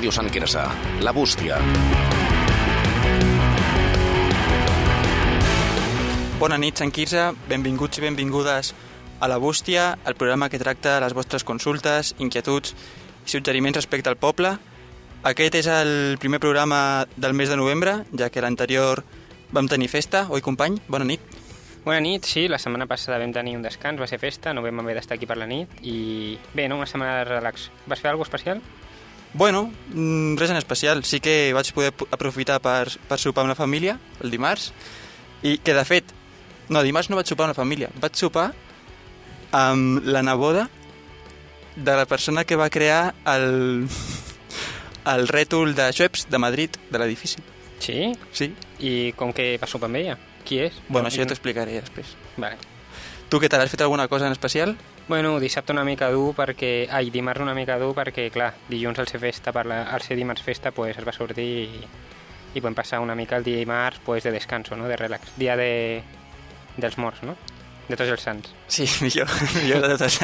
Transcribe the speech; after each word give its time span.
Ràdio 0.00 0.14
Sant 0.16 0.30
Quirze, 0.32 0.62
La 1.04 1.12
Bústia. 1.12 1.58
Bona 6.40 6.56
nit, 6.56 6.80
Sant 6.80 6.88
Quirze. 6.88 7.26
Benvinguts 7.50 8.00
i 8.00 8.06
benvingudes 8.06 8.70
a 9.20 9.28
La 9.28 9.36
Bústia, 9.36 9.98
el 10.08 10.16
programa 10.16 10.48
que 10.48 10.56
tracta 10.56 10.96
les 11.04 11.12
vostres 11.12 11.44
consultes, 11.44 12.14
inquietuds 12.16 12.72
i 13.26 13.34
suggeriments 13.34 13.76
respecte 13.76 14.08
al 14.08 14.16
poble. 14.16 14.56
Aquest 15.34 15.60
és 15.60 15.68
el 15.68 16.16
primer 16.16 16.40
programa 16.40 17.04
del 17.20 17.36
mes 17.36 17.52
de 17.52 17.60
novembre, 17.60 17.98
ja 18.16 18.32
que 18.32 18.40
l'anterior 18.40 19.04
vam 19.52 19.68
tenir 19.68 19.92
festa. 19.92 20.30
Oi, 20.32 20.40
company? 20.40 20.80
Bona 20.88 21.04
nit. 21.12 21.20
Bona 21.84 22.00
nit, 22.00 22.24
sí, 22.24 22.48
la 22.48 22.56
setmana 22.56 22.88
passada 22.88 23.20
vam 23.20 23.36
tenir 23.36 23.58
un 23.60 23.68
descans, 23.68 24.00
va 24.00 24.08
ser 24.08 24.16
festa, 24.16 24.56
no 24.56 24.64
vam 24.64 24.80
haver 24.80 24.96
d'estar 24.96 25.20
aquí 25.20 25.28
per 25.28 25.36
la 25.36 25.48
nit 25.48 25.82
i 25.84 26.38
bé, 26.56 26.70
no, 26.72 26.80
una 26.80 26.88
setmana 26.88 27.18
de 27.18 27.34
relax. 27.34 27.68
Vas 27.84 28.00
fer 28.00 28.14
alguna 28.14 28.32
especial? 28.32 28.64
Bueno, 29.32 29.72
mm, 29.94 30.36
res 30.36 30.50
en 30.50 30.56
especial. 30.56 31.04
Sí 31.04 31.20
que 31.20 31.52
vaig 31.54 31.72
poder 31.72 31.92
aprofitar 32.10 32.60
per, 32.62 32.88
per 33.08 33.18
sopar 33.18 33.44
amb 33.44 33.52
la 33.52 33.58
família 33.58 33.98
el 34.20 34.30
dimarts 34.30 34.72
i 35.42 35.58
que, 35.58 35.74
de 35.74 35.84
fet, 35.86 36.10
no, 36.68 36.82
dimarts 36.82 37.10
no 37.10 37.18
vaig 37.18 37.30
sopar 37.30 37.46
amb 37.46 37.54
la 37.54 37.60
família. 37.62 37.90
Vaig 38.02 38.18
sopar 38.18 38.50
amb 39.54 40.04
la 40.06 40.22
neboda 40.22 40.68
de 41.76 41.94
la 41.96 42.06
persona 42.06 42.44
que 42.44 42.58
va 42.58 42.70
crear 42.70 43.14
el, 43.30 43.86
el 45.14 45.28
rètol 45.28 45.74
de 45.74 45.92
Schweppes 45.92 46.26
de 46.30 46.38
Madrid, 46.38 46.76
de 46.90 46.98
l'edifici. 46.98 47.42
Sí? 47.80 48.12
Sí? 48.36 48.52
I 48.78 49.12
com 49.16 49.32
que 49.32 49.54
vas 49.62 49.70
sopar 49.70 49.88
amb 49.88 50.02
ella? 50.02 50.18
Qui 50.44 50.60
és? 50.66 50.76
Bueno, 50.88 51.08
això 51.08 51.22
ja 51.22 51.30
t'explicaré 51.30 51.78
després. 51.78 52.16
Vale. 52.36 52.58
Tu 53.30 53.38
què 53.38 53.48
tal? 53.48 53.62
Has 53.62 53.70
fet 53.70 53.84
alguna 53.86 54.08
cosa 54.10 54.26
en 54.26 54.34
especial? 54.34 54.74
Bueno, 55.10 55.40
dissabte 55.42 55.72
una 55.74 55.82
mica 55.82 56.06
dur 56.14 56.36
perquè... 56.38 56.86
Ai, 56.86 57.08
dimarts 57.10 57.42
una 57.42 57.50
mica 57.56 57.74
dur 57.82 57.96
perquè, 57.98 58.28
clar, 58.30 58.52
dilluns 58.68 59.00
al 59.02 59.08
ser 59.10 59.18
festa, 59.18 59.50
per 59.50 59.64
la... 59.66 59.80
al 59.90 60.04
ser 60.06 60.14
dimarts 60.14 60.44
festa, 60.46 60.70
pues, 60.70 60.94
es 61.00 61.02
va 61.02 61.10
sortir 61.10 61.46
i, 61.64 61.80
i 62.54 62.60
podem 62.62 62.76
passar 62.78 63.00
una 63.02 63.16
mica 63.18 63.34
el 63.40 63.42
dimarts 63.42 63.98
pues, 64.06 64.22
de 64.22 64.30
descanso, 64.30 64.76
no? 64.78 64.86
de 64.86 64.94
relax. 64.96 65.32
Dia 65.34 65.56
de... 65.58 66.00
dels 66.76 66.94
morts, 67.02 67.24
no? 67.26 67.34
De 67.88 67.98
tots 67.98 68.12
els 68.14 68.22
sants. 68.22 68.52
Sí, 68.70 68.86
millor, 69.02 69.26
millor 69.56 69.82
de 69.82 69.96
tots 69.96 70.06
els 70.06 70.20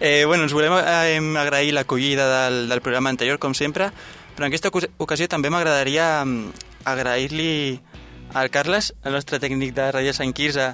eh, 0.00 0.24
Bueno, 0.24 0.48
ens 0.48 0.56
volem 0.56 0.72
eh, 0.80 1.20
agrair 1.44 1.74
l'acollida 1.76 2.30
del, 2.32 2.70
del 2.72 2.80
programa 2.80 3.12
anterior, 3.12 3.36
com 3.38 3.52
sempre, 3.52 3.90
però 4.32 4.46
en 4.46 4.54
aquesta 4.54 4.72
ocas- 4.72 4.88
ocasió 4.96 5.28
també 5.28 5.52
m'agradaria 5.52 6.24
mm, 6.24 6.64
agrair-li 6.88 7.52
al 8.32 8.48
Carles, 8.48 8.94
el 9.04 9.12
nostre 9.12 9.36
tècnic 9.36 9.76
de 9.76 9.90
Ràdio 9.92 10.16
Sant 10.16 10.32
Quirze, 10.32 10.70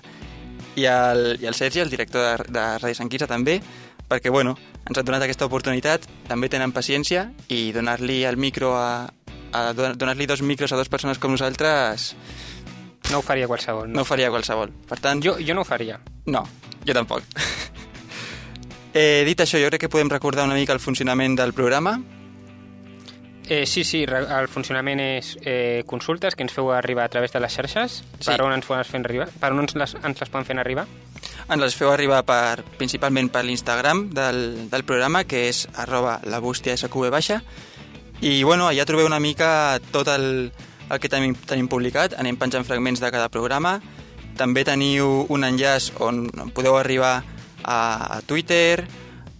i 0.76 0.86
al, 0.86 1.36
i 1.40 1.46
al 1.46 1.54
Sergi, 1.54 1.80
el 1.80 1.90
director 1.90 2.22
de, 2.22 2.52
de 2.52 2.64
Ràdio 2.82 2.94
Sant 2.98 3.08
Quirze 3.10 3.26
també, 3.30 3.58
perquè, 4.08 4.30
bueno, 4.30 4.56
ens 4.88 4.98
han 4.98 5.04
donat 5.06 5.24
aquesta 5.26 5.46
oportunitat, 5.48 6.06
també 6.28 6.48
tenen 6.48 6.72
paciència, 6.72 7.28
i 7.48 7.72
donar-li 7.72 8.22
el 8.24 8.36
micro 8.40 8.74
a, 8.76 9.08
a 9.52 9.62
donar-li 9.72 10.26
dos 10.26 10.42
micros 10.42 10.72
a 10.72 10.76
dues 10.80 10.88
persones 10.88 11.18
com 11.18 11.32
nosaltres 11.32 12.14
No 13.10 13.18
ho 13.18 13.22
faria 13.24 13.46
qualsevol, 13.48 13.88
no 13.88 13.94
no? 13.96 14.02
ho 14.02 14.04
faria 14.08 14.28
qualsevol. 14.30 14.72
Per 14.88 14.98
tant, 15.00 15.22
Jo, 15.24 15.38
jo 15.40 15.54
no 15.54 15.62
ho 15.62 15.64
faria. 15.64 16.00
no, 16.26 16.44
jo 16.84 16.94
tampoc. 16.94 17.24
eh, 18.92 19.24
dit 19.24 19.40
això, 19.40 19.60
jo 19.60 19.70
crec 19.70 19.86
que 19.86 19.88
podem 19.92 20.10
recordar 20.12 20.44
una 20.44 20.54
mica 20.58 20.72
el 20.76 20.80
funcionament 20.80 21.36
del 21.36 21.54
programa. 21.54 21.98
Eh, 23.50 23.64
sí, 23.64 23.82
sí, 23.82 24.02
el 24.04 24.48
funcionament 24.52 25.00
és 25.00 25.30
eh, 25.40 25.82
consultes 25.88 26.34
que 26.36 26.44
ens 26.44 26.52
feu 26.52 26.68
arribar 26.76 27.06
a 27.06 27.08
través 27.08 27.32
de 27.32 27.40
les 27.40 27.54
xarxes. 27.56 28.02
Sí. 28.20 28.26
Per 28.26 28.42
on 28.44 28.52
ens, 28.52 28.66
poden 28.68 28.84
fent 28.84 29.06
arribar? 29.08 29.30
Per 29.40 29.48
on 29.54 29.62
ens 29.62 29.72
les, 29.72 29.94
ens 30.04 30.20
les 30.20 30.28
poden 30.28 30.44
fer 30.44 30.58
arribar? 30.60 30.84
Ens 31.48 31.62
les 31.62 31.76
feu 31.78 31.88
arribar 31.88 32.20
per, 32.28 32.60
principalment 32.76 33.30
per 33.32 33.46
l'Instagram 33.48 34.10
del, 34.12 34.68
del 34.68 34.84
programa, 34.84 35.24
que 35.24 35.46
és 35.48 35.62
arroba 35.80 36.18
la 36.28 36.42
bústia 36.44 36.76
SQV 36.76 37.08
baixa. 37.14 37.40
I 38.20 38.42
bueno, 38.44 38.68
allà 38.68 38.84
trobeu 38.84 39.08
una 39.08 39.22
mica 39.22 39.80
tot 39.94 40.12
el, 40.12 40.52
el 40.90 41.00
que 41.00 41.08
tenim, 41.08 41.32
tenim 41.48 41.72
publicat. 41.72 42.18
Anem 42.20 42.36
penjant 42.36 42.68
fragments 42.68 43.00
de 43.00 43.08
cada 43.14 43.32
programa. 43.32 43.78
També 44.36 44.66
teniu 44.68 45.24
un 45.32 45.48
enllaç 45.48 45.94
on 46.04 46.26
podeu 46.52 46.76
arribar 46.76 47.22
a, 47.64 47.78
a 48.18 48.20
Twitter, 48.28 48.84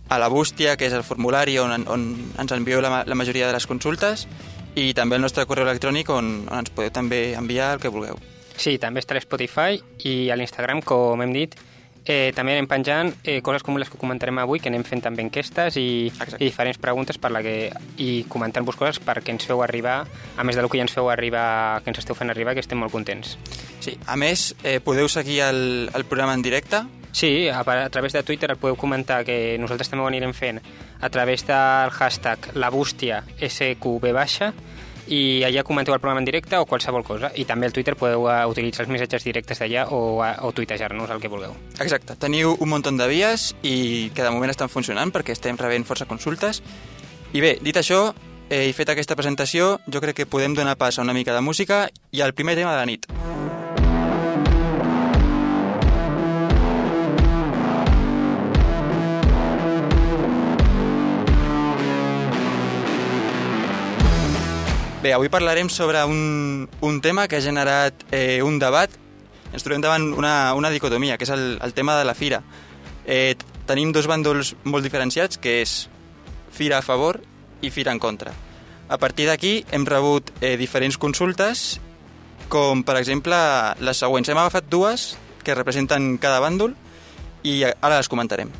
a 0.08 0.18
la 0.18 0.28
bústia, 0.28 0.76
que 0.76 0.88
és 0.88 0.96
el 0.96 1.04
formulari 1.04 1.58
on, 1.60 1.84
on 1.86 2.08
ens 2.38 2.54
envieu 2.56 2.80
la, 2.84 3.02
la 3.06 3.18
majoria 3.18 3.46
de 3.46 3.56
les 3.56 3.66
consultes, 3.68 4.26
i 4.78 4.92
també 4.94 5.18
el 5.18 5.24
nostre 5.24 5.46
correu 5.46 5.66
electrònic 5.66 6.10
on, 6.14 6.46
on 6.48 6.62
ens 6.62 6.72
podeu 6.74 6.92
també 6.94 7.34
enviar 7.36 7.74
el 7.76 7.82
que 7.82 7.92
vulgueu. 7.92 8.18
Sí, 8.58 8.78
també 8.82 9.02
està 9.02 9.16
a 9.16 9.22
Spotify 9.22 9.78
i 10.08 10.30
a 10.30 10.36
l'Instagram, 10.38 10.82
com 10.82 11.22
hem 11.22 11.34
dit, 11.34 11.54
eh, 12.08 12.32
també 12.34 12.56
anem 12.56 12.66
penjant 12.66 13.12
eh, 13.22 13.38
coses 13.44 13.62
com 13.62 13.76
les 13.78 13.90
que 13.90 14.00
comentarem 14.00 14.40
avui, 14.40 14.58
que 14.62 14.70
anem 14.72 14.84
fent 14.86 15.04
també 15.04 15.22
enquestes 15.22 15.76
i, 15.78 16.08
Exacte. 16.08 16.40
i 16.40 16.48
diferents 16.48 16.80
preguntes 16.82 17.20
per 17.20 17.30
la 17.34 17.42
que, 17.44 17.70
i 18.02 18.24
comentant-vos 18.32 18.78
coses 18.80 19.00
perquè 19.04 19.34
ens 19.34 19.46
feu 19.46 19.62
arribar, 19.62 20.00
a 20.36 20.46
més 20.46 20.58
del 20.58 20.70
que 20.72 20.80
ja 20.80 20.86
ens 20.88 20.94
feu 20.96 21.10
arribar, 21.12 21.82
que 21.84 21.92
ens 21.92 22.02
esteu 22.02 22.18
fent 22.18 22.32
arribar, 22.34 22.56
que 22.56 22.64
estem 22.64 22.80
molt 22.80 22.94
contents. 22.94 23.36
Sí, 23.84 23.98
a 24.06 24.16
més, 24.16 24.54
eh, 24.64 24.78
podeu 24.84 25.10
seguir 25.12 25.42
el, 25.46 25.90
el 25.94 26.08
programa 26.08 26.34
en 26.34 26.42
directe, 26.42 26.82
Sí, 27.18 27.48
a, 27.48 27.58
a 27.62 27.90
través 27.90 28.12
de 28.12 28.22
Twitter 28.22 28.52
el 28.52 28.60
podeu 28.62 28.76
comentar 28.78 29.24
que 29.26 29.56
nosaltres 29.58 29.88
també 29.90 30.04
ho 30.04 30.06
anirem 30.06 30.30
fent 30.30 30.60
a 31.02 31.08
través 31.10 31.42
del 31.48 31.90
hashtag 31.90 32.52
la 32.54 32.68
bústia 32.70 33.24
SQB 33.42 34.12
baixa 34.14 34.52
i 35.10 35.42
allà 35.42 35.64
comenteu 35.66 35.96
el 35.96 35.98
programa 35.98 36.22
en 36.22 36.28
directe 36.28 36.54
o 36.62 36.68
qualsevol 36.70 37.02
cosa 37.02 37.32
i 37.34 37.42
també 37.48 37.66
al 37.66 37.74
Twitter 37.74 37.96
podeu 37.98 38.28
eh, 38.30 38.36
utilitzar 38.46 38.84
els 38.84 38.92
missatges 38.94 39.26
directes 39.26 39.58
d'allà 39.58 39.88
o, 39.90 40.22
eh, 40.22 40.30
o 40.46 40.52
tuitejar-nos 40.54 41.10
el 41.10 41.18
que 41.18 41.32
vulgueu. 41.32 41.58
Exacte, 41.82 42.14
teniu 42.22 42.54
un 42.54 42.70
munt 42.70 42.86
de 42.86 43.10
vies 43.10 43.50
i 43.66 44.12
que 44.14 44.22
de 44.22 44.30
moment 44.30 44.54
estan 44.54 44.70
funcionant 44.70 45.10
perquè 45.10 45.34
estem 45.34 45.58
rebent 45.58 45.90
força 45.90 46.06
consultes. 46.06 46.62
I 47.34 47.42
bé, 47.42 47.56
dit 47.58 47.74
això, 47.82 48.12
eh, 48.46 48.68
i 48.70 48.78
fet 48.78 48.94
aquesta 48.94 49.18
presentació, 49.18 49.80
jo 49.90 50.06
crec 50.06 50.22
que 50.22 50.30
podem 50.30 50.54
donar 50.54 50.78
pas 50.78 51.00
a 51.00 51.02
una 51.02 51.18
mica 51.18 51.34
de 51.34 51.42
música 51.42 51.88
i 52.14 52.22
al 52.22 52.38
primer 52.38 52.54
tema 52.54 52.76
de 52.76 52.78
la 52.78 52.86
nit. 52.86 53.10
Bé, 64.98 65.12
avui 65.14 65.28
parlarem 65.30 65.68
sobre 65.70 66.02
un, 66.04 66.68
un 66.80 67.00
tema 67.00 67.28
que 67.28 67.36
ha 67.38 67.40
generat 67.40 67.94
eh, 68.10 68.42
un 68.42 68.58
debat. 68.58 68.90
Ens 69.54 69.62
trobem 69.62 69.84
davant 69.84 70.08
una, 70.10 70.52
una 70.58 70.72
dicotomia, 70.74 71.14
que 71.14 71.22
és 71.22 71.30
el, 71.30 71.54
el 71.62 71.74
tema 71.76 71.94
de 71.94 72.02
la 72.08 72.16
fira. 72.18 72.40
Eh, 73.06 73.38
tenim 73.70 73.92
dos 73.94 74.10
bàndols 74.10 74.56
molt 74.66 74.82
diferenciats, 74.82 75.38
que 75.38 75.60
és 75.62 75.76
fira 76.50 76.80
a 76.80 76.82
favor 76.82 77.20
i 77.62 77.70
fira 77.70 77.94
en 77.94 78.02
contra. 78.02 78.34
A 78.90 78.98
partir 78.98 79.30
d'aquí 79.30 79.62
hem 79.70 79.86
rebut 79.86 80.34
eh, 80.40 80.56
diferents 80.58 80.98
consultes, 80.98 81.78
com 82.50 82.82
per 82.82 82.98
exemple 82.98 83.38
les 83.78 84.02
següents. 84.02 84.26
Hem 84.26 84.42
agafat 84.42 84.66
dues 84.66 85.12
que 85.46 85.54
representen 85.54 86.16
cada 86.18 86.42
bàndol 86.42 86.74
i 87.46 87.60
ara 87.62 88.00
les 88.00 88.10
comentarem. 88.10 88.50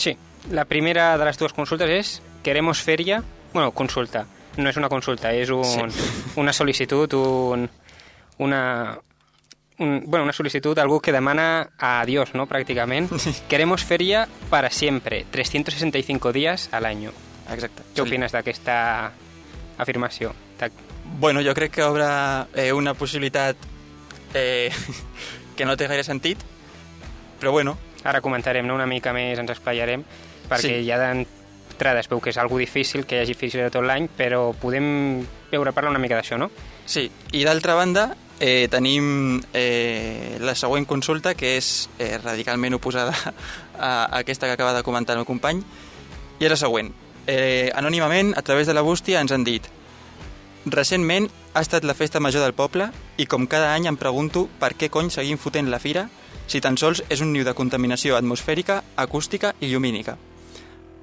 Sí, 0.00 0.16
la 0.48 0.64
primera 0.64 1.18
de 1.20 1.28
les 1.28 1.36
dues 1.36 1.52
consultes 1.52 1.92
és 1.92 2.20
queremos 2.42 2.80
feria, 2.80 3.20
bueno, 3.52 3.74
consulta, 3.76 4.24
no 4.56 4.68
és 4.68 4.76
una 4.76 4.88
consulta, 4.88 5.32
és 5.32 5.50
un, 5.50 5.64
Sí. 5.64 6.32
una 6.36 6.52
sol·licitud, 6.52 7.12
un, 7.14 7.68
una, 8.38 8.98
un, 9.78 10.02
bueno, 10.06 10.24
una 10.24 10.32
sol·licitud 10.32 10.74
d'algú 10.76 11.00
que 11.00 11.12
demana 11.12 11.70
a 11.78 12.04
Dios, 12.06 12.34
¿no?, 12.34 12.46
pràcticament. 12.46 13.08
Queremos 13.48 13.84
feria 13.84 14.28
para 14.50 14.70
siempre, 14.70 15.24
365 15.30 16.32
días 16.32 16.68
al 16.72 16.86
año. 16.86 17.12
Exacte. 17.50 17.82
Què 17.94 18.02
opines 18.04 18.32
d'aquesta 18.32 19.12
afirmació? 19.78 20.34
Bueno, 21.18 21.42
jo 21.42 21.52
crec 21.54 21.72
que 21.74 21.82
obre 21.82 22.06
eh, 22.54 22.72
una 22.72 22.94
possibilitat 22.94 23.56
eh, 24.34 24.70
que 25.56 25.64
no 25.66 25.76
té 25.76 25.88
gaire 25.88 26.04
sentit, 26.04 26.38
però 27.40 27.50
bueno, 27.52 27.76
Ara 28.04 28.20
comentarem 28.20 28.66
no? 28.66 28.74
una 28.74 28.86
mica 28.86 29.12
més, 29.14 29.38
ens 29.38 29.50
explayarem, 29.52 30.02
perquè 30.50 30.80
Sí. 30.80 30.86
ja 30.88 30.96
d'entrada 31.82 32.00
es 32.00 32.08
veu 32.08 32.20
que 32.22 32.30
és 32.30 32.38
algo 32.38 32.58
difícil, 32.58 33.04
que 33.06 33.16
hi 33.16 33.22
hagi 33.24 33.34
física 33.34 33.70
tot 33.70 33.82
l'any, 33.82 34.06
però 34.14 34.52
podem 34.54 35.24
veure 35.50 35.72
parlar 35.74 35.90
una 35.90 35.98
mica 35.98 36.14
d'això, 36.14 36.38
no? 36.38 36.48
Sí, 36.86 37.08
i 37.34 37.42
d'altra 37.42 37.74
banda 37.74 38.12
eh, 38.38 38.68
tenim 38.70 39.42
eh, 39.52 40.38
la 40.40 40.54
següent 40.54 40.86
consulta 40.86 41.34
que 41.34 41.56
és 41.58 41.88
eh, 41.98 42.18
radicalment 42.22 42.78
oposada 42.78 43.14
a 43.78 44.20
aquesta 44.20 44.46
que 44.46 44.54
acaba 44.54 44.76
de 44.76 44.84
comentar 44.86 45.16
el 45.16 45.24
meu 45.24 45.26
company 45.26 45.62
i 46.38 46.46
és 46.46 46.54
la 46.54 46.60
següent. 46.60 46.92
Eh, 47.26 47.70
anònimament, 47.74 48.34
a 48.38 48.42
través 48.42 48.66
de 48.66 48.74
la 48.74 48.86
bústia, 48.86 49.20
ens 49.20 49.34
han 49.34 49.44
dit 49.44 49.66
Recentment 50.62 51.26
ha 51.54 51.60
estat 51.60 51.82
la 51.82 51.94
festa 51.98 52.20
major 52.22 52.44
del 52.46 52.54
poble 52.54 52.92
i 53.18 53.26
com 53.26 53.48
cada 53.50 53.74
any 53.74 53.88
em 53.90 53.98
pregunto 53.98 54.46
per 54.62 54.76
què 54.78 54.90
cony 54.94 55.10
seguim 55.10 55.38
fotent 55.38 55.70
la 55.70 55.82
fira 55.82 56.06
si 56.46 56.62
tan 56.62 56.78
sols 56.78 57.02
és 57.10 57.22
un 57.22 57.32
niu 57.34 57.42
de 57.42 57.54
contaminació 57.54 58.14
atmosfèrica, 58.14 58.84
acústica 58.94 59.56
i 59.58 59.72
llumínica. 59.72 60.18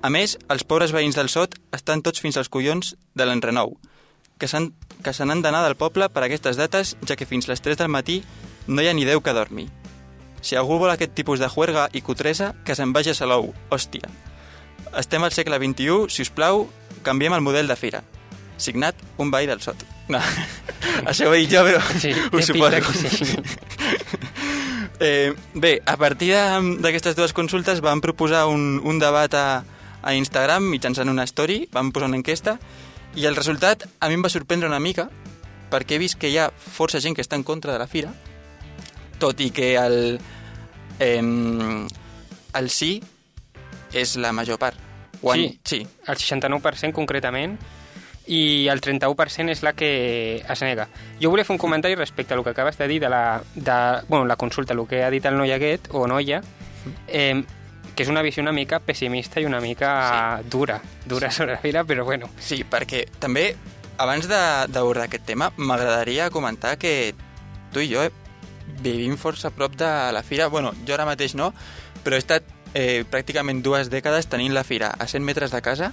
A 0.01 0.09
més, 0.09 0.37
els 0.47 0.63
pobres 0.63 0.93
veïns 0.95 1.17
del 1.17 1.27
Sot 1.29 1.57
estan 1.75 2.01
tots 2.01 2.21
fins 2.23 2.37
als 2.39 2.47
collons 2.49 2.93
de 3.15 3.25
l'enrenou, 3.27 3.75
que 4.39 4.47
s'han- 4.47 4.71
que 5.03 5.11
se 5.13 5.25
n'han 5.25 5.41
d'anar 5.41 5.63
del 5.65 5.75
poble 5.75 6.07
per 6.09 6.23
aquestes 6.23 6.55
dates, 6.55 6.95
ja 7.05 7.15
que 7.15 7.25
fins 7.25 7.47
les 7.47 7.59
3 7.61 7.77
del 7.77 7.89
matí 7.91 8.23
no 8.67 8.81
hi 8.81 8.87
ha 8.87 8.93
ni 8.93 9.03
Déu 9.05 9.19
que 9.21 9.33
dormi. 9.33 9.67
Si 10.41 10.55
algú 10.55 10.77
vol 10.79 10.91
aquest 10.91 11.11
tipus 11.13 11.39
de 11.39 11.49
juerga 11.49 11.89
i 11.91 12.01
cutresa, 12.01 12.55
que 12.63 12.75
se'n 12.75 12.93
vagi 12.93 13.09
a 13.11 13.13
Salou, 13.13 13.53
hòstia. 13.69 14.07
Estem 14.97 15.23
al 15.23 15.31
segle 15.35 15.57
XXI, 15.59 16.07
si 16.09 16.21
us 16.23 16.29
plau, 16.31 16.69
canviem 17.03 17.33
el 17.33 17.41
model 17.41 17.67
de 17.67 17.75
fira. 17.75 18.03
Signat 18.57 18.95
un 19.17 19.31
veí 19.31 19.45
del 19.47 19.59
Sot. 19.61 19.83
No, 20.07 20.19
això 21.11 21.27
ho 21.27 21.33
he 21.35 21.43
dit 21.43 21.51
jo, 21.51 21.63
però 21.67 21.81
Sí, 21.99 22.11
ho 22.31 22.41
suposo. 22.41 22.79
que 22.79 23.09
sí. 23.09 23.35
Eh, 25.01 25.33
bé, 25.55 25.81
a 25.85 25.95
partir 25.95 26.33
d'aquestes 26.35 27.15
dues 27.15 27.31
consultes 27.31 27.79
vam 27.79 28.01
proposar 28.03 28.47
un, 28.51 28.81
un 28.83 28.97
debat 28.99 29.31
a, 29.33 29.63
a 30.01 30.13
Instagram 30.15 30.63
mitjançant 30.69 31.09
una 31.09 31.25
story, 31.27 31.67
vam 31.71 31.91
posar 31.91 32.07
una 32.09 32.17
enquesta 32.17 32.57
i 33.15 33.25
el 33.25 33.35
resultat 33.35 33.87
a 33.99 34.07
mi 34.07 34.15
em 34.15 34.23
va 34.23 34.29
sorprendre 34.29 34.69
una 34.69 34.79
mica 34.79 35.09
perquè 35.69 35.97
he 35.97 36.01
vist 36.01 36.17
que 36.17 36.29
hi 36.29 36.37
ha 36.37 36.49
força 36.51 37.01
gent 37.01 37.15
que 37.15 37.21
està 37.25 37.35
en 37.35 37.43
contra 37.43 37.73
de 37.73 37.79
la 37.79 37.87
fira 37.87 38.13
tot 39.19 39.39
i 39.41 39.49
que 39.51 39.75
el, 39.77 40.19
eh, 40.99 41.21
el 42.53 42.69
sí 42.69 43.01
és 43.93 44.15
la 44.17 44.31
major 44.31 44.57
part. 44.61 44.77
Quan, 45.21 45.39
Sí. 45.39 45.59
sí. 45.65 45.87
El 46.07 46.15
69% 46.15 46.93
concretament 46.93 47.57
i 48.27 48.67
el 48.69 48.79
31% 48.79 49.49
és 49.49 49.63
la 49.63 49.73
que 49.73 50.43
es 50.47 50.61
nega. 50.61 50.87
Jo 51.19 51.31
volia 51.31 51.43
fer 51.43 51.55
un 51.55 51.59
comentari 51.59 51.95
respecte 51.95 52.33
a 52.33 52.37
el 52.37 52.43
que 52.43 52.51
acabes 52.51 52.77
de 52.77 52.87
dir 52.87 53.01
de 53.01 53.09
la, 53.09 53.41
de, 53.55 54.05
bueno, 54.07 54.25
la 54.25 54.37
consulta, 54.37 54.73
el 54.73 54.87
que 54.87 55.03
ha 55.03 55.09
dit 55.09 55.25
el 55.25 55.35
noi 55.35 55.51
aquest, 55.51 55.89
o 55.91 56.05
noia, 56.07 56.41
eh, 57.07 57.43
que 57.99 58.05
és 58.05 58.11
una 58.11 58.21
visió 58.23 58.39
una 58.39 58.53
mica 58.55 58.77
pessimista 58.79 59.41
i 59.43 59.45
una 59.45 59.59
mica 59.59 60.39
dura, 60.47 60.77
dura 61.03 61.27
sobre 61.35 61.57
la 61.57 61.59
fira, 61.59 61.83
però 61.83 62.05
bueno. 62.07 62.29
Sí, 62.39 62.61
perquè 62.63 63.01
també, 63.19 63.49
abans 63.99 64.29
d'abordar 64.31 65.09
aquest 65.09 65.25
tema, 65.27 65.49
m'agradaria 65.57 66.29
comentar 66.31 66.77
que 66.79 67.11
tu 67.73 67.83
i 67.83 67.89
jo 67.91 68.05
eh, 68.07 68.13
vivim 68.79 69.17
força 69.19 69.49
a 69.49 69.51
prop 69.51 69.75
de 69.75 69.89
la 70.15 70.23
fira. 70.23 70.47
Bueno, 70.47 70.71
jo 70.87 70.95
ara 70.95 71.09
mateix 71.09 71.35
no, 71.35 71.49
però 72.05 72.15
he 72.15 72.23
estat 72.23 72.47
eh, 72.71 73.03
pràcticament 73.03 73.59
dues 73.67 73.91
dècades 73.91 74.31
tenint 74.31 74.55
la 74.55 74.63
fira 74.63 74.93
a 74.95 75.03
100 75.03 75.27
metres 75.27 75.51
de 75.51 75.59
casa 75.59 75.91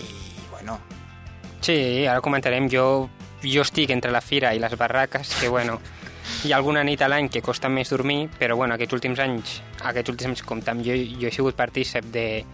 i, 0.00 0.08
bueno, 0.48 0.78
Sí, 1.60 2.06
ara 2.08 2.24
comentarem, 2.24 2.70
jo, 2.72 3.10
jo 3.44 3.62
estic 3.68 3.92
entre 3.92 4.16
la 4.16 4.24
fira 4.24 4.54
i 4.56 4.64
les 4.64 4.80
barraques, 4.80 5.36
que 5.42 5.52
bueno, 5.52 5.76
hi 6.44 6.52
ha 6.52 6.56
alguna 6.56 6.82
nit 6.84 7.00
a 7.02 7.08
l'any 7.08 7.28
que 7.30 7.42
costa 7.44 7.68
més 7.70 7.90
dormir, 7.92 8.28
però 8.38 8.56
bueno, 8.58 8.74
aquests 8.74 8.96
últims 8.96 9.20
anys, 9.22 9.60
aquests 9.82 10.10
últims 10.10 10.28
anys, 10.32 10.42
com 10.46 10.62
tam, 10.64 10.80
jo, 10.82 10.94
jo 11.20 11.28
he 11.28 11.34
sigut 11.34 11.54
partícip 11.58 12.08
de, 12.14 12.44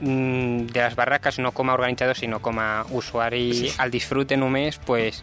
mm, 0.00 0.66
de 0.72 0.80
les 0.80 0.96
barraques, 0.96 1.38
no 1.38 1.52
com 1.52 1.70
a 1.70 1.74
organitzador, 1.74 2.16
sinó 2.16 2.40
com 2.40 2.58
a 2.58 2.84
usuari 2.90 3.52
Sí. 3.54 3.72
al 3.78 3.90
disfrute 3.90 4.36
només, 4.36 4.78
pues, 4.78 5.22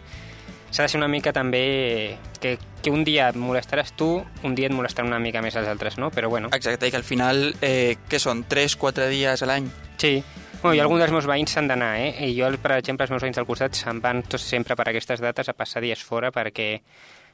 s'ha 0.70 0.84
de 0.84 0.88
ser 0.88 0.98
una 0.98 1.08
mica 1.08 1.32
també 1.32 2.16
que, 2.40 2.58
que 2.82 2.90
un 2.90 3.02
dia 3.04 3.28
et 3.28 3.36
molestaràs 3.36 3.92
tu, 3.96 4.24
un 4.42 4.54
dia 4.54 4.66
et 4.68 4.72
molestaran 4.72 5.10
una 5.10 5.18
mica 5.18 5.42
més 5.42 5.56
els 5.56 5.68
altres, 5.68 5.98
no? 5.98 6.10
Però 6.10 6.28
bueno, 6.30 6.48
exacte, 6.52 6.86
i 6.86 6.90
que 6.90 6.96
al 6.96 7.04
final, 7.04 7.54
eh, 7.60 7.96
què 8.08 8.18
són, 8.18 8.44
3-4 8.48 9.08
dies 9.08 9.42
a 9.42 9.46
l'any? 9.46 9.68
Sí. 9.98 10.22
Bueno, 10.62 10.76
i 10.76 10.80
alguns 10.80 11.00
dels 11.00 11.10
meus 11.10 11.26
veïns 11.26 11.50
s'han 11.50 11.66
d'anar, 11.66 11.96
eh? 11.98 12.28
I 12.30 12.36
jo, 12.38 12.46
per 12.62 12.78
exemple, 12.78 13.02
els 13.04 13.10
meus 13.10 13.22
veïns 13.22 13.34
del 13.36 13.46
costat 13.46 13.74
se'n 13.74 14.00
van 14.00 14.22
tots 14.22 14.44
sempre 14.44 14.76
per 14.76 14.88
aquestes 14.88 15.20
dates 15.20 15.48
a 15.48 15.52
passar 15.52 15.82
dies 15.82 16.00
fora 16.02 16.30
perquè 16.30 16.80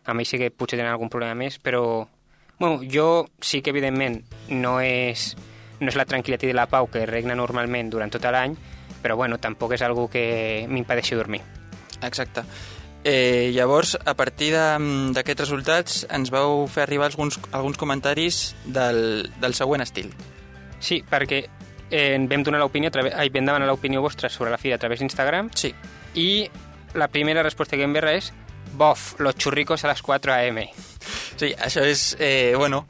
a 0.08 0.14
mi 0.14 0.25
sí 0.25 0.38
que 0.40 0.50
potser 0.50 0.78
tenen 0.78 0.93
algun 0.93 1.10
problema 1.12 1.34
més, 1.37 1.58
però 1.58 2.08
bueno, 2.58 2.81
jo 2.82 3.28
sí 3.40 3.60
que 3.62 3.70
evidentment 3.70 4.22
no 4.49 4.78
és, 4.81 5.34
no 5.81 5.88
és 5.93 5.96
la 6.00 6.06
tranquil·litat 6.08 6.49
i 6.49 6.56
la 6.56 6.66
pau 6.66 6.88
que 6.90 7.05
regna 7.06 7.37
normalment 7.38 7.90
durant 7.93 8.10
tot 8.10 8.25
l'any, 8.25 8.56
però 9.02 9.14
bueno, 9.16 9.38
tampoc 9.38 9.76
és 9.76 9.82
algo 9.87 10.08
que 10.10 10.66
m'impedeixi 10.69 11.14
dormir. 11.14 11.43
Exacte. 12.02 12.43
Eh, 13.05 13.52
llavors, 13.55 13.96
a 14.05 14.14
partir 14.14 14.50
de- 14.52 15.12
d'aquests 15.14 15.40
resultats, 15.44 16.06
ens 16.10 16.31
vau 16.34 16.66
fer 16.66 16.82
arribar 16.82 17.06
alguns, 17.06 17.38
alguns 17.52 17.78
comentaris 17.78 18.56
del, 18.66 19.31
del 19.40 19.55
següent 19.55 19.82
estil. 19.84 20.10
Sí, 20.81 21.05
perquè 21.08 21.44
eh, 21.90 22.19
vam 22.28 22.43
donar 22.43 22.58
l'opinió, 22.60 22.90
ai, 23.14 23.31
vam 23.31 23.46
demanar 23.46 23.69
l'opinió 23.69 24.02
vostra 24.02 24.28
sobre 24.28 24.50
la 24.50 24.58
fira 24.58 24.76
a 24.76 24.78
través 24.78 24.99
d'Instagram 25.00 25.49
Sí, 25.55 25.72
i 26.14 26.50
la 26.94 27.08
primera 27.08 27.43
resposta 27.43 27.76
que 27.76 27.84
em 27.87 27.93
ve 27.93 28.02
és 28.16 28.32
Bof, 28.79 29.19
los 29.19 29.35
churricos 29.37 29.85
a 29.85 29.89
les 29.89 30.01
4 30.03 30.33
a.m. 30.33 30.69
Sí, 31.39 31.53
això 31.59 31.83
és, 31.85 32.15
eh, 32.21 32.55
bueno, 32.57 32.85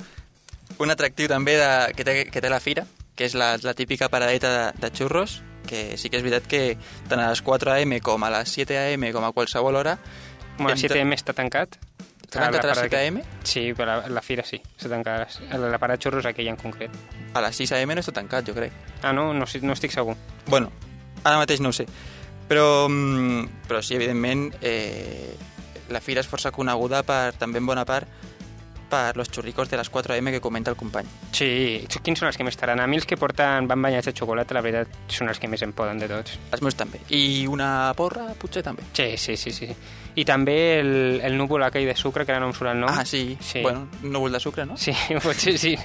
un 0.79 0.91
atractiu 0.93 1.29
també 1.33 1.57
de, 1.57 1.69
que, 1.97 2.05
té, 2.05 2.17
que 2.31 2.43
té 2.45 2.51
la 2.53 2.61
fira, 2.61 2.85
que 3.17 3.25
és 3.27 3.35
la, 3.35 3.57
la 3.65 3.73
típica 3.75 4.11
paradeta 4.13 4.51
de, 4.53 4.65
de 4.85 4.91
xurros, 4.95 5.41
que 5.69 5.97
sí 6.01 6.09
que 6.13 6.21
és 6.21 6.25
veritat 6.25 6.47
que 6.49 6.77
tant 7.09 7.21
a 7.21 7.31
les 7.33 7.41
4 7.45 7.73
am 7.75 7.97
com 8.05 8.25
a 8.25 8.31
les 8.37 8.53
7 8.57 8.77
am 8.95 9.09
com 9.17 9.25
a 9.25 9.33
qualsevol 9.33 9.77
hora... 9.81 9.99
Bueno, 10.59 10.73
el 10.75 10.79
Entre- 10.81 11.01
7M 11.01 11.15
està 11.15 11.33
tancat. 11.39 11.77
Està 12.29 12.41
tancat 12.43 12.65
a 12.65 12.69
la 12.69 12.73
les 12.75 12.79
parada 12.79 12.89
7 12.89 12.91
que- 12.91 13.09
am? 13.09 13.19
Sí, 13.47 13.63
però 13.79 13.87
la, 14.03 14.09
la 14.13 14.23
fira 14.23 14.43
sí, 14.45 14.59
està 14.77 14.89
tancada. 14.91 15.29
La, 15.53 15.69
la 15.73 15.79
parada 15.79 15.97
de 15.97 16.03
xurros 16.05 16.27
aquella 16.27 16.51
en 16.51 16.59
concret. 16.61 16.91
A 17.33 17.41
les 17.45 17.57
6 17.65 17.73
am 17.79 17.93
no 17.97 18.03
està 18.05 18.13
tancat, 18.17 18.45
jo 18.49 18.57
crec. 18.57 18.73
Ah, 19.03 19.13
no? 19.13 19.31
No, 19.33 19.47
no 19.47 19.73
estic 19.77 19.95
segur. 19.95 20.17
Bueno, 20.49 20.73
ara 21.25 21.39
mateix 21.41 21.61
no 21.65 21.71
ho 21.71 21.77
sé. 21.77 21.87
Però, 22.49 22.89
mm, 22.89 23.65
però 23.69 23.83
sí, 23.85 23.95
evidentment, 23.95 24.49
eh, 24.63 25.37
la 25.91 26.01
fira 26.01 26.21
és 26.21 26.29
força 26.29 26.51
coneguda 26.53 27.03
per, 27.03 27.33
també 27.39 27.59
en 27.63 27.67
bona 27.67 27.85
part 27.89 28.09
per 28.89 29.19
los 29.19 29.29
xurricos 29.29 29.69
de 29.69 29.77
les 29.77 29.91
4 29.93 30.15
am 30.17 30.31
que 30.33 30.41
comenta 30.41 30.71
el 30.71 30.77
company. 30.81 31.05
Sí, 31.37 31.85
quins 32.03 32.19
són 32.23 32.29
els 32.31 32.39
que 32.39 32.45
més 32.47 32.55
estaran? 32.55 32.81
A 32.81 32.87
mi 32.89 32.97
els 32.97 33.05
que 33.05 33.19
porten 33.21 33.67
van 33.69 33.83
banyats 33.85 34.07
de 34.09 34.15
xocolata, 34.17 34.55
la 34.57 34.63
veritat, 34.65 34.89
són 35.13 35.29
els 35.29 35.39
que 35.39 35.47
més 35.47 35.61
em 35.61 35.75
poden 35.77 35.99
de 36.01 36.09
tots. 36.09 36.39
Els 36.51 36.63
meus 36.65 36.75
també. 36.75 37.03
I 37.13 37.45
una 37.53 37.93
porra, 37.99 38.31
potser 38.41 38.63
també. 38.65 38.87
Sí, 38.97 39.11
sí, 39.21 39.37
sí, 39.37 39.53
sí. 39.53 39.69
I 40.17 40.25
també 40.25 40.81
el, 40.81 41.21
el 41.23 41.37
núvol 41.37 41.63
aquell 41.67 41.85
de 41.85 41.95
sucre, 42.01 42.25
que 42.25 42.33
ara 42.33 42.41
no 42.41 42.49
em 42.49 42.55
surt 42.57 42.71
el 42.73 42.81
nom. 42.81 42.89
Ah, 42.89 43.05
sí. 43.05 43.37
Sí. 43.45 43.61
Bueno, 43.61 43.91
núvol 44.03 44.33
de 44.33 44.41
sucre, 44.41 44.65
no? 44.65 44.79
Sí, 44.81 44.97
potser 45.23 45.59
sí. 45.61 45.77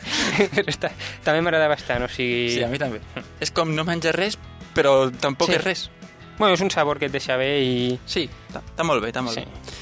Però 0.55 0.63
està, 0.71 0.93
també 1.27 1.43
m'agrada 1.43 1.67
bastant, 1.67 2.07
o 2.07 2.09
sigui... 2.09 2.53
Sí, 2.55 2.63
a 2.63 2.71
mi 2.71 2.79
també. 2.79 3.03
És 3.43 3.51
com 3.51 3.75
no 3.75 3.83
menjar 3.83 4.15
res, 4.15 4.39
però 4.73 5.11
tampoc 5.11 5.51
Sí. 5.51 5.59
és 5.59 5.63
res. 5.67 5.89
Bueno, 6.39 6.55
és 6.55 6.61
un 6.63 6.71
sabor 6.71 6.97
que 7.03 7.11
et 7.11 7.13
deixa 7.13 7.35
bé 7.37 7.51
i... 7.67 7.99
Sí, 8.07 8.29
està 8.47 8.87
molt 8.87 9.03
bé, 9.03 9.11
està 9.11 9.21
molt 9.21 9.35
Sí. 9.35 9.43
bé. 9.43 9.72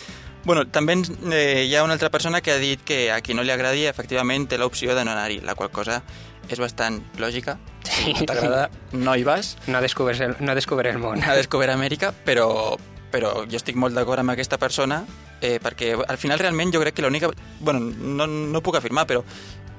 Bueno, 0.43 0.65
també 0.73 0.95
eh, 0.97 1.65
hi 1.67 1.75
ha 1.75 1.83
una 1.85 1.93
altra 1.93 2.09
persona 2.09 2.41
que 2.41 2.51
ha 2.51 2.57
dit 2.57 2.81
que 2.81 3.11
a 3.13 3.21
qui 3.21 3.35
no 3.37 3.43
li 3.45 3.53
agradi, 3.53 3.85
efectivament, 3.85 4.47
té 4.49 4.57
l'opció 4.57 4.95
de 4.97 5.05
no 5.05 5.13
anar-hi, 5.13 5.39
la 5.45 5.53
qual 5.55 5.69
cosa 5.69 6.01
és 6.49 6.59
bastant 6.59 6.99
lògica. 7.21 7.57
Si 7.85 8.13
no 8.15 8.25
t'agrada, 8.25 8.69
no 8.93 9.13
hi 9.15 9.25
vas. 9.27 9.55
No 9.69 9.81
descobres 9.83 10.21
el, 10.25 10.35
no 10.39 10.55
descobres 10.57 10.95
el 10.95 11.01
món. 11.01 11.21
a 11.21 11.35
Descobrir 11.37 11.69
Amèrica, 11.73 12.11
però, 12.25 12.77
però 13.13 13.43
jo 13.45 13.59
estic 13.59 13.77
molt 13.77 13.95
d'acord 13.97 14.23
amb 14.23 14.33
aquesta 14.33 14.57
persona 14.61 15.03
eh, 15.41 15.59
perquè 15.61 15.93
al 15.95 16.17
final 16.21 16.39
realment 16.39 16.73
jo 16.73 16.81
crec 16.81 16.95
que 16.97 17.05
l'única... 17.05 17.29
Bueno, 17.59 17.79
no, 17.79 18.27
no 18.27 18.61
puc 18.65 18.77
afirmar, 18.77 19.05
però 19.09 19.23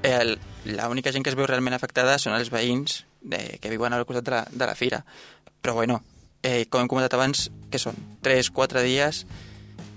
eh, 0.03 0.35
l'única 0.65 1.11
gent 1.11 1.23
que 1.23 1.31
es 1.31 1.39
veu 1.39 1.47
realment 1.47 1.75
afectada 1.75 2.19
són 2.19 2.35
els 2.37 2.51
veïns 2.53 3.03
de, 3.21 3.57
que 3.59 3.71
viuen 3.71 3.95
al 3.95 4.05
costat 4.05 4.27
de 4.27 4.35
la, 4.35 4.43
de 4.51 4.67
la 4.69 4.75
fira. 4.79 5.03
Però 5.63 5.75
bueno, 5.75 6.03
eh, 6.43 6.67
com 6.69 6.83
hem 6.83 6.91
comentat 6.91 7.15
abans, 7.17 7.49
que 7.71 7.81
són 7.81 7.97
3-4 8.23 8.83
dies 8.85 9.23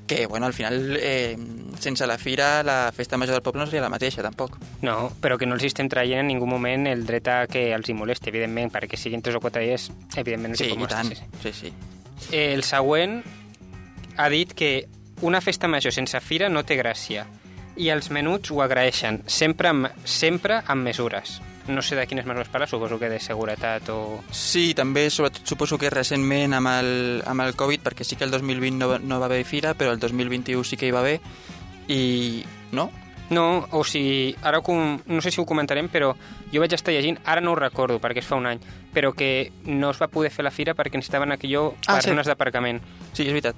que, 0.07 0.27
bueno, 0.27 0.47
al 0.47 0.53
final, 0.55 0.97
eh, 1.01 1.37
sense 1.79 2.07
la 2.07 2.17
fira, 2.19 2.63
la 2.63 2.93
festa 2.95 3.17
major 3.17 3.35
del 3.35 3.43
poble 3.43 3.61
no 3.61 3.67
seria 3.67 3.83
la 3.83 3.89
mateixa, 3.91 4.23
tampoc. 4.23 4.57
No, 4.83 5.11
però 5.21 5.37
que 5.39 5.47
no 5.47 5.55
els 5.59 5.65
estem 5.67 5.89
traient 5.89 6.21
en 6.21 6.29
ningú 6.29 6.47
moment 6.47 6.87
el 6.87 7.05
dret 7.07 7.27
a 7.29 7.47
que 7.51 7.73
els 7.75 7.89
hi 7.91 7.95
molesti, 7.95 8.31
evidentment, 8.31 8.71
perquè 8.73 8.97
siguin 8.97 9.23
tres 9.23 9.37
o 9.37 9.41
quatre 9.41 9.63
dies, 9.67 9.91
evidentment 10.17 10.55
no 10.55 10.57
Sí, 10.57 10.71
i 10.71 10.87
tant. 10.87 11.09
molestar, 11.11 11.43
Sí, 11.43 11.53
sí. 11.53 11.73
Eh, 12.33 12.55
El 12.55 12.63
següent 12.65 13.23
ha 14.17 14.29
dit 14.31 14.53
que 14.55 14.89
una 15.23 15.41
festa 15.41 15.69
major 15.69 15.93
sense 15.93 16.21
fira 16.21 16.49
no 16.49 16.63
té 16.65 16.77
gràcia 16.79 17.27
i 17.77 17.91
els 17.93 18.09
menuts 18.11 18.51
ho 18.51 18.63
agraeixen, 18.63 19.23
sempre 19.27 19.69
amb, 19.69 19.89
sempre 20.05 20.63
amb 20.67 20.83
mesures. 20.85 21.41
No 21.69 21.83
sé 21.83 21.97
de 21.97 22.07
quines 22.07 22.27
mesures 22.27 22.49
parla, 22.49 22.67
suposo 22.71 22.99
que 22.99 23.09
de 23.11 23.19
seguretat 23.19 23.89
o... 23.91 24.21
Sí, 24.31 24.73
també 24.79 25.09
sobretot 25.11 25.47
suposo 25.49 25.79
que 25.79 25.91
recentment 25.91 26.55
amb 26.55 26.71
el, 26.71 26.91
amb 27.27 27.43
el 27.43 27.57
Covid, 27.59 27.83
perquè 27.83 28.05
sí 28.07 28.15
que 28.15 28.23
el 28.25 28.31
2020 28.31 28.79
no, 28.79 28.99
no 29.03 29.19
va 29.19 29.27
haver 29.27 29.43
fira, 29.45 29.75
però 29.75 29.91
el 29.91 29.99
2021 29.99 30.63
sí 30.63 30.77
que 30.79 30.87
hi 30.87 30.95
va 30.95 31.01
haver, 31.03 31.19
i 31.89 32.45
no? 32.73 32.91
No, 33.29 33.67
o 33.75 33.83
sigui, 33.83 34.37
ara 34.47 34.61
com, 34.63 35.01
no 35.11 35.21
sé 35.21 35.33
si 35.35 35.41
ho 35.43 35.47
comentarem, 35.47 35.89
però 35.91 36.13
jo 36.53 36.63
vaig 36.63 36.77
estar 36.77 36.95
llegint, 36.95 37.19
ara 37.27 37.43
no 37.43 37.57
ho 37.57 37.59
recordo 37.59 37.99
perquè 37.99 38.23
és 38.23 38.29
fa 38.29 38.39
un 38.39 38.47
any, 38.47 38.61
però 38.95 39.11
que 39.19 39.51
no 39.67 39.91
es 39.91 39.99
va 39.99 40.07
poder 40.07 40.31
fer 40.31 40.45
la 40.47 40.53
fira 40.55 40.77
perquè 40.79 40.95
necessitaven 41.01 41.35
aquello 41.35 41.73
Ah, 41.89 41.97
per 41.99 42.05
sí. 42.07 42.15
d'aparcament. 42.31 42.79
Sí, 43.13 43.25
és 43.27 43.33
veritat. 43.35 43.57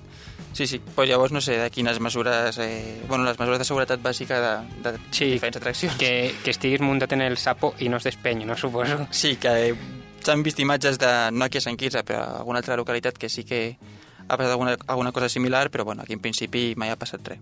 Sí, 0.53 0.67
sí. 0.67 0.81
Pues 0.95 1.09
llavors 1.09 1.33
no 1.33 1.41
sé 1.41 1.59
de 1.59 1.71
quines 1.71 2.01
mesures... 2.01 2.59
Eh, 2.59 3.03
bueno, 3.09 3.25
les 3.25 3.39
mesures 3.39 3.59
de 3.61 3.65
seguretat 3.65 4.03
bàsica 4.03 4.41
de, 4.41 4.55
de 4.83 4.99
Sí, 5.11 5.31
diferents 5.31 5.61
atraccions. 5.61 5.97
Que, 6.01 6.35
que 6.43 6.51
estiguis 6.51 6.81
muntat 6.83 7.13
en 7.15 7.23
el 7.23 7.37
sapo 7.39 7.75
i 7.79 7.89
no 7.89 8.01
es 8.01 8.09
despenyi, 8.09 8.47
no 8.49 8.57
suposo. 8.57 9.07
Sí, 9.11 9.37
que 9.37 9.75
s'han 10.25 10.43
vist 10.43 10.59
imatges 10.61 10.99
de, 10.99 11.13
no 11.33 11.47
aquí 11.47 11.61
a 11.61 11.65
Sant 11.65 11.79
Quirze, 11.79 12.03
però 12.05 12.25
a 12.25 12.41
alguna 12.41 12.59
altra 12.61 12.77
localitat 12.77 13.17
que 13.19 13.31
sí 13.31 13.45
que 13.45 13.79
ha 14.29 14.37
passat 14.37 14.53
alguna, 14.53 14.77
alguna 14.87 15.13
cosa 15.13 15.29
similar, 15.29 15.71
però 15.71 15.85
bueno, 15.85 16.03
aquí 16.03 16.13
en 16.13 16.21
principi 16.21 16.75
mai 16.77 16.91
ha 16.93 16.99
passat 17.01 17.25
res. 17.29 17.41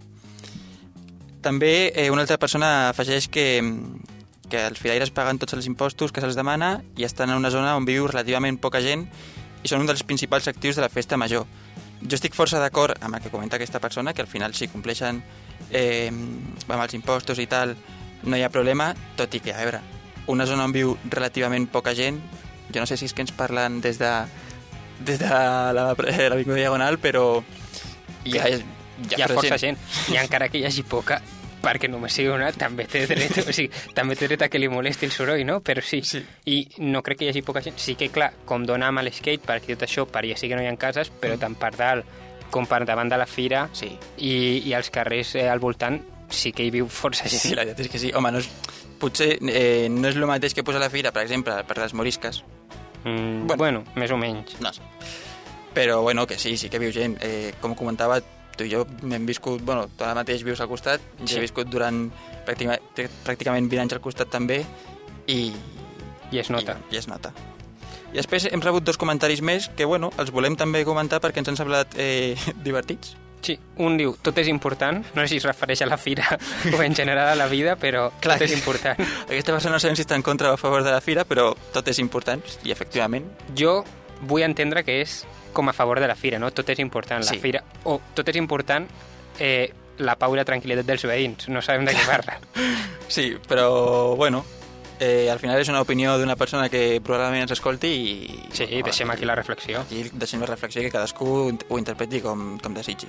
També 1.43 1.93
eh, 1.95 2.11
una 2.11 2.23
altra 2.23 2.39
persona 2.39 2.91
afegeix 2.91 3.29
que, 3.31 3.63
que 4.51 4.65
els 4.67 4.79
filaires 4.83 5.13
paguen 5.15 5.39
tots 5.39 5.55
els 5.55 5.67
impostos 5.67 6.13
que 6.13 6.23
se'ls 6.23 6.39
demana 6.39 6.81
i 6.97 7.07
estan 7.07 7.31
en 7.31 7.39
una 7.39 7.51
zona 7.55 7.77
on 7.79 7.87
viu 7.87 8.07
relativament 8.11 8.59
poca 8.59 8.83
gent 8.83 9.07
i 9.63 9.71
són 9.71 9.83
un 9.83 9.91
dels 9.91 10.03
principals 10.07 10.49
actius 10.51 10.77
de 10.79 10.85
la 10.85 10.91
festa 10.93 11.17
major. 11.17 11.47
Jo 12.03 12.15
estic 12.15 12.35
força 12.37 12.61
d'acord 12.61 12.99
amb 13.03 13.17
el 13.17 13.23
que 13.25 13.31
comenta 13.33 13.57
aquesta 13.57 13.81
persona, 13.81 14.13
que 14.13 14.21
al 14.23 14.29
final 14.29 14.55
si 14.55 14.69
compleixen 14.69 15.23
eh, 15.71 16.11
amb 16.13 16.81
els 16.83 16.95
impostos 16.95 17.39
i 17.41 17.47
tal, 17.47 17.77
no 18.25 18.37
hi 18.37 18.43
ha 18.45 18.51
problema, 18.53 18.91
tot 19.17 19.33
i 19.35 19.41
que, 19.41 19.55
a 19.55 19.63
veure, 19.65 19.81
una 20.27 20.47
zona 20.47 20.65
on 20.67 20.73
viu 20.75 20.97
relativament 21.11 21.69
poca 21.73 21.95
gent, 21.95 22.21
jo 22.73 22.81
no 22.83 22.87
sé 22.87 22.97
si 22.99 23.07
és 23.07 23.15
que 23.15 23.23
ens 23.23 23.33
parlen 23.33 23.81
des 23.81 23.99
de 23.99 24.11
des 24.99 25.19
de 25.21 25.29
la- 25.29 25.73
l'Avinguda 25.95 26.57
Diagonal, 26.57 26.99
però 26.99 27.43
hi 28.25 28.39
ha, 28.39 28.49
Hi 28.97 29.23
ha 29.23 29.27
força 29.29 29.59
gent. 29.61 29.77
I 30.09 30.17
encara 30.17 30.49
que 30.49 30.57
hi 30.59 30.65
hagi 30.65 30.83
poca, 30.83 31.21
perquè 31.67 31.91
només 31.91 32.15
sigui 32.15 32.31
una, 32.31 32.53
també 32.55 32.87
té 32.91 33.03
dret, 33.11 33.41
o 33.43 33.53
sigui, 33.53 33.69
també 33.97 34.15
té 34.17 34.29
dret 34.31 34.47
a 34.47 34.49
que 34.53 34.61
li 34.63 34.69
molesti 34.71 35.09
el 35.11 35.13
soroll, 35.15 35.43
no? 35.49 35.59
Però 35.67 35.83
sí. 35.83 36.01
Sí. 36.07 36.23
I 36.47 36.61
no 36.87 37.03
crec 37.03 37.19
que 37.21 37.27
hi 37.27 37.33
hagi 37.35 37.43
poca 37.43 37.61
gent. 37.67 37.77
Sí 37.83 37.97
que, 37.99 38.09
clar, 38.15 38.31
com 38.47 38.65
dona 38.69 38.89
amb 38.93 39.03
l'skatepark 39.03 39.67
i 39.69 39.75
tot 39.75 39.85
això, 39.89 40.07
per 40.07 40.23
ja 40.31 40.39
sí 40.39 40.49
que 40.49 40.55
no 40.57 40.63
hi 40.63 40.71
ha 40.71 40.77
cases, 40.79 41.11
però 41.11 41.35
tant 41.43 41.59
per 41.59 41.75
dalt 41.77 42.07
com 42.55 42.65
per 42.71 42.85
davant 42.87 43.09
de 43.11 43.17
la 43.19 43.27
fira 43.27 43.65
Sí. 43.75 43.89
i, 44.23 44.63
i 44.71 44.73
als 44.79 44.89
carrers 44.95 45.35
eh, 45.35 45.49
al 45.51 45.59
voltant 45.59 45.99
sí 46.31 46.53
que 46.55 46.63
hi 46.63 46.71
viu 46.71 46.87
força 46.89 47.27
gent. 47.27 47.43
Sí, 47.43 47.55
la 47.59 47.65
veritat 47.65 47.85
és 47.87 47.91
que 47.91 47.99
sí. 47.99 48.13
Home, 48.15 48.31
no 48.33 48.39
és, 48.39 48.47
potser 49.03 49.33
eh, 49.51 49.89
no 49.91 50.07
és 50.09 50.17
el 50.17 50.27
mateix 50.31 50.55
que 50.55 50.63
posa 50.67 50.79
la 50.79 50.89
fira, 50.91 51.11
per 51.13 51.25
exemple, 51.27 51.59
per 51.67 51.79
les 51.83 51.93
morisques. 51.95 52.45
Mm, 53.05 53.47
Bueno. 53.47 53.57
bueno. 53.57 53.57
bueno, 53.57 53.85
més 53.95 54.11
o 54.11 54.17
menys. 54.19 54.57
No 54.63 54.73
sé. 54.73 54.83
Però, 55.75 56.01
bueno, 56.03 56.27
que 56.27 56.39
sí, 56.39 56.57
sí 56.57 56.71
que 56.71 56.79
viu 56.81 56.91
gent. 56.95 57.19
Eh, 57.21 57.53
com 57.61 57.75
comentava, 57.75 58.21
tu 58.57 58.67
i 58.67 58.73
jo 58.73 58.85
hem 59.07 59.27
viscut... 59.29 59.63
Bueno, 59.65 59.87
tu 59.97 60.07
ara 60.07 60.17
mateix 60.19 60.45
vius 60.47 60.61
al 60.61 60.71
costat, 60.71 61.03
sí. 61.19 61.35
Jo 61.35 61.41
he 61.41 61.47
viscut 61.47 61.71
durant 61.71 62.07
pràcticament 62.47 63.69
20 63.69 63.85
anys 63.85 63.99
al 63.99 64.05
costat 64.05 64.33
també, 64.33 64.63
i... 65.27 65.53
I 66.33 66.41
es 66.43 66.51
nota. 66.51 66.79
I, 66.91 66.97
I 66.97 66.99
es 67.03 67.07
nota. 67.11 67.31
I 68.13 68.19
després 68.19 68.49
hem 68.49 68.63
rebut 68.65 68.87
dos 68.87 68.99
comentaris 68.99 69.43
més 69.45 69.69
que, 69.77 69.85
bueno, 69.85 70.11
els 70.21 70.33
volem 70.35 70.57
també 70.59 70.85
comentar 70.87 71.21
perquè 71.23 71.43
ens 71.43 71.53
han 71.53 71.59
semblat 71.59 71.97
eh, 72.01 72.35
divertits. 72.67 73.17
Sí, 73.47 73.55
un 73.85 73.95
diu, 73.99 74.15
tot 74.25 74.39
és 74.41 74.49
important, 74.51 75.03
no 75.15 75.23
sé 75.23 75.29
si 75.29 75.37
es 75.39 75.45
refereix 75.47 75.83
a 75.85 75.87
la 75.87 75.99
fira 76.01 76.25
o 76.75 76.81
en 76.83 76.97
general 76.97 77.29
a 77.31 77.37
la 77.39 77.47
vida, 77.47 77.77
però 77.79 78.09
Clar. 78.19 78.41
tot 78.41 78.49
és 78.49 78.57
important. 78.57 78.99
Aquesta 79.29 79.53
persona 79.53 79.77
no 79.77 79.83
sabem 79.83 79.99
si 79.99 80.07
està 80.07 80.19
en 80.19 80.25
contra 80.27 80.51
o 80.51 80.57
a 80.57 80.61
favor 80.61 80.83
de 80.83 80.91
la 80.95 81.03
fira, 81.05 81.27
però 81.29 81.53
tot 81.75 81.93
és 81.93 82.01
important, 82.03 82.43
i 82.65 82.75
efectivament, 82.75 83.29
Jo 83.55 83.83
vull 84.23 84.43
entendre 84.43 84.85
que 84.85 85.01
és 85.03 85.25
com 85.53 85.69
a 85.69 85.73
favor 85.73 86.01
de 86.01 86.09
la 86.09 86.15
fira, 86.17 86.39
no? 86.39 86.51
Tot 86.53 86.69
és 86.71 86.79
important, 86.79 87.23
la 87.25 87.31
Sí. 87.33 87.39
fira... 87.39 87.63
O 87.85 88.01
tot 88.15 88.29
és 88.29 88.37
important 88.37 88.87
eh, 89.39 89.73
la 89.99 90.17
pau 90.17 90.35
i 90.35 90.37
la 90.37 90.45
tranquil·litat 90.45 90.85
dels 90.85 91.05
veïns, 91.09 91.49
no 91.49 91.63
sabem 91.63 91.85
de 91.87 91.93
què 91.97 92.05
parla. 92.11 92.39
sí, 93.09 93.37
però, 93.49 94.15
bueno, 94.17 94.45
eh, 95.01 95.29
al 95.33 95.39
final 95.39 95.59
és 95.61 95.69
una 95.69 95.81
opinió 95.81 96.19
d'una 96.19 96.37
persona 96.37 96.69
que 96.69 97.01
probablement 97.05 97.43
ens 97.47 97.53
escolti 97.57 97.89
i... 97.89 98.41
Sí, 98.53 98.67
deixem 98.83 99.11
aquí 99.11 99.25
la 99.25 99.35
reflexió. 99.35 99.81
Aquí 99.81 100.05
deixem 100.13 100.41
la 100.41 100.47
reflexió 100.47 100.83
que 100.83 100.91
cadascú 100.91 101.53
ho 101.69 101.79
interpreti 101.79 102.21
com, 102.21 102.59
com 102.61 102.75
desitgi. 102.77 103.07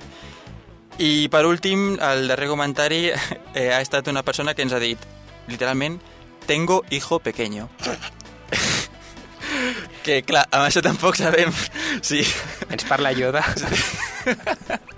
I 0.98 1.28
per 1.30 1.44
últim, 1.46 1.98
el 2.00 2.26
darrer 2.28 2.48
comentari 2.48 3.10
eh, 3.54 3.70
ha 3.72 3.80
estat 3.80 4.08
una 4.08 4.22
persona 4.24 4.54
que 4.54 4.62
ens 4.62 4.72
ha 4.72 4.80
dit, 4.80 4.98
literalment, 5.46 6.00
tengo 6.46 6.82
hijo 6.90 7.20
pequeño. 7.20 7.68
Que, 10.08 10.22
clar, 10.24 10.46
amb 10.48 10.64
això 10.70 10.80
tampoc 10.84 11.18
sabem 11.20 11.52
si... 12.00 12.22
Ens 12.72 12.86
parla 12.88 13.12
Yoda. 13.12 13.44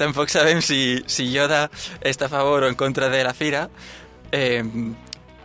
tampoc 0.00 0.28
sabem 0.32 0.60
si, 0.64 1.02
si 1.06 1.28
Yoda 1.32 1.68
està 2.02 2.26
a 2.26 2.32
favor 2.32 2.64
o 2.64 2.68
en 2.70 2.74
contra 2.78 3.08
de 3.12 3.22
la 3.24 3.34
fira. 3.34 3.68
Eh, 4.34 4.62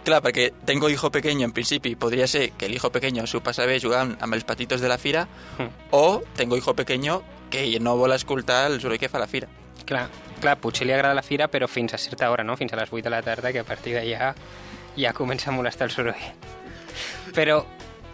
clar, 0.06 0.22
perquè 0.26 0.50
tengo 0.66 0.90
hijo 0.90 1.12
pequeño, 1.12 1.46
en 1.46 1.52
principi, 1.54 1.96
podria 1.96 2.28
ser 2.28 2.52
que 2.58 2.66
el 2.66 2.74
hijo 2.74 2.92
pequeño 2.92 3.28
s'ho 3.28 3.42
passa 3.46 3.66
bé 3.70 3.78
jugant 3.84 4.16
amb 4.20 4.34
els 4.34 4.44
petitos 4.48 4.82
de 4.82 4.90
la 4.90 4.98
fira, 4.98 5.28
Mm. 5.60 5.68
o 5.92 6.22
tengo 6.36 6.58
hijo 6.58 6.74
pequeño 6.74 7.22
que 7.52 7.80
no 7.80 7.98
vol 7.98 8.14
escoltar 8.14 8.72
el 8.72 8.80
soroll 8.82 8.98
que 9.00 9.10
fa 9.10 9.20
la 9.20 9.28
fira. 9.28 9.48
Clar, 9.86 10.08
clar, 10.42 10.58
potser 10.62 10.86
li 10.88 10.94
agrada 10.94 11.14
la 11.18 11.24
fira, 11.26 11.48
però 11.50 11.68
fins 11.68 11.94
a 11.94 11.98
certa 11.98 12.30
hora, 12.32 12.44
no? 12.44 12.56
Fins 12.58 12.74
a 12.74 12.78
les 12.78 12.90
8 12.92 13.04
de 13.04 13.10
la 13.10 13.22
tarda, 13.22 13.52
que 13.52 13.60
a 13.60 13.64
partir 13.64 13.94
d'allà 13.98 14.34
ja 14.98 15.14
comença 15.14 15.50
a 15.50 15.54
molestar 15.54 15.88
el 15.90 15.94
soroll. 15.94 16.16
Però 17.34 17.64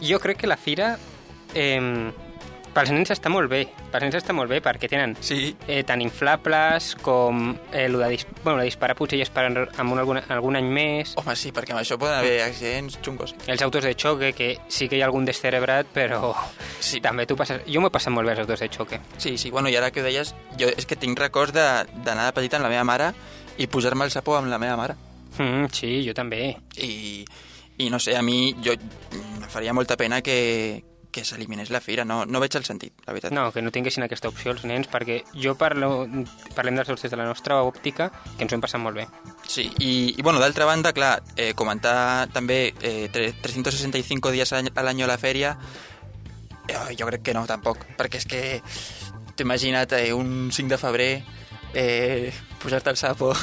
jo 0.02 0.20
crec 0.20 0.38
que 0.44 0.48
la 0.48 0.58
fira... 0.58 0.98
Eh, 1.54 2.12
pels 2.76 2.90
nens 2.92 3.08
està 3.14 3.30
molt 3.32 3.48
bé, 3.48 3.62
pels 3.88 4.04
nens 4.04 4.18
està 4.20 4.34
molt 4.36 4.50
bé 4.52 4.58
perquè 4.60 4.90
tenen 4.92 5.14
Sí, 5.24 5.54
eh, 5.72 5.86
tant 5.88 6.02
inflables 6.04 6.90
com 7.00 7.54
eh, 7.72 7.86
lo 7.88 8.02
de 8.02 8.10
dis 8.12 8.26
bueno, 8.44 8.58
la 8.58 8.66
disparar 8.68 8.98
potser 9.00 9.16
ja 9.16 9.24
es 9.24 9.30
paren 9.32 9.56
amb 9.78 9.94
un, 9.94 10.02
algun, 10.02 10.20
algun 10.28 10.58
any 10.60 10.68
més 10.68 11.14
home, 11.16 11.38
sí, 11.40 11.54
perquè 11.56 11.72
amb 11.72 11.80
això 11.80 11.96
poden 11.98 12.18
haver 12.18 12.42
accidents 12.44 12.98
xungos. 13.02 13.32
els 13.48 13.62
autos 13.64 13.88
de 13.88 13.94
xoque, 13.96 14.34
que 14.36 14.58
sí 14.68 14.90
que 14.92 14.98
hi 14.98 15.02
ha 15.02 15.06
algun 15.08 15.24
descerebrat, 15.24 15.88
però 15.96 16.34
Sí. 16.82 17.00
també 17.00 17.24
tu 17.26 17.38
passes... 17.40 17.62
Jo 17.66 17.80
m'ho 17.80 17.88
he 17.88 17.96
passat 17.96 18.12
molt 18.12 18.28
bé 18.28 18.34
als 18.36 18.44
autos 18.44 18.60
de 18.60 18.68
xoque. 18.68 19.00
Sí, 19.18 19.38
sí, 19.38 19.52
bueno, 19.52 19.70
i 19.72 19.78
ara 19.80 19.92
que 19.92 20.02
ho 20.02 20.04
deies, 20.04 20.36
jo 20.60 20.68
és 20.68 20.86
que 20.86 20.98
tinc 21.00 21.18
records 21.18 21.54
de- 21.56 21.88
d'anar 22.04 22.26
de 22.28 22.34
petita 22.36 22.58
amb 22.60 22.68
la 22.68 22.74
meva 22.76 22.84
mare 22.84 23.14
i 23.58 23.68
posar-me 23.72 24.04
el 24.04 24.12
sapo 24.12 24.36
amb 24.36 24.52
la 24.52 24.60
meva 24.60 24.76
mare. 24.76 24.96
Mm, 25.40 25.72
sí, 25.72 26.02
jo 26.06 26.12
també. 26.14 26.58
I, 26.76 27.24
i 27.78 27.90
no 27.90 28.00
sé, 28.00 28.16
a 28.16 28.22
mi 28.22 28.56
jo 28.64 28.74
em 28.74 29.48
faria 29.50 29.74
molta 29.74 29.98
pena 29.98 30.22
que, 30.22 30.84
que 31.12 31.24
s'eliminés 31.24 31.70
la 31.72 31.80
fira, 31.80 32.04
no, 32.04 32.26
no 32.26 32.40
veig 32.44 32.56
el 32.60 32.66
sentit, 32.68 32.94
la 33.08 33.14
veritat. 33.14 33.32
No, 33.32 33.50
que 33.52 33.62
no 33.64 33.72
tinguessin 33.72 34.04
aquesta 34.04 34.28
opció 34.28 34.52
els 34.52 34.66
nens, 34.68 34.88
perquè 34.92 35.22
jo 35.36 35.54
parlo, 35.60 36.06
parlem 36.56 36.76
dels 36.76 36.90
des 37.02 37.12
de 37.12 37.18
la 37.20 37.26
nostra 37.28 37.62
òptica, 37.64 38.10
que 38.38 38.44
ens 38.44 38.52
ho 38.52 38.58
hem 38.58 38.64
passat 38.64 38.82
molt 38.84 38.96
bé. 39.00 39.06
Sí, 39.48 39.70
i, 39.80 40.14
i 40.18 40.22
bueno, 40.24 40.40
d'altra 40.44 40.66
banda, 40.68 40.92
clar, 40.94 41.22
eh, 41.38 41.54
comentar 41.56 42.28
també 42.36 42.74
eh, 42.82 43.08
tre- 43.14 43.32
365 43.42 44.32
dies 44.36 44.52
a 44.54 44.60
a 44.64 44.84
l'any 44.84 45.04
a 45.04 45.08
la 45.08 45.18
fèria, 45.18 45.56
eh, 46.68 46.96
jo 47.00 47.08
crec 47.08 47.22
que 47.24 47.34
no, 47.38 47.46
tampoc, 47.48 47.86
perquè 47.98 48.20
és 48.20 48.26
que 48.28 48.44
t'ho 49.36 49.44
imagina't 49.44 49.92
eh, 50.00 50.12
un 50.16 50.50
5 50.52 50.70
de 50.72 50.78
febrer 50.80 51.12
eh, 51.74 52.32
posar-te 52.62 52.90
el 52.90 52.98
sapo... 52.98 53.34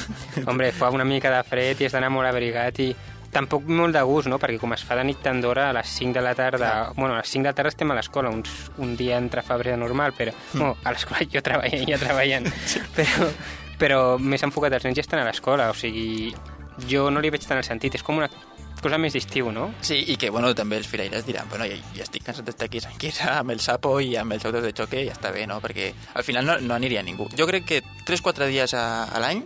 Hombre, 0.47 0.73
fa 0.73 0.91
una 0.91 1.05
mica 1.05 1.31
de 1.31 1.43
fred 1.45 1.81
i 1.81 1.87
has 1.89 1.93
d'anar 1.93 2.09
molt 2.11 2.29
abrigat 2.29 2.79
i 2.81 2.91
tampoc 3.33 3.65
molt 3.67 3.97
de 3.97 4.03
gust, 4.07 4.29
no? 4.31 4.39
Perquè 4.41 4.61
com 4.61 4.75
es 4.77 4.85
fa 4.87 4.97
de 4.99 5.07
nit 5.09 5.23
tan 5.25 5.41
d'hora, 5.43 5.71
a 5.71 5.77
les 5.77 5.89
5 5.99 6.15
de 6.15 6.23
la 6.25 6.35
tarda... 6.39 6.69
Clar. 6.69 6.95
Bueno, 6.97 7.17
a 7.17 7.23
les 7.23 7.33
5 7.33 7.43
de 7.43 7.51
la 7.51 7.57
tarda 7.57 7.73
estem 7.73 7.91
a 7.91 7.97
l'escola, 7.99 8.31
uns, 8.31 8.53
un 8.79 8.95
dia 8.97 9.19
entre 9.19 9.43
febrer 9.47 9.79
normal, 9.81 10.15
però... 10.19 10.35
Mm. 10.37 10.59
Bueno, 10.59 10.77
a 10.85 10.95
l'escola 10.95 11.25
jo 11.33 11.43
treballant, 11.43 11.85
ja 11.89 12.01
treballant. 12.01 12.49
Però, 12.97 13.29
però 13.81 14.01
més 14.21 14.43
enfocat 14.45 14.77
els 14.77 14.85
nens 14.87 14.99
ja 14.99 15.03
estan 15.03 15.23
a 15.23 15.27
l'escola, 15.27 15.71
o 15.73 15.77
sigui... 15.77 16.35
Jo 16.89 17.11
no 17.13 17.21
li 17.21 17.29
veig 17.33 17.45
tant 17.45 17.59
el 17.61 17.67
sentit, 17.67 17.99
és 17.99 18.05
com 18.05 18.17
una 18.17 18.29
cosa 18.83 18.99
més 18.99 19.15
d'estiu, 19.15 19.51
no? 19.55 19.69
Sí, 19.85 19.99
i 20.11 20.17
que, 20.19 20.31
bueno, 20.33 20.53
també 20.59 20.79
els 20.81 20.89
firaires 20.91 21.27
diran, 21.27 21.49
bueno, 21.51 21.67
ja, 21.71 21.77
ja 21.97 22.07
estic 22.07 22.25
cansat 22.27 22.49
d'estar 22.49 22.67
aquí 22.69 22.81
tranquil·la 22.83 23.37
amb 23.41 23.55
el 23.55 23.61
sapo 23.63 23.93
i 24.03 24.15
amb 24.19 24.35
els 24.35 24.47
autos 24.49 24.65
de 24.65 24.73
xoque, 24.75 25.05
ja 25.07 25.15
està 25.15 25.31
bé, 25.35 25.45
no? 25.47 25.61
Perquè 25.63 25.93
al 26.19 26.27
final 26.27 26.49
no, 26.49 26.57
no 26.65 26.75
aniria 26.75 27.05
ningú. 27.07 27.29
Jo 27.39 27.47
crec 27.51 27.69
que 27.69 27.83
3-4 28.09 28.49
dies 28.51 28.75
a, 28.75 28.87
a 29.05 29.23
l'any 29.23 29.45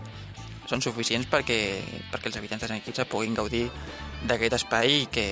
són 0.70 0.82
suficients 0.84 1.28
perquè, 1.30 1.58
perquè 2.12 2.30
els 2.30 2.38
habitants 2.40 2.64
de 2.64 2.70
Sant 2.70 2.82
Quirze 2.84 3.06
puguin 3.10 3.36
gaudir 3.36 3.66
d'aquest 4.26 4.58
espai 4.58 5.06
que, 5.12 5.26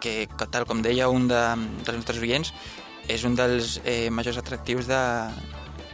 que, 0.00 0.26
que, 0.26 0.48
tal 0.50 0.66
com 0.68 0.82
deia 0.82 1.08
un 1.08 1.28
de, 1.30 1.42
dels 1.84 2.00
nostres 2.00 2.20
oients, 2.22 2.52
és 3.08 3.24
un 3.24 3.36
dels 3.38 3.78
eh, 3.84 4.08
majors 4.10 4.40
atractius 4.40 4.88
de, 4.90 5.02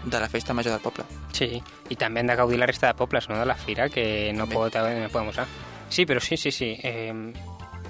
de 0.04 0.20
la 0.20 0.28
festa 0.28 0.54
major 0.54 0.74
del 0.74 0.82
poble. 0.84 1.06
Sí, 1.34 1.60
i 1.90 1.96
també 2.00 2.22
han 2.22 2.30
de 2.30 2.38
gaudir 2.38 2.58
la 2.60 2.68
resta 2.70 2.90
de 2.90 2.98
pobles, 2.98 3.28
no?, 3.28 3.38
de 3.38 3.46
la 3.46 3.56
fira, 3.58 3.88
que 3.88 4.32
no 4.34 4.46
Bé. 4.46 4.56
pot, 4.56 4.74
no 4.74 5.10
podem 5.12 5.30
usar. 5.34 5.46
Sí, 5.88 6.06
però 6.06 6.20
sí, 6.20 6.36
sí, 6.36 6.50
sí. 6.52 6.72
Eh, 6.82 7.12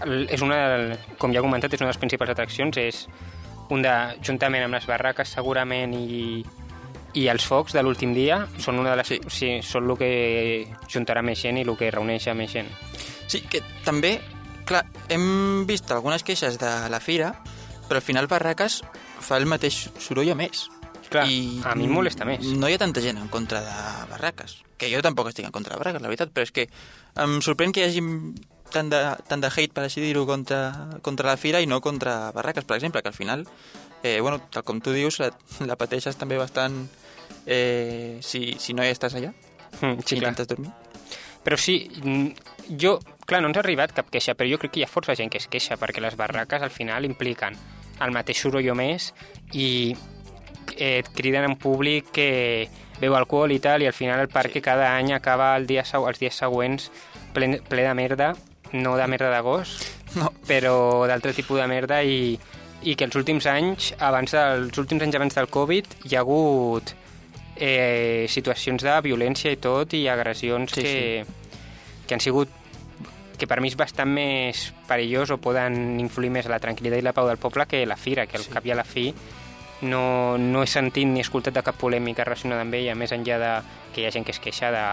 és 0.05 0.43
una, 0.43 0.59
com 1.19 1.33
ja 1.33 1.41
he 1.41 1.45
comentat, 1.45 1.73
és 1.73 1.81
una 1.81 1.89
de 1.89 1.95
les 1.95 2.03
principals 2.03 2.35
atraccions, 2.35 2.77
és 2.83 3.07
un 3.73 3.83
de, 3.85 3.95
juntament 4.27 4.67
amb 4.67 4.77
les 4.77 4.87
barraques 4.87 5.31
segurament 5.39 5.95
i, 5.97 6.43
i 7.15 7.27
els 7.31 7.45
focs 7.47 7.73
de 7.77 7.83
l'últim 7.83 8.13
dia, 8.15 8.41
són 8.59 8.79
una 8.83 8.91
de 8.93 8.97
les, 9.01 9.09
Sí. 9.09 9.21
sí. 9.31 9.51
són 9.63 9.91
el 9.91 9.97
que 9.99 10.11
juntarà 10.91 11.23
més 11.23 11.41
gent 11.41 11.59
i 11.59 11.63
el 11.67 11.77
que 11.79 11.91
reuneix 11.91 12.27
a 12.29 12.35
més 12.35 12.51
gent. 12.53 12.69
Sí, 13.27 13.41
que 13.51 13.63
també, 13.85 14.21
clar, 14.67 14.85
hem 15.09 15.65
vist 15.67 15.91
algunes 15.95 16.23
queixes 16.27 16.59
de 16.59 16.73
la 16.91 17.01
fira, 17.01 17.35
però 17.89 18.01
al 18.01 18.07
final 18.07 18.27
Barraques 18.27 18.83
fa 19.21 19.37
el 19.39 19.47
mateix 19.47 19.89
soroll 19.99 20.33
o 20.33 20.35
més. 20.39 20.67
Clar, 21.11 21.25
a 21.69 21.75
mi 21.79 21.85
em 21.87 21.93
molesta 21.93 22.25
més. 22.27 22.43
No 22.59 22.67
hi 22.69 22.75
ha 22.75 22.79
tanta 22.81 23.01
gent 23.01 23.19
en 23.21 23.29
contra 23.29 23.61
de 23.63 23.77
Barraques, 24.11 24.57
que 24.77 24.91
jo 24.91 25.03
tampoc 25.05 25.29
estic 25.31 25.47
en 25.47 25.53
contra 25.55 25.75
de 25.77 25.79
Barraques, 25.79 26.03
la 26.03 26.09
veritat, 26.11 26.33
però 26.35 26.43
és 26.49 26.51
que 26.51 26.67
em 27.23 27.39
sorprèn 27.45 27.71
que 27.73 27.85
hi 27.85 27.89
hagi 27.89 28.03
tant 28.75 28.89
de, 28.91 28.99
tant 29.29 29.41
de 29.41 29.47
hate, 29.53 29.71
per 29.73 29.85
així 29.85 30.01
dir-ho, 30.03 30.25
contra, 30.27 30.89
contra 31.03 31.29
la 31.31 31.37
fira 31.39 31.61
i 31.63 31.69
no 31.71 31.79
contra 31.81 32.33
Barraques, 32.35 32.65
per 32.65 32.77
exemple, 32.81 33.03
que 33.03 33.13
al 33.13 33.15
final, 33.15 33.47
eh, 34.03 34.19
bueno, 34.21 34.41
tal 34.51 34.65
com 34.65 34.81
tu 34.83 34.91
dius, 34.91 35.21
la, 35.23 35.31
la 35.63 35.77
pateixes 35.79 36.17
també 36.19 36.41
bastant 36.41 36.89
eh, 37.47 38.19
si, 38.21 38.55
si 38.59 38.75
no 38.75 38.85
hi 38.85 38.93
estàs 38.95 39.15
allà, 39.15 39.33
Mm, 39.81 39.99
sí, 40.07 40.15
clar. 40.17 40.31
intentes 40.31 40.47
dormir. 40.47 40.71
Però 41.43 41.57
sí, 41.59 41.91
mm, 42.03 42.77
jo, 42.79 43.01
clar, 43.27 43.41
no 43.43 43.49
ens 43.51 43.57
ha 43.59 43.61
arribat 43.65 43.93
cap 43.93 44.07
queixa, 44.09 44.37
però 44.39 44.49
jo 44.49 44.59
crec 44.63 44.71
que 44.73 44.81
hi 44.81 44.85
ha 44.85 44.89
força 44.89 45.17
gent 45.19 45.33
que 45.33 45.39
es 45.43 45.49
queixa, 45.51 45.77
perquè 45.77 46.01
les 46.01 46.15
barraques 46.17 46.63
al 46.63 46.71
final 46.71 47.05
impliquen 47.05 47.57
el 48.01 48.11
mateix 48.15 48.39
soroll 48.41 48.71
o 48.71 48.75
més 48.79 49.13
i 49.53 49.95
eh, 50.77 50.99
et 51.03 51.09
criden 51.15 51.45
en 51.51 51.57
públic 51.59 52.13
que 52.15 52.69
beu 53.01 53.15
alcohol 53.19 53.51
i 53.53 53.59
tal, 53.59 53.83
i 53.83 53.87
al 53.91 53.93
final 53.93 54.21
el 54.23 54.29
parc 54.31 54.53
Sí. 54.55 54.61
cada 54.63 54.95
any 54.97 55.13
acaba 55.13 55.57
el 55.57 55.67
dia, 55.67 55.83
els 55.83 56.19
dies 56.23 56.35
següents 56.35 56.91
ple, 57.35 57.61
ple 57.69 57.83
de 57.83 57.95
merda, 57.95 58.35
no 58.73 58.97
de 58.97 59.07
merda 59.07 59.31
de 59.35 59.41
gos, 59.43 59.77
No, 60.15 60.31
però 60.47 61.07
d'altre 61.11 61.33
tipus 61.35 61.59
de 61.59 61.67
merda 61.67 62.01
i, 62.07 62.39
i 62.83 62.95
que 62.95 63.05
els 63.05 63.17
últims 63.17 63.47
anys, 63.51 63.93
abans 63.99 64.31
dels 64.31 64.79
últims 64.79 65.03
anys 65.03 65.17
abans 65.17 65.35
del 65.35 65.49
Covid, 65.51 65.85
hi 66.07 66.15
ha 66.15 66.21
hagut 66.21 66.95
eh, 67.57 68.27
situacions 68.29 68.83
de 68.83 68.95
violència 69.05 69.53
i 69.53 69.57
tot 69.63 69.95
i 69.95 70.07
agressions 70.09 70.73
Sí, 70.75 70.83
que, 70.83 71.25
que 72.07 72.15
han 72.15 72.21
sigut 72.21 72.49
que 73.39 73.49
per 73.51 73.59
mi 73.61 73.69
és 73.69 73.77
bastant 73.77 74.09
més 74.15 74.69
perillós 74.87 75.33
o 75.35 75.39
poden 75.43 75.99
influir 76.01 76.31
més 76.31 76.47
a 76.47 76.53
la 76.55 76.61
tranquil·litat 76.63 77.01
i 77.01 77.03
la 77.03 77.13
pau 77.13 77.27
del 77.27 77.37
poble 77.43 77.67
que 77.67 77.85
la 77.87 77.97
fira, 77.99 78.27
que 78.27 78.37
al 78.39 78.45
Sí. 78.45 78.51
cap 78.53 78.67
i 78.67 78.71
a 78.71 78.77
la 78.79 78.85
fi 78.85 79.09
no, 79.83 80.39
no 80.39 80.63
he 80.63 80.67
sentit 80.71 81.07
ni 81.07 81.21
escoltat 81.21 81.53
de 81.55 81.63
cap 81.67 81.77
polèmica 81.77 82.25
relacionada 82.25 82.63
amb 82.63 82.75
ella, 82.79 82.95
més 82.95 83.11
enllà 83.13 83.39
de 83.43 83.51
que 83.93 84.01
hi 84.03 84.07
ha 84.07 84.13
gent 84.15 84.25
que 84.25 84.31
es 84.33 84.39
queixa 84.41 84.71
de, 84.71 84.85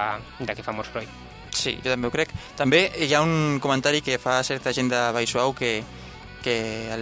de 0.46 0.56
que 0.58 0.64
fa 0.66 0.74
molt 0.74 0.90
soroll. 0.90 1.08
Sí, 1.54 1.78
jo 1.84 1.92
també 1.92 2.08
ho 2.08 2.12
crec. 2.12 2.32
També 2.58 2.90
hi 3.06 3.14
ha 3.14 3.22
un 3.22 3.60
comentari 3.62 4.02
que 4.02 4.18
fa 4.18 4.42
certa 4.44 4.74
gent 4.74 4.90
de 4.90 5.00
Baixuau 5.14 5.54
que, 5.54 5.84
que 6.42 6.56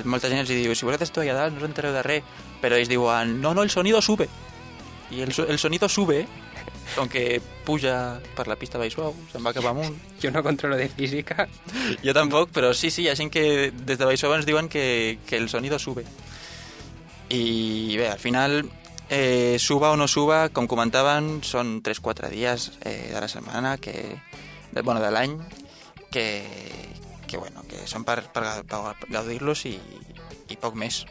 molta 0.06 0.28
gent 0.30 0.42
els 0.44 0.50
diu 0.52 0.76
si 0.76 0.86
voleu 0.86 1.00
estar 1.02 1.24
allà 1.24 1.34
dalt 1.38 1.54
no 1.56 1.64
us 1.64 1.70
entereu 1.70 1.94
de 1.96 2.04
res, 2.04 2.24
però 2.62 2.76
ells 2.76 2.90
diuen 2.92 3.40
no, 3.42 3.54
no, 3.54 3.64
el 3.64 3.70
sonido 3.70 4.02
sube. 4.02 4.28
I 5.12 5.22
el, 5.26 5.34
el 5.48 5.60
sonido 5.60 5.90
sube, 5.90 6.28
aunque 6.98 7.42
puja 7.66 8.20
per 8.36 8.48
la 8.48 8.58
pista 8.58 8.80
Baixuau, 8.82 9.14
se'n 9.32 9.46
va 9.46 9.54
cap 9.54 9.66
amunt. 9.70 9.96
Jo 10.22 10.32
no 10.32 10.44
controlo 10.46 10.78
de 10.78 10.90
física. 10.90 11.48
Jo 12.04 12.14
tampoc, 12.14 12.52
però 12.54 12.74
sí, 12.74 12.92
sí, 12.92 13.06
hi 13.06 13.10
ha 13.10 13.18
gent 13.18 13.32
que 13.34 13.72
des 13.72 13.98
de 13.98 14.06
Baixuau 14.06 14.36
ens 14.36 14.48
diuen 14.50 14.70
que, 14.70 15.20
que 15.28 15.38
el 15.38 15.50
sonido 15.50 15.80
sube. 15.80 16.06
I 17.30 17.98
bé, 17.98 18.10
al 18.10 18.20
final, 18.20 18.64
eh, 19.10 19.58
suba 19.60 19.92
o 19.92 19.98
no 19.98 20.08
suba, 20.08 20.50
com 20.50 20.68
comentaven, 20.70 21.40
són 21.46 21.80
3-4 21.86 22.30
dies 22.34 22.72
eh, 22.82 23.10
de 23.14 23.20
la 23.22 23.30
setmana, 23.30 23.78
que, 23.78 24.18
de, 24.72 24.82
bueno, 24.82 25.02
de 25.02 25.12
l'any, 25.14 25.38
que, 26.12 26.26
que, 27.28 27.38
bueno, 27.38 27.66
que 27.70 27.86
són 27.90 28.06
per, 28.06 28.24
per, 28.34 28.46
per 28.70 29.10
gaudir-los 29.10 29.66
i, 29.70 29.78
i 30.50 30.58
poc 30.58 30.78
més. 30.78 31.04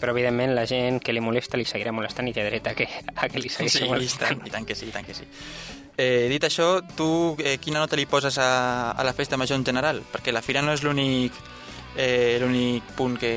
Però, 0.00 0.12
evidentment, 0.12 0.54
la 0.54 0.66
gent 0.68 1.00
que 1.00 1.12
li 1.14 1.20
molesta 1.24 1.56
li 1.56 1.64
seguirà 1.64 1.92
molestant 1.92 2.28
i 2.28 2.32
té 2.36 2.44
dret 2.44 2.66
a 2.68 2.74
que, 2.76 2.86
a 3.14 3.28
que 3.32 3.40
li 3.40 3.48
segueixi 3.48 3.78
Sí, 3.78 3.84
i 3.84 3.88
molestant. 3.88 4.38
tant, 4.38 4.46
i 4.46 4.50
tant 4.50 4.66
que 4.68 4.74
sí, 4.76 4.88
i 4.90 4.92
tant 4.92 5.06
que 5.06 5.14
sí. 5.16 5.24
Eh, 5.96 6.26
dit 6.28 6.44
això, 6.44 6.82
tu 6.96 7.34
eh, 7.40 7.56
quina 7.56 7.80
nota 7.80 7.96
li 7.96 8.04
poses 8.04 8.36
a, 8.38 8.90
a 8.92 9.04
la 9.04 9.14
festa 9.16 9.38
major 9.40 9.56
en 9.56 9.64
general? 9.64 10.02
Perquè 10.12 10.32
la 10.36 10.42
fira 10.44 10.60
no 10.60 10.74
és 10.76 10.82
l'únic 10.84 11.32
eh, 11.96 12.36
l'únic 12.40 12.82
punt 12.96 13.16
que... 13.16 13.32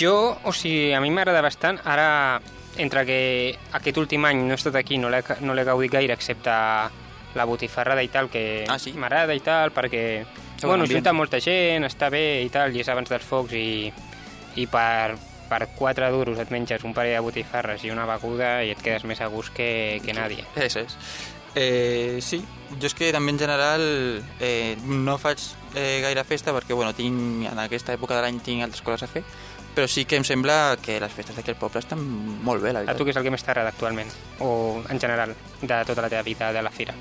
Jo, 0.00 0.38
o 0.48 0.52
sigui, 0.56 0.94
a 0.96 1.00
mi 1.04 1.10
m'agrada 1.12 1.42
bastant. 1.44 1.76
Ara, 1.84 2.40
entre 2.80 3.04
que 3.04 3.18
aquest 3.76 3.98
últim 4.00 4.24
any 4.24 4.40
no 4.46 4.54
he 4.54 4.56
estat 4.56 4.78
aquí, 4.80 4.96
no 4.96 5.10
l'he 5.12 5.20
no 5.44 5.52
gaudit 5.64 5.92
gaire, 5.92 6.14
excepte 6.16 6.48
la 7.34 7.44
botifarrada 7.44 8.00
i 8.02 8.08
tal, 8.08 8.30
que 8.30 8.64
Ah, 8.70 8.78
sí? 8.78 8.94
m'agrada 8.96 9.34
i 9.36 9.40
tal, 9.44 9.72
perquè, 9.76 10.24
bon 10.62 10.70
bueno, 10.70 10.84
ambient. 10.84 11.02
junta 11.02 11.12
molta 11.12 11.40
gent, 11.44 11.84
està 11.84 12.08
bé 12.08 12.40
i 12.46 12.48
tal, 12.48 12.72
i 12.74 12.80
és 12.80 12.88
abans 12.88 13.10
dels 13.10 13.24
focs 13.26 13.52
i, 13.52 13.92
i 14.56 14.66
per, 14.70 15.18
per 15.48 15.68
4 15.76 16.10
duros 16.12 16.38
et 16.38 16.50
menges 16.50 16.84
un 16.84 16.94
parell 16.96 17.16
de 17.18 17.22
botifarres 17.26 17.84
i 17.84 17.90
una 17.92 18.06
beguda 18.08 18.56
i 18.64 18.70
et 18.74 18.82
quedes 18.82 19.04
més 19.04 19.20
a 19.20 19.28
gust 19.32 19.52
que, 19.54 20.00
que 20.04 20.12
nadie. 20.16 20.44
Eso 20.56 20.80
és. 20.84 20.96
Eh, 21.54 22.18
sí, 22.20 22.40
jo 22.80 22.88
és 22.88 22.94
que 22.98 23.12
també 23.14 23.30
en 23.30 23.38
general 23.38 23.82
eh, 24.42 24.74
no 24.84 25.14
faig 25.22 25.38
eh, 25.78 26.00
gaire 26.02 26.24
festa 26.26 26.50
perquè 26.56 26.74
bueno, 26.74 26.90
tinc, 26.98 27.44
en 27.46 27.60
aquesta 27.62 27.94
època 27.94 28.16
de 28.16 28.24
l'any 28.24 28.40
tinc 28.42 28.64
altres 28.66 28.82
coses 28.82 29.06
a 29.06 29.10
fer, 29.12 29.22
però 29.74 29.86
sí 29.90 30.02
que 30.04 30.18
em 30.18 30.24
sembla 30.26 30.76
que 30.82 30.98
les 31.02 31.12
festes 31.14 31.36
d'aquí 31.36 31.50
al 31.54 31.58
poble 31.60 31.78
estan 31.82 32.02
molt 32.42 32.62
bé, 32.62 32.72
la 32.72 32.80
A 32.80 32.82
veritat. 32.82 32.98
tu 32.98 33.06
què 33.06 33.14
és 33.14 33.20
el 33.22 33.26
que 33.26 33.30
més 33.34 33.46
t'agrada 33.46 33.70
actualment? 33.70 34.10
O 34.42 34.82
en 34.90 34.98
general, 35.02 35.34
de 35.62 35.78
tota 35.86 36.02
la 36.02 36.10
teva 36.10 36.22
vida 36.26 36.52
de 36.52 36.62
la 36.62 36.70
fira? 36.74 36.94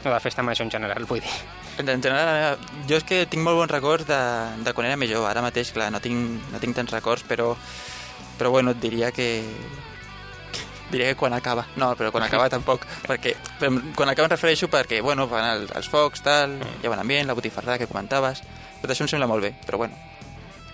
O 0.00 0.04
de 0.04 0.10
la 0.10 0.20
festa 0.20 0.42
major 0.42 0.66
en 0.66 0.70
general, 0.74 1.06
vull 1.06 1.22
dir. 1.22 1.38
En 1.78 1.86
general, 2.02 2.58
jo 2.88 2.96
és 2.98 3.04
que 3.06 3.20
tinc 3.30 3.44
molt 3.46 3.60
bons 3.60 3.70
records 3.70 4.06
de, 4.08 4.18
de 4.66 4.72
quan 4.74 4.88
era 4.88 4.98
més 4.98 5.10
jove. 5.12 5.28
Ara 5.30 5.44
mateix, 5.44 5.70
clar, 5.74 5.92
no 5.94 6.00
tinc, 6.02 6.48
no 6.52 6.58
tinc 6.62 6.74
tants 6.76 6.92
records, 6.92 7.22
però, 7.28 7.52
però 8.38 8.50
bueno, 8.50 8.74
et 8.74 8.80
diria 8.82 9.12
que, 9.14 9.28
diria 10.92 11.12
que 11.12 11.16
quan 11.20 11.36
acaba. 11.36 11.66
No, 11.76 11.92
però 11.96 12.10
quan 12.10 12.26
acaba 12.26 12.50
tampoc, 12.50 12.84
perquè 13.06 13.36
quan 13.94 14.10
acaba 14.10 14.26
em 14.26 14.34
refereixo 14.34 14.68
perquè, 14.72 15.00
bueno, 15.04 15.28
van 15.30 15.46
el, 15.54 15.66
els 15.78 15.88
focs, 15.88 16.22
tal, 16.26 16.58
hi 16.82 16.86
ha 16.86 16.92
bon 16.92 16.98
ambient, 17.02 17.30
la 17.30 17.38
botifarrada 17.38 17.78
que 17.78 17.86
comentaves, 17.90 18.42
tot 18.82 18.90
això 18.90 19.06
em 19.06 19.10
sembla 19.14 19.30
molt 19.30 19.46
bé, 19.46 19.54
però 19.66 19.84
bueno, 19.84 19.94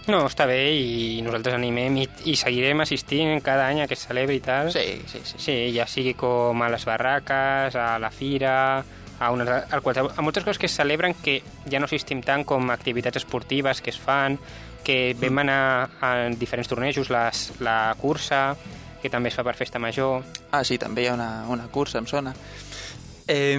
No, 0.04 0.18
està 0.28 0.44
bé 0.44 0.58
i 0.76 1.22
nosaltres 1.24 1.54
animem 1.56 1.94
i, 2.02 2.02
i 2.28 2.34
seguirem 2.36 2.82
assistint 2.84 3.38
cada 3.40 3.70
any 3.70 3.78
a 3.80 3.86
que 3.88 3.96
es 3.96 4.02
celebri 4.04 4.36
i 4.36 4.42
tal. 4.44 4.68
sí, 4.72 5.00
sí, 5.08 5.22
sí. 5.24 5.38
Sí, 5.40 5.54
ja 5.72 5.86
sigui 5.88 6.12
com 6.12 6.60
a 6.60 6.68
les 6.68 6.84
barraques, 6.84 7.72
a 7.72 7.94
la 7.98 8.10
fira, 8.12 8.84
a, 9.18 9.30
unes, 9.30 9.48
a, 9.48 9.80
qualsevol, 9.80 10.12
a 10.16 10.22
moltes 10.22 10.44
coses 10.44 10.58
que 10.58 10.66
es 10.66 10.76
celebren 10.76 11.14
que 11.14 11.40
ja 11.70 11.80
no 11.80 11.88
assistim 11.88 12.22
tant 12.22 12.44
com 12.44 12.70
activitats 12.74 13.22
esportives 13.22 13.80
que 13.80 13.92
es 13.94 13.98
fan, 14.00 14.38
que 14.84 15.16
vam 15.20 15.40
anar 15.44 15.90
a 16.00 16.12
diferents 16.36 16.68
tornejos, 16.68 17.10
les, 17.10 17.44
la 17.64 17.94
cursa, 18.00 18.56
que 19.00 19.10
també 19.10 19.32
es 19.32 19.36
fa 19.36 19.44
per 19.44 19.56
festa 19.56 19.80
major. 19.80 20.22
Ah, 20.52 20.64
sí, 20.64 20.78
també 20.78 21.04
hi 21.04 21.08
ha 21.08 21.16
una, 21.16 21.46
una 21.48 21.66
cursa, 21.72 21.98
em 22.00 22.06
sona. 22.10 22.34
Eh, 23.28 23.58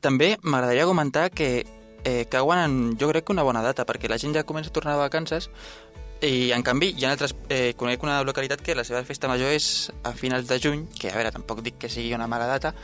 també 0.00 0.34
m'agradaria 0.42 0.88
comentar 0.88 1.28
que 1.30 1.64
eh, 2.04 2.26
cauen 2.28 2.58
en, 2.58 2.76
jo 2.98 3.08
crec 3.12 3.28
que 3.28 3.32
una 3.32 3.44
bona 3.46 3.62
data, 3.62 3.86
perquè 3.86 4.10
la 4.10 4.18
gent 4.18 4.34
ja 4.34 4.46
comença 4.48 4.72
a 4.72 4.76
tornar 4.76 4.96
de 4.96 5.04
vacances 5.04 5.50
i, 6.22 6.52
en 6.54 6.62
canvi, 6.62 6.92
hi 6.96 7.06
ha 7.06 7.12
altres... 7.14 7.34
Eh, 7.50 7.74
conec 7.78 8.02
una 8.06 8.20
localitat 8.22 8.62
que 8.62 8.76
la 8.78 8.84
seva 8.86 9.02
festa 9.06 9.30
major 9.30 9.50
és 9.54 9.90
a 10.06 10.12
finals 10.14 10.46
de 10.50 10.58
juny, 10.62 10.84
que, 10.98 11.10
a 11.10 11.16
veure, 11.16 11.32
tampoc 11.34 11.62
dic 11.66 11.80
que 11.82 11.90
sigui 11.90 12.14
una 12.14 12.28
mala 12.30 12.46
data, 12.50 12.74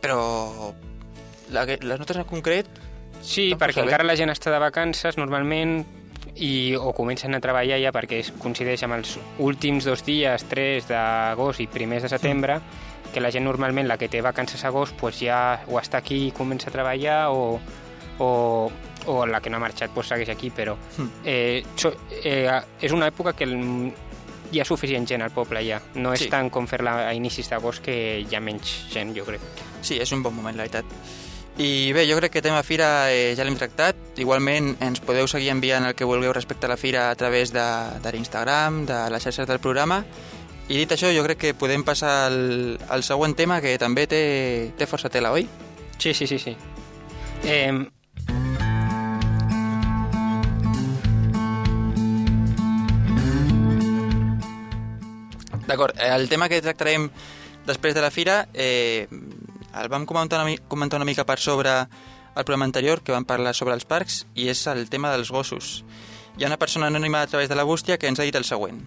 però 0.00 0.72
la, 1.50 1.64
les 1.66 1.98
notes 1.98 2.16
en 2.16 2.24
concret... 2.28 2.68
Sí, 3.20 3.50
perquè 3.52 3.82
encara 3.84 4.04
la 4.06 4.14
gent 4.16 4.30
està 4.32 4.48
de 4.48 4.58
vacances 4.62 5.18
normalment 5.20 5.82
i 6.40 6.72
o 6.78 6.94
comencen 6.96 7.34
a 7.36 7.40
treballar 7.42 7.76
ja 7.82 7.90
perquè 7.92 8.20
es 8.22 8.30
coincideix 8.40 8.80
amb 8.86 8.96
els 8.96 9.18
últims 9.44 9.84
dos 9.84 10.00
dies, 10.06 10.46
3 10.48 10.86
d'agost 10.88 11.60
i 11.60 11.66
primers 11.68 12.06
de 12.06 12.08
setembre, 12.08 12.56
que 13.12 13.20
la 13.20 13.28
gent 13.34 13.44
normalment 13.44 13.88
la 13.90 13.98
que 14.00 14.08
té 14.08 14.22
vacances 14.24 14.64
a 14.64 14.70
agost 14.70 14.96
pues 14.96 15.18
ja 15.20 15.60
o 15.68 15.76
està 15.82 16.00
aquí 16.00 16.28
i 16.28 16.32
comença 16.32 16.70
a 16.70 16.72
treballar 16.72 17.26
o, 17.34 17.58
o, 18.24 18.30
o 19.10 19.18
la 19.26 19.42
que 19.44 19.50
no 19.52 19.58
ha 19.58 19.64
marxat 19.66 19.92
pues 19.92 20.08
segueix 20.08 20.30
aquí, 20.32 20.48
però 20.48 20.78
Hmm. 20.96 21.10
eh, 21.24 21.62
so, 21.76 21.92
eh, 22.24 22.48
és 22.80 22.92
una 22.96 23.10
època 23.12 23.34
que 23.36 23.44
el, 23.44 23.92
hi 24.52 24.60
ha 24.60 24.64
suficient 24.64 25.06
gent 25.08 25.22
al 25.22 25.30
poble 25.30 25.62
ja. 25.66 25.80
No 25.94 26.12
és 26.12 26.20
Sí. 26.24 26.28
tant 26.30 26.50
com 26.50 26.66
fer-la 26.66 27.08
a 27.08 27.14
inicis 27.14 27.48
d'agost 27.50 27.82
que 27.84 28.20
hi 28.20 28.34
ha 28.34 28.40
menys 28.40 28.86
gent, 28.92 29.14
jo 29.16 29.24
crec. 29.24 29.40
Sí, 29.82 29.98
és 30.00 30.12
un 30.12 30.22
bon 30.22 30.34
moment, 30.34 30.56
la 30.56 30.64
veritat. 30.64 30.84
I 31.60 31.92
bé, 31.92 32.06
jo 32.08 32.16
crec 32.16 32.32
que 32.32 32.42
tema 32.42 32.62
fira 32.62 33.10
eh, 33.12 33.34
ja 33.36 33.44
l'hem 33.44 33.56
tractat. 33.58 33.96
Igualment 34.16 34.76
ens 34.80 35.00
podeu 35.04 35.26
seguir 35.28 35.50
enviant 35.50 35.84
el 35.84 35.94
que 35.94 36.04
vulgueu 36.08 36.32
respecte 36.32 36.66
a 36.66 36.70
la 36.70 36.76
fira 36.78 37.10
a 37.10 37.14
través 37.16 37.52
de, 37.52 37.64
de 38.02 38.12
l'Instagram, 38.12 38.86
de 38.86 39.10
les 39.10 39.22
xarxes 39.22 39.46
del 39.46 39.58
programa. 39.60 40.04
I 40.70 40.76
dit 40.78 40.92
això, 40.94 41.10
jo 41.12 41.24
crec 41.26 41.38
que 41.38 41.54
podem 41.54 41.82
passar 41.84 42.26
al, 42.30 42.78
al 42.88 43.02
següent 43.02 43.34
tema, 43.34 43.60
que 43.60 43.76
també 43.78 44.06
té, 44.06 44.72
té 44.78 44.86
força 44.86 45.10
tela, 45.10 45.32
oi? 45.32 45.48
Sí, 45.98 46.14
sí, 46.14 46.26
sí, 46.30 46.38
sí. 46.38 46.56
Eh, 47.44 47.72
D'acord, 55.70 55.94
eh, 55.98 56.10
el 56.10 56.28
tema 56.28 56.48
que 56.50 56.58
tractarem 56.64 57.06
després 57.68 57.94
de 57.94 58.02
la 58.02 58.10
fira 58.10 58.48
eh, 58.54 59.06
el 59.78 59.88
vam 59.92 60.06
comentar 60.06 60.40
una, 60.42 60.56
comentar 60.68 60.98
una 60.98 61.06
mica 61.06 61.24
per 61.26 61.38
sobre 61.38 61.70
el 61.80 62.44
programa 62.44 62.64
anterior, 62.64 63.02
que 63.02 63.12
vam 63.14 63.26
parlar 63.26 63.54
sobre 63.54 63.74
els 63.74 63.86
parcs, 63.86 64.24
i 64.34 64.48
és 64.50 64.64
el 64.70 64.88
tema 64.90 65.12
dels 65.14 65.30
gossos. 65.30 65.84
Hi 66.38 66.44
ha 66.44 66.50
una 66.50 66.58
persona 66.58 66.88
anònima 66.90 67.22
a 67.22 67.28
través 67.30 67.48
de 67.48 67.58
la 67.58 67.66
bústia 67.66 67.98
que 67.98 68.10
ens 68.10 68.18
ha 68.18 68.26
dit 68.26 68.34
el 68.34 68.46
següent. 68.46 68.82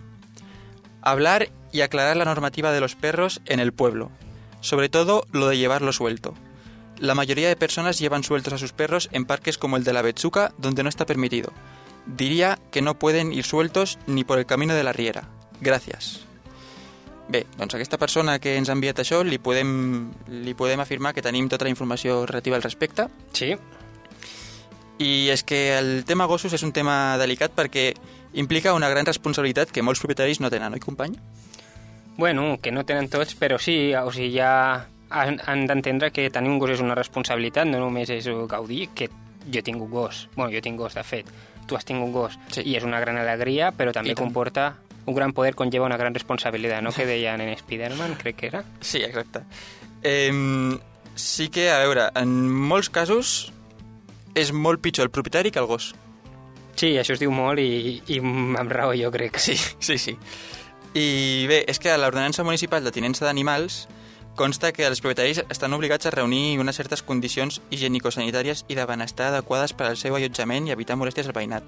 Hablar 1.02 1.50
y 1.72 1.82
aclarar 1.82 2.18
la 2.18 2.26
normativa 2.26 2.72
de 2.72 2.80
los 2.80 2.96
perros 2.96 3.42
en 3.46 3.60
el 3.60 3.74
pueblo. 3.74 4.12
Sobre 4.62 4.90
todo 4.90 5.26
lo 5.32 5.48
de 5.48 5.58
llevarlo 5.58 5.92
suelto. 5.92 6.34
La 7.00 7.16
mayoría 7.16 7.50
de 7.50 7.58
personas 7.58 8.00
llevan 8.00 8.24
sueltos 8.24 8.54
a 8.54 8.58
sus 8.58 8.72
perros 8.72 9.10
en 9.12 9.26
parques 9.26 9.58
como 9.58 9.76
el 9.78 9.84
de 9.84 9.94
la 9.94 10.02
Betsuca, 10.02 10.54
donde 10.58 10.84
no 10.84 10.90
está 10.90 11.06
permitido. 11.06 11.52
Diría 12.06 12.60
que 12.72 12.82
no 12.82 12.98
pueden 12.98 13.34
ir 13.34 13.44
sueltos 13.44 14.00
ni 14.08 14.24
por 14.24 14.40
el 14.40 14.46
camino 14.46 14.74
de 14.74 14.84
la 14.84 14.94
riera. 14.94 15.30
Gracias. 15.60 16.33
Bé, 17.28 17.46
doncs 17.58 17.76
aquesta 17.76 17.98
persona 17.98 18.38
que 18.40 18.58
ens 18.60 18.70
ha 18.70 18.76
enviat 18.76 19.00
això 19.00 19.22
li 19.24 19.38
podem, 19.40 20.12
li 20.44 20.54
podem 20.54 20.82
afirmar 20.84 21.14
que 21.16 21.24
tenim 21.24 21.48
tota 21.50 21.66
la 21.66 21.72
informació 21.72 22.26
relativa 22.26 22.58
al 22.58 22.66
respecte. 22.66 23.08
Sí, 23.32 23.54
i 25.04 25.30
és 25.34 25.44
que 25.44 25.78
el 25.78 26.04
tema 26.06 26.28
gossos 26.30 26.54
és 26.54 26.64
un 26.64 26.72
tema 26.72 27.18
delicat 27.18 27.54
perquè 27.56 27.92
implica 28.40 28.74
una 28.78 28.90
gran 28.90 29.06
responsabilitat 29.06 29.72
que 29.74 29.84
molts 29.86 30.02
propietaris 30.04 30.40
no 30.42 30.52
tenen, 30.54 30.74
oi 30.74 30.82
company? 30.84 31.18
Bueno, 32.18 32.60
que 32.62 32.72
no 32.72 32.86
tenen 32.86 33.10
tots, 33.10 33.34
però 33.36 33.58
sí, 33.58 33.94
o 33.98 34.12
sigui, 34.14 34.36
ja 34.38 34.86
han, 35.10 35.40
han 35.46 35.66
d'entendre 35.70 36.12
que 36.14 36.30
tenir 36.30 36.52
un 36.54 36.60
gos 36.62 36.76
és 36.76 36.84
una 36.84 36.96
responsabilitat, 36.96 37.68
no 37.70 37.82
només 37.82 38.12
és 38.14 38.30
gaudir, 38.50 38.92
que 38.94 39.10
jo 39.50 39.64
tinc 39.66 39.82
un 39.82 39.90
gos, 39.92 40.28
bueno, 40.36 40.54
jo 40.54 40.62
tinc 40.62 40.78
gos, 40.80 40.94
de 40.94 41.04
fet, 41.04 41.30
tu 41.68 41.76
has 41.76 41.86
tingut 41.86 42.08
un 42.08 42.14
gos, 42.14 42.38
Sí. 42.54 42.62
i 42.70 42.78
és 42.78 42.86
una 42.86 43.02
gran 43.02 43.18
alegria, 43.18 43.72
però 43.74 43.92
també 43.92 44.14
comporta 44.16 44.76
un 45.06 45.16
gran 45.16 45.34
poder 45.34 45.56
conlleva 45.56 45.86
una 45.86 45.98
gran 45.98 46.14
responsabilitat, 46.14 46.82
no? 46.84 46.92
Que 46.92 47.06
deien 47.06 47.42
en 47.42 47.50
Spider-Man, 47.50 48.16
crec 48.22 48.36
que 48.38 48.48
era. 48.48 48.64
Sí, 48.82 49.04
exacte. 49.04 49.44
Eh, 50.04 50.32
sí 51.16 51.50
que, 51.50 51.70
a 51.72 51.80
veure, 51.80 52.10
en 52.16 52.32
molts 52.50 52.90
casos 52.90 53.52
és 54.36 54.52
molt 54.54 54.82
pitjor 54.82 55.08
el 55.08 55.12
propietari 55.12 55.52
que 55.52 55.62
el 55.62 55.70
gos. 55.70 55.94
Sí, 56.76 56.96
això 56.98 57.14
es 57.14 57.22
diu 57.22 57.32
molt 57.32 57.62
i, 57.62 58.02
i 58.10 58.20
amb 58.20 58.72
raó, 58.72 58.96
jo 58.98 59.12
crec. 59.14 59.38
Sí, 59.40 59.56
sí, 59.80 59.98
sí. 59.98 60.18
I 60.94 61.46
bé, 61.50 61.64
és 61.70 61.80
que 61.82 61.92
a 61.92 61.98
l'ordenança 61.98 62.46
municipal 62.46 62.84
de 62.86 62.94
tinença 62.94 63.26
d'animals 63.26 63.88
consta 64.38 64.72
que 64.74 64.86
els 64.86 65.02
propietaris 65.02 65.44
estan 65.54 65.74
obligats 65.78 66.08
a 66.10 66.14
reunir 66.14 66.60
unes 66.62 66.78
certes 66.78 67.04
condicions 67.06 67.62
higienico-sanitàries 67.70 68.66
i 68.68 68.78
de 68.78 68.86
benestar 68.90 69.30
adequades 69.30 69.74
per 69.78 69.92
al 69.92 69.98
seu 69.98 70.18
allotjament 70.18 70.68
i 70.68 70.74
evitar 70.74 70.98
molèsties 70.98 71.30
al 71.30 71.38
veïnat, 71.38 71.68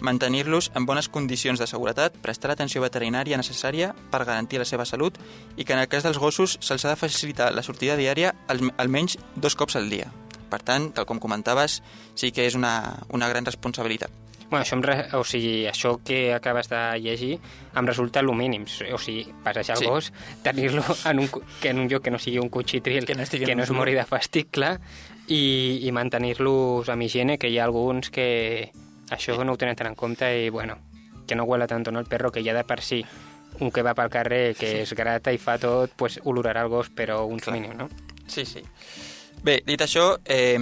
mantenir-los 0.00 0.70
en 0.74 0.86
bones 0.86 1.08
condicions 1.08 1.58
de 1.58 1.66
seguretat, 1.66 2.16
prestar 2.22 2.50
l'atenció 2.50 2.82
veterinària 2.84 3.38
necessària 3.40 3.94
per 4.10 4.24
garantir 4.24 4.58
la 4.60 4.64
seva 4.68 4.84
salut 4.84 5.16
i 5.56 5.64
que 5.64 5.72
en 5.72 5.80
el 5.80 5.88
cas 5.88 6.04
dels 6.04 6.18
gossos 6.18 6.58
se'ls 6.60 6.84
ha 6.84 6.90
de 6.92 7.00
facilitar 7.00 7.52
la 7.54 7.62
sortida 7.62 7.96
diària 7.96 8.34
al- 8.48 8.72
almenys 8.76 9.18
dos 9.36 9.56
cops 9.56 9.76
al 9.76 9.88
dia. 9.90 10.12
Per 10.50 10.60
tant, 10.62 10.92
tal 10.94 11.06
com 11.06 11.18
comentaves, 11.18 11.82
sí 12.14 12.30
que 12.30 12.46
és 12.46 12.54
una, 12.54 13.00
una 13.10 13.28
gran 13.28 13.44
responsabilitat. 13.44 14.10
Bueno, 14.48 14.62
això, 14.62 14.76
re... 14.78 15.08
o 15.18 15.24
sigui, 15.26 15.64
això 15.66 15.96
que 16.06 16.32
acabes 16.32 16.68
de 16.70 16.78
llegir 17.02 17.40
em 17.74 17.86
resulta 17.88 18.20
el 18.22 18.30
mínim. 18.30 18.62
O 18.94 18.98
sigui, 19.02 19.24
passejar 19.42 19.74
el 19.74 19.82
Sí. 19.82 19.86
gos, 19.90 20.12
tenir-lo 20.44 20.84
en, 21.04 21.18
un, 21.18 21.28
que 21.60 21.70
en 21.70 21.80
un 21.80 21.88
lloc 21.88 22.04
que 22.04 22.12
no 22.12 22.18
sigui 22.20 22.38
un 22.38 22.48
cotxitril, 22.48 23.04
Que 23.04 23.16
no 23.16 23.24
que 23.26 23.56
no 23.56 23.64
es 23.64 23.70
mori 23.72 23.94
de 23.94 24.04
fàstic, 24.06 24.52
clar, 24.52 24.78
i, 25.26 25.80
i 25.82 25.90
mantenir-los 25.90 26.88
amb 26.88 27.02
higiene, 27.02 27.38
que 27.38 27.50
hi 27.50 27.58
ha 27.58 27.64
alguns 27.64 28.10
que 28.10 28.70
això 29.10 29.36
no 29.44 29.54
ho 29.54 29.60
tenen 29.60 29.76
tant 29.76 29.90
en 29.90 29.96
compte 29.98 30.28
i, 30.44 30.50
bueno, 30.50 30.78
que 31.26 31.34
no 31.34 31.44
huela 31.44 31.66
tanto, 31.66 31.92
no? 31.92 32.00
El 32.00 32.06
perro, 32.06 32.32
que 32.32 32.44
ja 32.44 32.54
de 32.54 32.64
per 32.64 32.80
si 32.82 33.04
un 33.60 33.70
que 33.70 33.82
va 33.82 33.94
pel 33.94 34.10
carrer, 34.10 34.54
que 34.56 34.82
es 34.82 34.92
grata 34.94 35.32
i 35.32 35.38
fa 35.38 35.56
tot, 35.58 35.92
pues 35.96 36.20
olorarà 36.24 36.62
el 36.66 36.72
gos, 36.72 36.90
però 36.90 37.24
uns 37.26 37.44
Clar. 37.44 37.56
mínim, 37.56 37.76
no? 37.76 37.88
Sí, 38.26 38.44
sí. 38.44 38.62
Bé, 39.42 39.60
dit 39.66 39.80
això, 39.80 40.18
eh, 40.24 40.58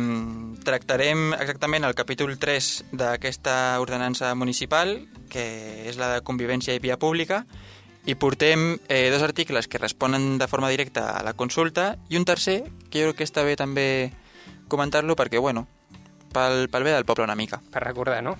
tractarem 0.64 1.32
exactament 1.38 1.84
el 1.84 1.94
capítol 1.94 2.36
3 2.38 2.84
d'aquesta 2.92 3.80
ordenança 3.80 4.34
municipal, 4.34 4.98
que 5.30 5.88
és 5.88 5.96
la 5.96 6.10
de 6.14 6.22
convivència 6.22 6.74
i 6.74 6.82
via 6.82 6.98
pública, 6.98 7.44
i 8.04 8.14
portem 8.14 8.74
eh, 8.88 9.08
dos 9.10 9.22
articles 9.22 9.68
que 9.68 9.80
responen 9.80 10.36
de 10.38 10.48
forma 10.48 10.68
directa 10.68 11.16
a 11.16 11.22
la 11.24 11.32
consulta 11.32 11.94
i 12.10 12.18
un 12.18 12.26
tercer, 12.28 12.64
que 12.90 13.00
jo 13.00 13.12
crec 13.12 13.22
que 13.22 13.28
està 13.30 13.44
bé 13.46 13.56
també 13.56 14.12
comentar-lo 14.68 15.16
perquè, 15.16 15.40
bueno, 15.40 15.66
pel, 16.34 16.66
pel 16.68 16.84
bé 16.86 16.92
del 16.98 17.06
poble 17.08 17.24
una 17.24 17.38
mica. 17.38 17.62
Per 17.72 17.82
recordar, 17.86 18.20
no? 18.26 18.36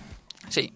Sí. 0.51 0.69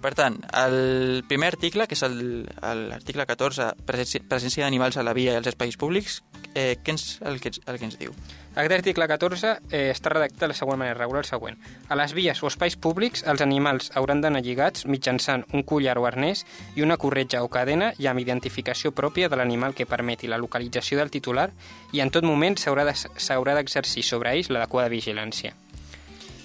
Per 0.00 0.14
tant, 0.16 0.38
el 0.56 1.24
primer 1.28 1.50
article, 1.52 1.84
que 1.84 1.92
és 1.92 2.00
l'article 2.08 3.26
14, 3.28 3.66
presència, 3.84 4.62
d'animals 4.64 4.96
a 4.96 5.02
la 5.04 5.12
via 5.12 5.34
i 5.34 5.36
als 5.36 5.50
espais 5.50 5.76
públics, 5.76 6.22
eh, 6.54 6.78
què 6.80 6.94
ens, 6.94 7.18
el, 7.20 7.36
que, 7.38 7.52
el 7.68 7.76
que 7.78 7.84
ens 7.84 7.98
diu? 8.00 8.14
Aquest 8.54 8.72
article 8.78 9.06
14 9.06 9.50
eh, 9.68 9.90
està 9.92 10.08
redactat 10.14 10.40
de 10.40 10.48
la 10.48 10.56
següent 10.56 10.80
manera, 10.80 10.96
regula 11.02 11.20
el 11.20 11.28
següent. 11.28 11.58
A 11.92 11.98
les 12.00 12.14
vies 12.16 12.40
o 12.42 12.48
espais 12.48 12.78
públics, 12.80 13.26
els 13.28 13.44
animals 13.44 13.90
hauran 13.94 14.22
d'anar 14.24 14.40
lligats 14.42 14.86
mitjançant 14.88 15.44
un 15.52 15.66
collar 15.68 15.98
o 16.00 16.06
arnès 16.08 16.46
i 16.76 16.82
una 16.82 16.96
corretja 16.96 17.44
o 17.44 17.52
cadena 17.52 17.92
i 18.00 18.08
amb 18.08 18.24
identificació 18.24 18.94
pròpia 18.96 19.28
de 19.28 19.36
l'animal 19.36 19.76
que 19.76 19.84
permeti 19.84 20.32
la 20.32 20.40
localització 20.40 20.96
del 20.98 21.12
titular 21.12 21.50
i 21.92 22.00
en 22.00 22.08
tot 22.10 22.24
moment 22.24 22.56
s'haurà 22.56 22.88
de- 22.88 22.96
s'haurà 22.96 23.52
d'exercir 23.54 24.02
sobre 24.02 24.32
ells 24.32 24.48
l'adequada 24.48 24.88
vigilància. 24.88 25.52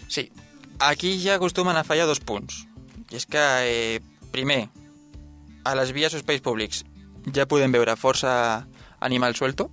Sí, 0.07 0.29
aquí 0.79 1.17
ja 1.23 1.35
acostumen 1.35 1.77
a 1.77 1.83
fallar 1.83 2.07
dos 2.07 2.19
punts. 2.19 2.65
I 3.11 3.19
és 3.21 3.25
que, 3.29 3.45
eh, 3.65 4.01
primer, 4.31 4.69
a 5.63 5.75
les 5.75 5.91
vies 5.93 6.13
o 6.13 6.17
espais 6.17 6.41
públics 6.41 6.83
ja 7.33 7.47
podem 7.49 7.71
veure 7.71 7.95
força 7.97 8.65
animal 8.99 9.35
suelto, 9.35 9.69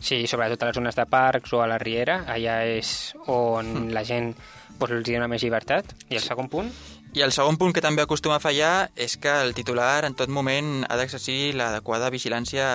Sí, 0.00 0.26
sobretot 0.30 0.62
a 0.62 0.68
les 0.68 0.76
zones 0.76 0.96
de 0.96 1.04
parcs 1.10 1.52
o 1.52 1.62
a 1.62 1.66
la 1.66 1.78
riera, 1.78 2.22
allà 2.30 2.60
és 2.70 3.14
on 3.26 3.90
la 3.94 4.04
gent 4.06 4.30
pues, 4.78 4.92
els 4.94 5.06
dona 5.08 5.26
més 5.30 5.42
llibertat. 5.42 5.90
I 6.08 6.20
el 6.20 6.22
segon 6.22 6.50
punt? 6.50 6.70
I 7.16 7.24
el 7.24 7.32
segon 7.34 7.56
punt 7.58 7.74
que 7.74 7.82
també 7.82 8.04
acostuma 8.04 8.36
a 8.36 8.42
fallar 8.42 8.90
és 8.94 9.16
que 9.18 9.32
el 9.42 9.54
titular 9.56 10.04
en 10.06 10.14
tot 10.14 10.30
moment 10.30 10.84
ha 10.86 10.98
d'exercir 11.00 11.56
l'adequada 11.58 12.12
vigilància 12.14 12.68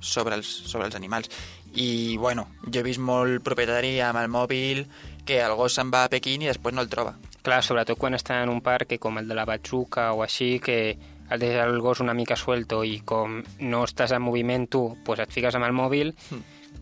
sobre 0.00 0.40
els, 0.40 0.50
sobre 0.66 0.88
els 0.88 0.98
animals. 0.98 1.30
I, 1.74 2.16
bueno, 2.18 2.48
jo 2.66 2.80
he 2.80 2.86
vist 2.86 3.02
molt 3.02 3.42
propietari 3.46 3.98
amb 4.02 4.18
el 4.22 4.30
mòbil 4.30 4.84
que 5.24 5.40
el 5.40 5.54
gos 5.56 5.74
se'n 5.74 5.90
va 5.92 6.04
a 6.04 6.10
Pequín 6.12 6.42
i 6.44 6.50
després 6.50 6.74
no 6.74 6.82
el 6.84 6.88
troba. 6.92 7.14
Clar, 7.44 7.62
sobretot 7.64 7.98
quan 8.00 8.14
està 8.16 8.42
en 8.42 8.48
un 8.52 8.60
parc 8.64 8.88
que 8.94 8.98
com 8.98 9.18
el 9.20 9.28
de 9.28 9.34
la 9.36 9.44
Batxuca 9.44 10.12
o 10.12 10.22
així, 10.24 10.58
que 10.60 10.96
el 11.30 11.40
deixes 11.40 11.64
el 11.64 11.80
gos 11.80 12.00
una 12.00 12.14
mica 12.14 12.36
suelto 12.36 12.82
i 12.84 12.98
com 13.04 13.42
no 13.60 13.84
estàs 13.84 14.12
en 14.12 14.22
moviment 14.22 14.66
tu, 14.68 14.96
pues 15.04 15.20
et 15.24 15.32
fiques 15.32 15.54
amb 15.56 15.64
el 15.68 15.72
mòbil, 15.76 16.12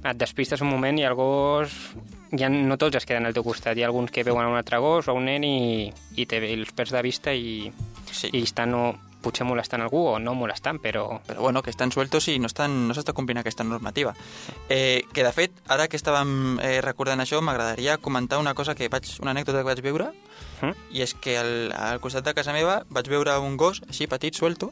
et 0.02 0.16
despistes 0.18 0.60
un 0.62 0.70
moment 0.70 0.98
i 0.98 1.06
el 1.08 1.14
gos... 1.18 1.76
Ja 2.32 2.48
no 2.48 2.78
tots 2.80 2.96
es 2.96 3.04
queden 3.04 3.26
al 3.28 3.34
teu 3.36 3.44
costat, 3.44 3.76
hi 3.76 3.82
ha 3.84 3.90
alguns 3.90 4.08
que 4.10 4.22
veuen 4.24 4.46
un 4.48 4.56
altre 4.56 4.78
gos 4.80 5.04
o 5.12 5.12
un 5.12 5.26
nen 5.28 5.44
i, 5.44 5.92
i, 6.16 6.24
te, 6.24 6.38
els 6.54 6.70
perds 6.72 6.94
de 6.96 7.02
vista 7.04 7.34
i, 7.36 7.68
Sí. 8.08 8.30
i 8.32 8.40
estan 8.42 8.72
o, 8.72 8.86
potser 9.22 9.46
molestant 9.48 9.80
algú 9.84 10.02
o 10.10 10.18
no 10.18 10.34
molestant, 10.34 10.80
però... 10.82 11.20
Però 11.26 11.40
bueno, 11.40 11.62
que 11.62 11.70
estan 11.70 11.92
sueltos 11.94 12.26
i 12.28 12.38
no 12.42 12.50
estan- 12.50 12.88
no 12.88 12.94
s'està 12.94 13.14
complint 13.14 13.38
aquesta 13.40 13.64
normativa. 13.64 14.12
Eh, 14.68 15.04
que 15.14 15.24
de 15.24 15.32
fet, 15.32 15.52
ara 15.68 15.86
que 15.88 15.96
estàvem 15.96 16.58
eh, 16.60 16.80
recordant 16.82 17.22
això, 17.22 17.40
m'agradaria 17.40 17.96
comentar 17.98 18.38
una 18.42 18.54
cosa 18.54 18.74
que 18.74 18.88
vaig, 18.92 19.06
una 19.22 19.30
anècdota 19.32 19.58
que 19.62 19.70
vaig 19.72 19.82
veure, 19.82 20.10
Mm? 20.62 20.76
i 20.94 21.00
és 21.02 21.10
que 21.18 21.32
al, 21.40 21.72
al 21.74 21.98
costat 21.98 22.22
de 22.24 22.34
casa 22.38 22.52
meva 22.54 22.84
vaig 22.88 23.08
veure 23.10 23.34
un 23.42 23.56
gos 23.58 23.80
així 23.88 24.06
petit, 24.06 24.34
suelto, 24.38 24.68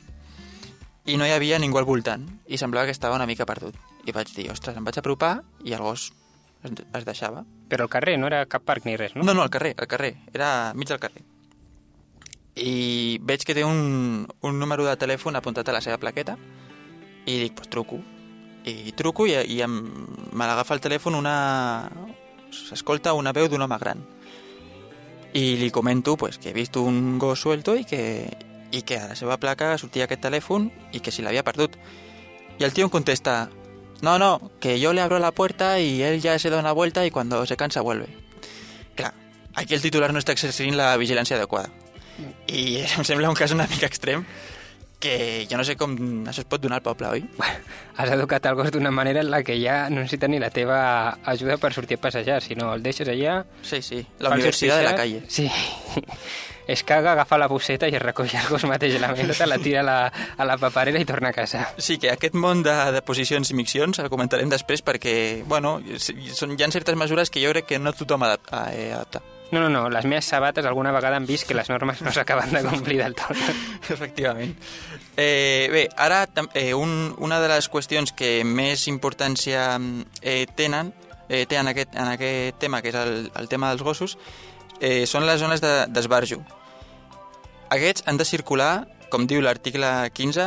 i 1.11 1.17
no 1.19 1.27
hi 1.27 1.33
havia 1.35 1.59
ningú 1.59 1.79
al 1.81 1.87
voltant, 1.89 2.29
i 2.47 2.59
semblava 2.61 2.87
que 2.87 2.95
estava 2.95 3.17
una 3.17 3.27
mica 3.27 3.47
perdut. 3.49 3.75
I 4.07 4.13
vaig 4.15 4.31
dir, 4.37 4.51
ostres, 4.53 4.77
em 4.79 4.85
vaig 4.87 4.99
apropar 5.01 5.41
i 5.67 5.73
el 5.75 5.83
gos 5.83 6.13
es, 6.63 6.71
es 6.95 7.05
deixava. 7.09 7.43
Però 7.69 7.89
al 7.89 7.91
carrer 7.91 8.15
no 8.21 8.29
era 8.31 8.45
cap 8.47 8.63
parc 8.63 8.87
ni 8.87 8.95
res, 9.01 9.17
no? 9.17 9.25
No, 9.27 9.35
no, 9.35 9.43
al 9.43 9.51
carrer, 9.51 9.75
al 9.79 9.89
carrer. 9.91 10.13
Era 10.33 10.71
mig 10.79 10.87
del 10.89 11.01
carrer. 11.03 11.25
I 12.57 13.19
veig 13.23 13.45
que 13.47 13.55
té 13.55 13.65
un, 13.65 14.27
un 14.43 14.59
número 14.59 14.87
de 14.87 14.97
telèfon 14.99 15.37
apuntat 15.39 15.69
a 15.69 15.77
la 15.77 15.83
seva 15.85 15.99
plaqueta 16.03 16.37
i 17.27 17.39
dic, 17.39 17.55
pues 17.55 17.71
truco. 17.71 18.01
I 18.65 18.93
truco 18.97 19.27
i, 19.27 19.37
i 19.37 19.61
em, 19.65 19.77
me 20.33 20.47
l'agafa 20.47 20.75
el 20.77 20.83
telèfon 20.85 21.15
una... 21.15 21.91
s'escolta 22.51 23.15
una 23.15 23.33
veu 23.33 23.49
d'un 23.49 23.63
home 23.63 23.79
gran. 23.79 24.03
I 25.33 25.57
li 25.57 25.71
comento 25.71 26.17
pues, 26.17 26.39
que 26.39 26.51
he 26.51 26.57
vist 26.57 26.77
un 26.77 27.19
gos 27.23 27.41
suelto 27.41 27.77
i 27.79 27.85
que, 27.87 28.27
i 28.75 28.83
que 28.83 28.99
a 28.99 29.13
la 29.13 29.17
seva 29.17 29.39
placa 29.39 29.77
sortia 29.79 30.09
aquest 30.09 30.25
telèfon 30.27 30.71
i 30.93 31.01
que 31.01 31.15
si 31.15 31.23
l'havia 31.23 31.47
perdut. 31.47 31.79
Y 32.59 32.65
el 32.65 32.75
tío 32.75 32.85
em 32.85 32.91
contesta, 32.91 33.49
no, 34.03 34.19
no, 34.19 34.51
que 34.61 34.79
yo 34.81 34.93
le 34.93 35.01
abro 35.01 35.19
la 35.19 35.33
puerta 35.33 35.81
y 35.81 36.03
él 36.03 36.21
ya 36.21 36.39
se 36.39 36.51
da 36.51 36.59
una 36.59 36.73
vuelta 36.73 37.07
y 37.07 37.11
cuando 37.11 37.47
se 37.47 37.57
cansa 37.57 37.81
vuelve. 37.81 38.09
Clar, 38.95 39.15
aquí 39.55 39.73
el 39.73 39.81
titular 39.81 40.13
no 40.13 40.21
està 40.21 40.35
exercint 40.37 40.77
la 40.77 40.93
vigilància 41.01 41.39
adequada. 41.39 41.71
I 42.49 42.65
em 42.97 43.05
sembla 43.05 43.31
un 43.31 43.39
cas 43.39 43.55
una 43.57 43.69
mica 43.71 43.89
extrem 43.91 44.27
que 45.01 45.47
jo 45.51 45.57
no 45.57 45.65
sé 45.65 45.75
com 45.81 45.97
això 46.29 46.45
es 46.45 46.47
pot 46.47 46.61
donar 46.61 46.79
al 46.79 46.85
poble, 46.85 47.09
oi? 47.09 47.25
Has 47.97 48.13
educat 48.13 48.45
el 48.47 48.59
gos 48.59 48.69
d'una 48.71 48.93
manera 48.93 49.25
en 49.25 49.31
la 49.33 49.41
que 49.43 49.57
ja 49.59 49.89
no 49.89 50.03
necessita 50.03 50.29
ni 50.29 50.39
la 50.39 50.53
teva 50.53 51.17
ajuda 51.25 51.57
per 51.57 51.73
sortir 51.73 51.97
a 51.97 52.03
passejar, 52.05 52.43
sinó 52.45 52.75
el 52.77 52.85
deixes 52.85 53.09
allà... 53.09 53.41
Sí, 53.65 53.81
sí, 53.83 54.05
la 54.21 54.35
universitat 54.37 54.77
de 54.77 54.85
la 54.85 54.95
calle. 54.95 55.25
Sí. 55.27 55.49
Es 56.71 56.85
caga, 56.87 57.17
agafa 57.17 57.35
la 57.41 57.49
bosseta 57.51 57.89
i 57.91 57.97
es 57.99 58.03
recull 58.03 58.29
el 58.31 58.47
gos 58.47 58.63
mateix 58.69 58.95
a 58.95 59.01
la 59.03 59.09
melota, 59.11 59.47
la 59.49 59.57
tira 59.59 59.81
a 59.81 59.83
la, 59.83 59.97
a 60.39 60.45
la 60.47 60.55
paperera 60.61 61.01
i 61.03 61.09
torna 61.09 61.33
a 61.33 61.35
casa. 61.35 61.65
Sí, 61.83 61.97
que 61.99 62.13
aquest 62.13 62.37
món 62.39 62.63
de, 62.63 62.77
de 62.95 63.03
posicions 63.03 63.51
i 63.51 63.57
miccions 63.59 63.99
el 63.99 64.07
comentarem 64.13 64.53
després 64.53 64.85
perquè, 64.87 65.17
bueno, 65.51 65.81
són, 65.99 66.55
hi 66.55 66.63
ha 66.63 66.71
certes 66.71 66.95
mesures 66.95 67.35
que 67.35 67.43
jo 67.43 67.51
crec 67.57 67.67
que 67.73 67.83
no 67.83 67.91
tothom 67.91 68.23
ha 68.23 68.37
de 68.37 68.87
adaptar. 68.93 69.25
No, 69.51 69.59
no, 69.61 69.69
no, 69.69 69.89
les 69.91 70.05
meves 70.07 70.25
sabates 70.31 70.65
alguna 70.65 70.93
vegada 70.95 71.17
han 71.19 71.27
vist 71.27 71.49
que 71.49 71.55
les 71.59 71.69
normes 71.69 72.01
no 72.07 72.13
s'acaben 72.15 72.53
de 72.55 72.63
complir 72.63 72.99
del 73.03 73.17
tot. 73.19 73.35
Efectivament. 73.91 74.55
Eh, 75.17 75.69
bé, 75.73 75.89
ara 75.97 76.29
eh, 76.55 76.73
un, 76.75 77.15
una 77.19 77.41
de 77.43 77.49
les 77.51 77.67
qüestions 77.69 78.13
que 78.15 78.45
més 78.47 78.87
importància 78.87 79.73
eh, 80.23 80.47
tenen 80.55 80.93
eh, 81.29 81.47
té 81.51 81.59
en 81.59 81.67
aquest, 81.73 81.95
en 81.99 82.13
aquest 82.15 82.59
tema, 82.63 82.81
que 82.83 82.93
és 82.95 83.01
el, 83.01 83.31
el 83.35 83.49
tema 83.51 83.73
dels 83.73 83.83
gossos, 83.83 84.17
eh, 84.81 85.03
són 85.07 85.27
les 85.27 85.43
zones 85.43 85.61
de- 85.61 85.87
d'esbarjo. 85.91 86.41
Aquests 87.71 88.07
han 88.07 88.17
de 88.19 88.25
circular, 88.27 88.87
com 89.11 89.27
diu 89.31 89.43
l'article 89.43 89.91
15, 90.15 90.47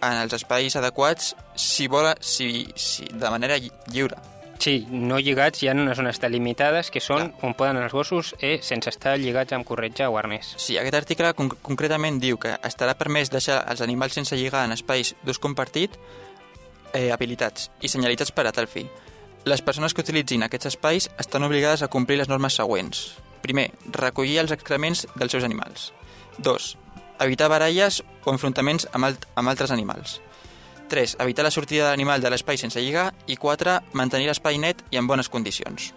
en 0.00 0.16
els 0.16 0.32
espais 0.32 0.74
adequats 0.80 1.34
si 1.60 1.86
vola, 1.92 2.14
si, 2.20 2.66
si, 2.76 3.04
de 3.12 3.30
manera 3.32 3.56
lli- 3.60 3.72
lliure. 3.92 4.16
Sí, 4.60 4.86
no 4.92 5.16
lligats, 5.16 5.62
hi 5.62 5.70
ha 5.70 5.72
unes 5.72 5.96
zones 5.96 6.18
delimitades 6.20 6.90
que 6.92 7.00
són 7.00 7.30
on 7.40 7.54
poden 7.56 7.78
anar 7.78 7.86
els 7.88 7.94
gossos 7.96 8.34
eh, 8.44 8.58
sense 8.60 8.92
estar 8.92 9.14
lligats 9.16 9.56
amb 9.56 9.64
corretja 9.64 10.10
o 10.12 10.18
arnès. 10.20 10.50
Sí, 10.60 10.76
aquest 10.76 10.98
article 10.98 11.30
con 11.38 11.48
concretament 11.64 12.18
diu 12.20 12.36
que 12.36 12.52
estarà 12.68 12.92
permès 13.00 13.32
deixar 13.32 13.62
els 13.72 13.80
animals 13.80 14.18
sense 14.20 14.36
lligar 14.36 14.66
en 14.68 14.76
espais 14.76 15.14
d'ús 15.24 15.40
compartit 15.40 15.96
eh, 16.92 17.08
habilitats 17.08 17.70
i 17.80 17.88
senyalitzats 17.88 18.36
per 18.36 18.50
a 18.50 18.52
tal 18.52 18.68
fi. 18.68 18.84
Les 19.48 19.64
persones 19.64 19.96
que 19.96 20.04
utilitzin 20.04 20.44
aquests 20.44 20.74
espais 20.74 21.08
estan 21.16 21.48
obligades 21.48 21.80
a 21.80 21.88
complir 21.88 22.20
les 22.20 22.28
normes 22.28 22.60
següents. 22.60 23.14
Primer, 23.40 23.70
recollir 23.96 24.42
els 24.42 24.52
excrements 24.52 25.06
dels 25.16 25.32
seus 25.32 25.46
animals. 25.48 25.94
2. 26.44 26.74
Evitar 27.24 27.48
baralles 27.48 28.02
o 28.26 28.34
enfrontaments 28.36 28.90
amb, 28.92 29.08
alt 29.08 29.24
amb 29.40 29.48
altres 29.48 29.72
animals. 29.72 30.20
3. 30.90 31.16
Evitar 31.22 31.46
la 31.46 31.54
sortida 31.54 31.86
de 31.86 31.94
l'animal 31.94 32.20
de 32.20 32.32
l'espai 32.32 32.58
sense 32.60 32.82
lligar. 32.82 33.12
I 33.30 33.38
4. 33.40 33.78
Mantenir 33.96 34.28
l'espai 34.28 34.58
net 34.58 34.82
i 34.90 34.98
en 35.00 35.06
bones 35.08 35.30
condicions. 35.32 35.92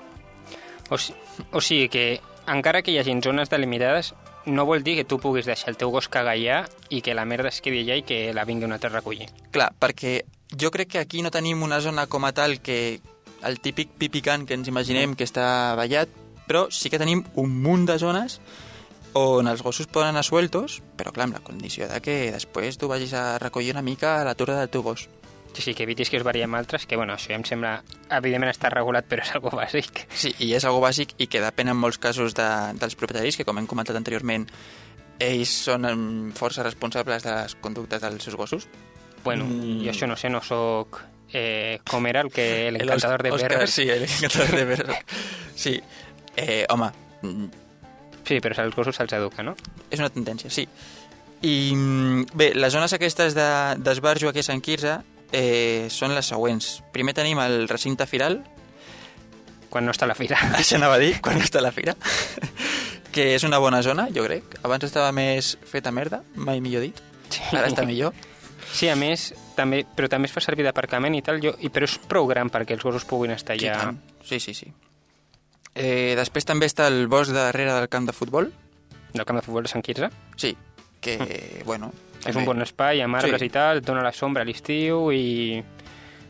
O, 0.90 1.00
si, 1.00 1.16
o 1.52 1.60
sigui 1.60 1.90
que, 1.90 2.06
encara 2.48 2.84
que 2.84 2.94
hi 2.94 3.00
hagi 3.02 3.16
zones 3.26 3.50
delimitades, 3.50 4.14
no 4.46 4.66
vol 4.68 4.84
dir 4.84 4.96
que 5.00 5.06
tu 5.08 5.20
puguis 5.20 5.48
deixar 5.48 5.72
el 5.72 5.80
teu 5.80 5.92
gos 5.92 6.10
cagar 6.12 6.36
allà 6.36 6.64
i 6.90 7.02
que 7.02 7.16
la 7.16 7.26
merda 7.26 7.50
es 7.50 7.62
quedi 7.64 7.84
allà 7.84 8.00
i 8.00 8.06
que 8.08 8.20
la 8.36 8.46
vingui 8.46 8.68
un 8.68 8.76
altre 8.76 8.92
a 8.92 8.98
recollir. 8.98 9.30
Clar, 9.52 9.72
perquè 9.80 10.22
jo 10.60 10.72
crec 10.72 10.94
que 10.94 11.02
aquí 11.02 11.24
no 11.24 11.32
tenim 11.32 11.64
una 11.64 11.82
zona 11.82 12.08
com 12.08 12.26
a 12.26 12.34
tal 12.36 12.60
que 12.62 13.00
el 13.44 13.60
típic 13.60 13.96
pipicant 14.00 14.46
que 14.48 14.56
ens 14.56 14.68
imaginem 14.68 15.16
que 15.16 15.26
està 15.28 15.74
ballat, 15.80 16.12
però 16.48 16.68
sí 16.72 16.92
que 16.92 17.00
tenim 17.00 17.24
un 17.40 17.56
munt 17.64 17.88
de 17.88 17.98
zones 18.00 18.40
on 19.14 19.48
els 19.48 19.62
gossos 19.62 19.88
poden 19.88 20.10
anar 20.14 20.24
sueltos, 20.26 20.82
però 20.98 21.12
clar, 21.14 21.28
amb 21.30 21.38
la 21.38 21.44
condició 21.46 21.88
de 21.88 22.00
que 22.02 22.32
després 22.34 22.78
tu 22.82 22.88
vagis 22.90 23.14
a 23.14 23.38
recollir 23.40 23.72
una 23.76 23.82
mica 23.86 24.20
a 24.22 24.26
la 24.26 24.34
torre 24.36 24.56
del 24.58 24.70
teu 24.74 24.82
gos. 24.84 25.08
Sí, 25.54 25.62
sí, 25.62 25.74
que 25.78 25.84
evitis 25.86 26.10
que 26.10 26.18
us 26.18 26.24
variem 26.26 26.56
altres, 26.58 26.88
que 26.90 26.98
bueno, 26.98 27.14
això 27.14 27.30
ja 27.30 27.36
em 27.38 27.44
sembla, 27.46 27.76
evidentment 28.10 28.50
està 28.50 28.72
regulat, 28.74 29.06
però 29.06 29.22
és 29.22 29.36
algo 29.36 29.52
bàsic. 29.54 30.08
Sí, 30.18 30.32
i 30.42 30.54
és 30.58 30.66
algo 30.66 30.80
bàsic 30.82 31.14
i 31.22 31.28
que 31.30 31.44
depèn 31.44 31.70
en 31.70 31.78
molts 31.78 32.00
casos 32.02 32.34
de, 32.34 32.48
dels 32.82 32.96
propietaris, 32.98 33.38
que 33.38 33.46
com 33.46 33.60
hem 33.62 33.68
comentat 33.70 33.96
anteriorment, 34.00 34.48
ells 35.22 35.52
són 35.70 35.86
força 36.34 36.66
responsables 36.66 37.22
de 37.22 37.36
les 37.36 37.54
conductes 37.62 38.02
dels 38.02 38.24
seus 38.26 38.36
gossos. 38.36 38.66
Bueno, 39.24 39.46
Mm. 39.46 39.84
jo 39.86 39.92
això 39.94 40.08
no 40.10 40.18
sé, 40.18 40.30
no 40.34 40.42
sóc... 40.42 41.04
Eh, 41.36 41.80
com 41.90 42.06
era 42.06 42.22
el 42.22 42.30
que 42.32 42.68
el 42.70 42.76
El 42.76 42.82
encantador 42.90 43.22
de 43.24 43.32
perros? 43.32 43.70
Sí, 43.70 43.84
el 43.90 44.04
encantador 44.04 44.56
de 44.58 44.66
perros. 44.66 44.98
Sí, 45.56 45.80
eh, 46.36 46.66
home, 46.70 46.90
Sí, 48.24 48.40
però 48.40 48.56
als 48.64 48.76
gossos 48.76 48.96
se'ls 48.96 49.14
educa, 49.18 49.44
no? 49.44 49.56
és 49.92 50.00
una 50.00 50.10
tendència, 50.10 50.50
sí. 50.50 50.68
I 51.44 51.74
mm, 51.76 52.30
bé, 52.40 52.54
les 52.56 52.72
zones 52.72 52.94
aquestes 52.96 53.36
de- 53.36 53.76
d'esbarjo 53.84 54.30
aquí 54.30 54.40
a 54.40 54.44
Sant 54.48 54.62
Quirze 54.64 54.98
eh, 55.34 55.88
són 55.92 56.14
les 56.16 56.26
següents. 56.32 56.82
Primer 56.94 57.14
tenim 57.14 57.40
el 57.44 57.68
recinte 57.68 58.06
firal, 58.08 58.42
Quan 59.74 59.88
no 59.88 59.92
està 59.92 60.06
la 60.06 60.14
fira. 60.14 60.38
això 60.60 60.76
anava 60.78 61.00
a 61.00 61.02
dir, 61.02 61.16
quan 61.20 61.40
no 61.40 61.44
està 61.44 61.58
la 61.60 61.72
fira, 61.74 61.96
que 63.14 63.32
és 63.34 63.44
una 63.44 63.58
bona 63.58 63.80
zona, 63.82 64.06
jo 64.14 64.22
crec. 64.28 64.60
Abans 64.62 64.86
estava 64.86 65.10
més 65.12 65.56
feta 65.66 65.90
merda, 65.92 66.20
mai 66.36 66.62
millor 66.62 66.86
dit. 66.86 67.00
Ara 67.52 67.66
està 67.72 67.82
millor. 67.86 68.14
Sí, 68.74 68.86
a 68.90 68.96
més, 68.96 69.32
també, 69.58 69.84
però 69.98 70.06
també 70.10 70.30
es 70.30 70.34
fa 70.34 70.42
servir 70.46 70.64
d'aparcament 70.68 71.18
i 71.18 71.24
tal, 71.26 71.42
jo, 71.42 71.56
i, 71.58 71.70
però 71.74 71.90
és 71.90 71.98
prou 72.10 72.30
gran 72.30 72.50
perquè 72.54 72.78
els 72.78 72.86
gossos 72.86 73.06
puguin 73.10 73.34
estar 73.34 73.58
Sí, 73.58 73.66
allà. 73.68 73.96
sí, 74.24 74.40
sí. 74.40 74.54
sí. 74.54 74.70
Eh, 75.76 76.14
després 76.16 76.46
també 76.46 76.68
està 76.70 76.88
el 76.88 77.08
bosc 77.08 77.32
de 77.34 77.40
darrere 77.40 77.74
del 77.74 77.90
camp 77.90 78.06
de 78.08 78.14
futbol. 78.14 78.52
del 79.14 79.26
camp 79.26 79.38
de 79.40 79.46
futbol 79.46 79.64
de 79.64 79.70
Sant 79.70 79.84
Quirze. 79.86 80.10
Sí, 80.38 80.56
que, 81.00 81.62
bueno... 81.66 81.88
Mm. 82.24 82.30
És 82.30 82.36
un 82.40 82.46
bon 82.46 82.62
espai, 82.64 83.02
amb 83.04 83.18
arbres 83.20 83.42
Sí. 83.42 83.46
i 83.46 83.50
tal, 83.52 83.78
et 83.82 83.86
dona 83.86 84.02
la 84.02 84.14
sombra 84.16 84.42
a 84.44 84.46
l'estiu 84.48 85.12
i, 85.12 85.60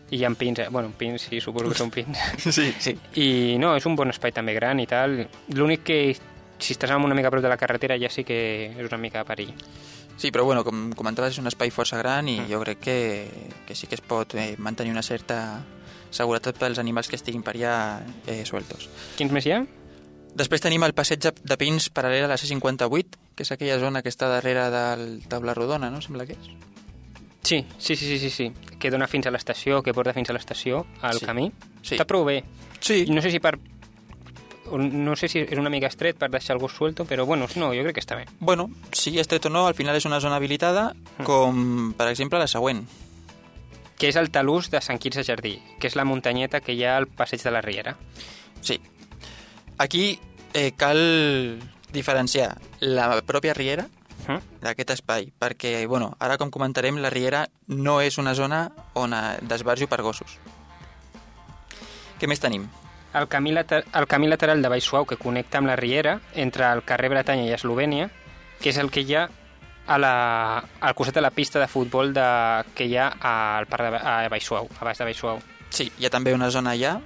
i 0.10 0.18
hi 0.18 0.24
ha 0.26 0.32
pins, 0.32 0.60
eh? 0.60 0.68
bueno, 0.72 0.90
pins 0.98 1.22
sí, 1.22 1.40
suposo 1.40 1.70
que 1.70 1.78
són 1.78 1.92
pins. 1.94 2.18
Sí, 2.52 2.74
sí. 2.80 2.96
I 3.22 3.58
no, 3.62 3.76
és 3.78 3.86
un 3.86 3.96
bon 3.96 4.10
espai 4.10 4.32
també 4.34 4.56
gran 4.58 4.80
i 4.82 4.88
tal. 4.90 5.20
L'únic 5.54 5.84
que 5.86 6.00
si 6.58 6.74
estàs 6.74 6.92
una 6.98 7.14
mica 7.14 7.28
a 7.28 7.32
prop 7.32 7.44
de 7.44 7.50
la 7.52 7.58
carretera 7.62 7.96
ja 8.02 8.10
sí 8.10 8.24
que 8.24 8.74
és 8.74 8.88
una 8.90 8.98
mica 8.98 9.24
perill. 9.24 9.54
Sí, 10.18 10.32
però 10.32 10.44
bueno, 10.46 10.64
com 10.64 10.92
comentaves, 10.94 11.34
és 11.34 11.40
un 11.40 11.48
espai 11.48 11.70
força 11.70 11.98
gran 11.98 12.28
i 12.28 12.40
Mm. 12.40 12.50
jo 12.50 12.60
crec 12.62 12.80
que, 12.80 13.30
que 13.68 13.76
sí 13.76 13.88
que 13.88 13.96
es 13.96 14.02
pot 14.02 14.34
eh, 14.36 14.56
mantenir 14.58 14.92
una 14.92 15.04
certa 15.04 15.62
seguretat 16.14 16.58
pels 16.62 16.80
animals 16.80 17.10
que 17.10 17.18
estiguin 17.18 17.42
per 17.44 17.56
allà 17.58 17.76
eh, 18.28 18.44
sueltos. 18.46 18.88
Quins 19.18 19.34
més 19.34 19.46
hi 19.50 19.56
ha? 19.58 19.64
Després 20.34 20.62
tenim 20.64 20.82
el 20.86 20.94
passeig 20.98 21.20
de- 21.22 21.58
pins 21.62 21.90
paral·lel 21.94 22.26
a 22.26 22.32
la 22.32 22.38
C58, 22.42 23.20
que 23.36 23.44
és 23.46 23.52
aquella 23.54 23.80
zona 23.82 24.02
que 24.02 24.10
està 24.10 24.30
darrere 24.32 24.70
del 24.74 25.04
taula 25.30 25.54
rodona, 25.54 25.90
no? 25.94 26.02
Sembla 26.02 26.26
que 26.26 26.34
és. 26.40 26.48
Sí, 27.44 27.66
sí, 27.78 27.96
sí, 27.98 28.06
sí, 28.08 28.18
sí, 28.20 28.30
sí. 28.30 28.54
que 28.80 28.90
dona 28.90 29.06
fins 29.08 29.28
a 29.28 29.32
l'estació, 29.32 29.82
que 29.84 29.94
porta 29.94 30.14
fins 30.16 30.30
a 30.30 30.34
l'estació, 30.34 30.86
al 31.02 31.20
Sí. 31.20 31.26
camí. 31.26 31.52
Sí. 31.82 31.96
Està 31.98 32.06
prou 32.08 32.24
bé. 32.26 32.44
Sí. 32.80 33.06
No 33.10 33.22
sé 33.22 33.30
si 33.32 33.40
per... 33.40 33.58
No 34.74 35.16
sé 35.20 35.28
si 35.28 35.40
és 35.44 35.60
una 35.60 35.70
mica 35.70 35.88
estret 35.92 36.18
per 36.18 36.30
deixar 36.32 36.56
el 36.56 36.62
gos 36.62 36.72
suelto, 36.74 37.04
però 37.06 37.26
bueno, 37.28 37.46
no, 37.60 37.74
jo 37.76 37.84
crec 37.84 37.96
que 37.98 38.02
està 38.02 38.16
bé. 38.16 38.26
Bueno, 38.40 38.70
sigui 38.96 39.20
estret 39.20 39.46
o 39.46 39.50
no, 39.52 39.68
al 39.68 39.76
final 39.76 39.96
és 40.00 40.06
una 40.08 40.22
zona 40.24 40.38
habilitada, 40.40 40.94
com 41.28 41.92
per 41.98 42.08
exemple 42.10 42.40
la 42.40 42.48
següent. 42.48 42.86
Que 43.98 44.10
és 44.10 44.18
el 44.20 44.32
talús 44.32 44.70
de 44.74 44.82
Sant 44.82 45.00
Quirze 45.00 45.24
Jardí, 45.24 45.58
que 45.80 45.88
és 45.88 45.96
la 45.96 46.06
muntanyeta 46.06 46.62
que 46.62 46.74
hi 46.74 46.84
ha 46.84 46.98
al 46.98 47.08
passeig 47.08 47.44
de 47.44 47.52
la 47.52 47.62
Riera. 47.62 47.96
Sí. 48.62 48.80
Aquí 49.78 50.20
eh, 50.54 50.72
cal 50.78 51.60
diferenciar 51.94 52.58
la 52.80 53.22
pròpia 53.22 53.54
riera 53.54 53.88
Mm? 54.28 54.40
d'aquest 54.64 54.94
espai, 54.96 55.28
perquè, 55.40 55.86
bueno, 55.88 56.14
ara 56.20 56.38
com 56.40 56.52
comentarem, 56.52 57.00
la 57.02 57.12
riera 57.12 57.48
no 57.68 58.00
és 58.02 58.18
una 58.18 58.34
zona 58.36 58.70
on 58.96 59.16
d'esbarjo 59.44 59.90
per 59.92 60.02
gossos. 60.02 60.38
Què 62.20 62.30
més 62.32 62.40
tenim? 62.40 62.70
El 63.14 63.28
camí, 63.28 63.52
later 63.52 63.84
el 63.94 64.08
camí 64.08 64.30
lateral 64.32 64.62
de 64.64 64.72
Baixuau 64.72 65.06
que 65.06 65.20
connecta 65.20 65.60
amb 65.60 65.70
la 65.70 65.76
Riera 65.76 66.20
entre 66.34 66.66
el 66.72 66.82
carrer 66.88 67.12
Bretanya 67.12 67.46
i 67.46 67.54
Eslovènia, 67.54 68.10
que 68.62 68.72
és 68.72 68.80
el 68.82 68.90
que 68.90 69.04
hi 69.04 69.14
ha 69.14 69.28
a 69.88 69.98
la, 70.00 70.14
al 70.80 70.96
costat 70.96 71.16
de 71.16 71.22
la 71.26 71.32
pista 71.32 71.60
de 71.60 71.68
futbol 71.68 72.14
de, 72.14 72.24
que 72.76 72.86
hi 72.88 72.96
ha 72.98 73.10
al 73.20 73.68
parc 73.68 73.90
de, 73.92 73.98
a 74.00 74.30
Baixuau, 74.32 74.70
a 74.80 74.86
baix 74.88 74.98
de 74.98 75.10
Baixuau. 75.10 75.42
Sí, 75.70 75.92
hi 76.00 76.06
ha 76.06 76.10
també 76.14 76.34
una 76.34 76.50
zona 76.54 76.72
allà 76.78 77.00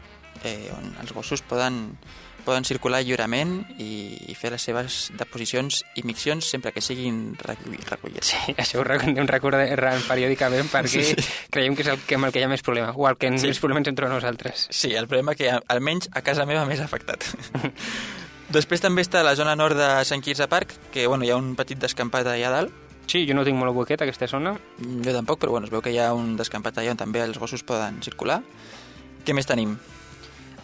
eh, 0.44 0.70
on 0.76 0.94
els 1.02 1.14
gossos 1.16 1.42
poden, 1.42 1.96
poden 2.46 2.64
circular 2.68 3.02
lliurement 3.04 3.58
i, 3.80 3.88
i 4.30 4.36
fer 4.38 4.52
les 4.54 4.62
seves 4.62 5.00
deposicions 5.18 5.82
i 6.00 6.04
miccions 6.08 6.46
sempre 6.48 6.72
que 6.72 6.84
siguin 6.86 7.34
recolli- 7.42 7.82
recollits. 7.90 8.30
Sí, 8.30 8.54
això 8.60 8.80
ho 8.80 8.86
recordem 8.88 9.26
recordem 9.28 10.04
periòdicament 10.08 10.70
perquè 10.72 11.04
Sí. 11.10 11.16
creiem 11.50 11.76
que 11.76 11.82
és 11.84 11.90
el 11.96 12.00
que, 12.06 12.16
amb 12.16 12.30
el 12.30 12.32
que 12.36 12.40
hi 12.40 12.46
ha 12.46 12.52
més 12.52 12.62
problema, 12.64 12.94
o 12.96 13.08
el 13.10 13.18
que 13.18 13.32
Sí. 13.40 13.48
més 13.48 13.60
problemes 13.60 13.88
entre 13.90 14.08
nosaltres. 14.08 14.68
Sí, 14.70 14.94
el 14.94 15.08
problema 15.08 15.34
que 15.36 15.50
almenys 15.68 16.10
a 16.14 16.22
casa 16.22 16.46
meva 16.46 16.66
m'és 16.70 16.80
afectat. 16.86 17.26
Després 18.48 18.80
també 18.80 19.04
està 19.04 19.20
la 19.28 19.36
zona 19.36 19.58
nord 19.60 19.76
de 19.76 19.88
Sant 20.08 20.22
Quirze 20.24 20.48
Park, 20.48 20.72
que 20.94 21.08
bueno, 21.08 21.26
hi 21.28 21.32
ha 21.34 21.40
un 21.40 21.56
petit 21.60 21.80
descampat 21.80 22.30
allà 22.32 22.52
dalt. 22.54 22.76
Sí, 23.08 23.26
jo 23.28 23.36
no 23.36 23.44
tinc 23.48 23.60
molt 23.60 23.76
boquet, 23.76 24.02
aquesta 24.04 24.28
zona. 24.28 24.54
Jo 24.80 25.14
tampoc, 25.16 25.40
però 25.40 25.52
bueno, 25.56 25.68
es 25.68 25.72
veu 25.72 25.84
que 25.84 25.92
hi 25.92 26.00
ha 26.00 26.14
un 26.16 26.36
descampat 26.40 26.80
allà 26.80 26.94
on 26.96 27.00
també 27.00 27.24
els 27.24 27.40
gossos 27.40 27.64
poden 27.68 28.00
circular. 28.04 28.42
Què 29.28 29.36
més 29.36 29.48
tenim? 29.48 29.76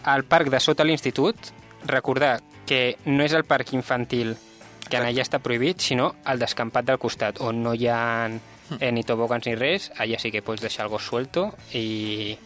Al 0.08 0.24
parc 0.28 0.48
de 0.52 0.60
sota 0.60 0.84
l'institut, 0.84 1.52
recordar 1.88 2.38
que 2.68 2.96
no 3.04 3.24
és 3.24 3.36
el 3.36 3.44
parc 3.44 3.72
infantil 3.76 4.34
que 4.88 4.96
en 4.96 5.04
allà 5.04 5.24
està 5.24 5.40
prohibit, 5.40 5.80
sinó 5.80 6.14
el 6.28 6.40
descampat 6.40 6.88
del 6.88 7.00
costat, 7.00 7.40
on 7.40 7.62
no 7.64 7.72
hi 7.76 7.88
ha 7.88 8.28
eh, 8.28 8.90
ni 8.92 9.04
tobogans 9.04 9.48
ni 9.48 9.56
res, 9.56 9.90
allà 10.00 10.20
sí 10.20 10.32
que 10.32 10.44
pots 10.44 10.64
deixar 10.64 10.86
el 10.86 10.92
gos 10.92 11.04
suelto 11.08 11.50
i, 11.72 12.36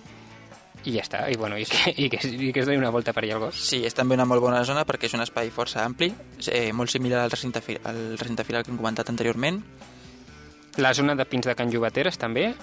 i 0.87 0.95
ja 0.95 1.03
està, 1.03 1.25
i, 1.31 1.37
bueno, 1.37 1.59
i, 1.59 1.67
que, 1.67 1.93
i, 1.97 2.09
que, 2.12 2.21
i 2.23 2.53
que 2.55 2.61
es 2.62 2.67
doni 2.69 2.79
una 2.79 2.93
volta 2.95 3.12
per 3.12 3.25
allà 3.25 3.37
el 3.37 3.43
gos. 3.43 3.59
Sí, 3.69 3.83
és 3.87 3.97
també 3.97 4.14
una 4.14 4.27
molt 4.29 4.43
bona 4.45 4.62
zona 4.64 4.85
perquè 4.88 5.09
és 5.11 5.17
un 5.19 5.25
espai 5.25 5.51
força 5.55 5.83
ampli, 5.85 6.12
eh, 6.47 6.73
molt 6.73 6.93
similar 6.93 7.25
al 7.25 7.35
recinte, 7.35 7.62
al 7.85 8.03
recinte 8.19 8.47
firal 8.47 8.64
que 8.64 8.73
hem 8.73 8.81
comentat 8.81 9.11
anteriorment. 9.11 9.61
La 10.79 10.95
zona 10.95 11.17
de 11.19 11.27
pins 11.27 11.47
de 11.47 11.57
Can 11.59 11.73
Llobateres 11.73 12.19
també, 12.19 12.53
el 12.53 12.55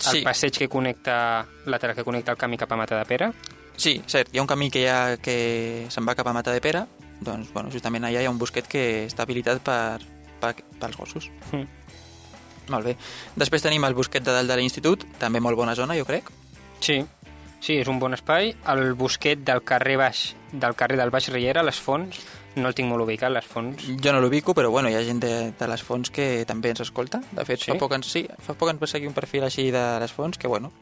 Sí, 0.00 0.22
passeig 0.24 0.56
que 0.56 0.68
connecta, 0.68 1.44
lateral 1.66 1.96
que 1.96 2.04
connecta 2.06 2.32
el 2.32 2.38
camí 2.38 2.56
cap 2.56 2.70
a 2.72 2.78
Mata 2.78 2.96
de 2.96 3.04
Pere, 3.04 3.32
sí, 3.76 3.98
cert, 4.06 4.30
hi 4.32 4.38
ha 4.38 4.44
un 4.44 4.48
camí 4.48 4.70
que, 4.70 4.86
ha, 4.88 5.18
que 5.20 5.86
se'n 5.90 6.06
va 6.08 6.14
cap 6.16 6.30
a 6.30 6.32
Mata 6.32 6.54
de 6.54 6.62
Pere, 6.64 6.86
doncs 7.20 7.52
bueno, 7.52 7.68
justament 7.74 8.06
allà 8.08 8.22
hi 8.22 8.28
ha 8.28 8.32
un 8.32 8.38
bosquet 8.40 8.68
que 8.70 8.84
està 9.04 9.26
habilitat 9.26 9.60
per, 9.66 10.00
per, 10.40 10.54
pels 10.80 10.96
gossos. 10.96 11.28
Mm. 11.52 11.66
Molt 12.70 12.86
bé. 12.86 12.94
Després 13.36 13.64
tenim 13.66 13.84
el 13.84 13.96
bosquet 13.98 14.24
de 14.24 14.32
dalt 14.32 14.48
de 14.48 14.56
l'institut, 14.56 15.04
també 15.18 15.42
molt 15.42 15.58
bona 15.58 15.74
zona, 15.74 15.98
jo 15.98 16.06
crec. 16.08 16.30
Sí, 16.80 17.00
sí, 17.60 17.76
és 17.78 17.88
un 17.88 17.98
bon 18.00 18.14
espai. 18.16 18.54
El 18.72 18.94
bosquet 18.98 19.44
del 19.46 19.62
carrer 19.62 19.96
baix, 20.00 20.34
del 20.52 20.74
carrer 20.74 20.98
del 20.98 21.10
Baix 21.14 21.28
Riera, 21.32 21.62
les 21.62 21.78
fonts, 21.80 22.18
no 22.56 22.68
el 22.68 22.74
tinc 22.74 22.88
molt 22.90 23.04
ubicat, 23.04 23.30
les 23.30 23.46
fonts. 23.46 23.84
Jo 24.02 24.12
no 24.12 24.20
l'ubico, 24.20 24.54
però 24.56 24.70
bueno, 24.74 24.90
hi 24.90 24.96
ha 24.98 25.04
gent 25.06 25.20
de, 25.22 25.52
de 25.58 25.68
les 25.70 25.82
fonts 25.86 26.10
que 26.10 26.44
també 26.48 26.72
ens 26.74 26.80
escolta. 26.82 27.20
De 27.30 27.44
fet, 27.44 27.60
Sí? 27.62 27.70
fa, 27.70 27.78
poc 27.78 27.94
ens, 27.94 28.10
sí, 28.10 28.24
fa 28.42 28.54
poc 28.58 28.72
ens 28.72 28.80
va 28.82 28.88
seguir 28.90 29.08
un 29.08 29.14
perfil 29.14 29.44
així 29.46 29.70
de 29.70 29.84
les 30.00 30.12
fonts, 30.12 30.38
que 30.38 30.48
bueno... 30.48 30.72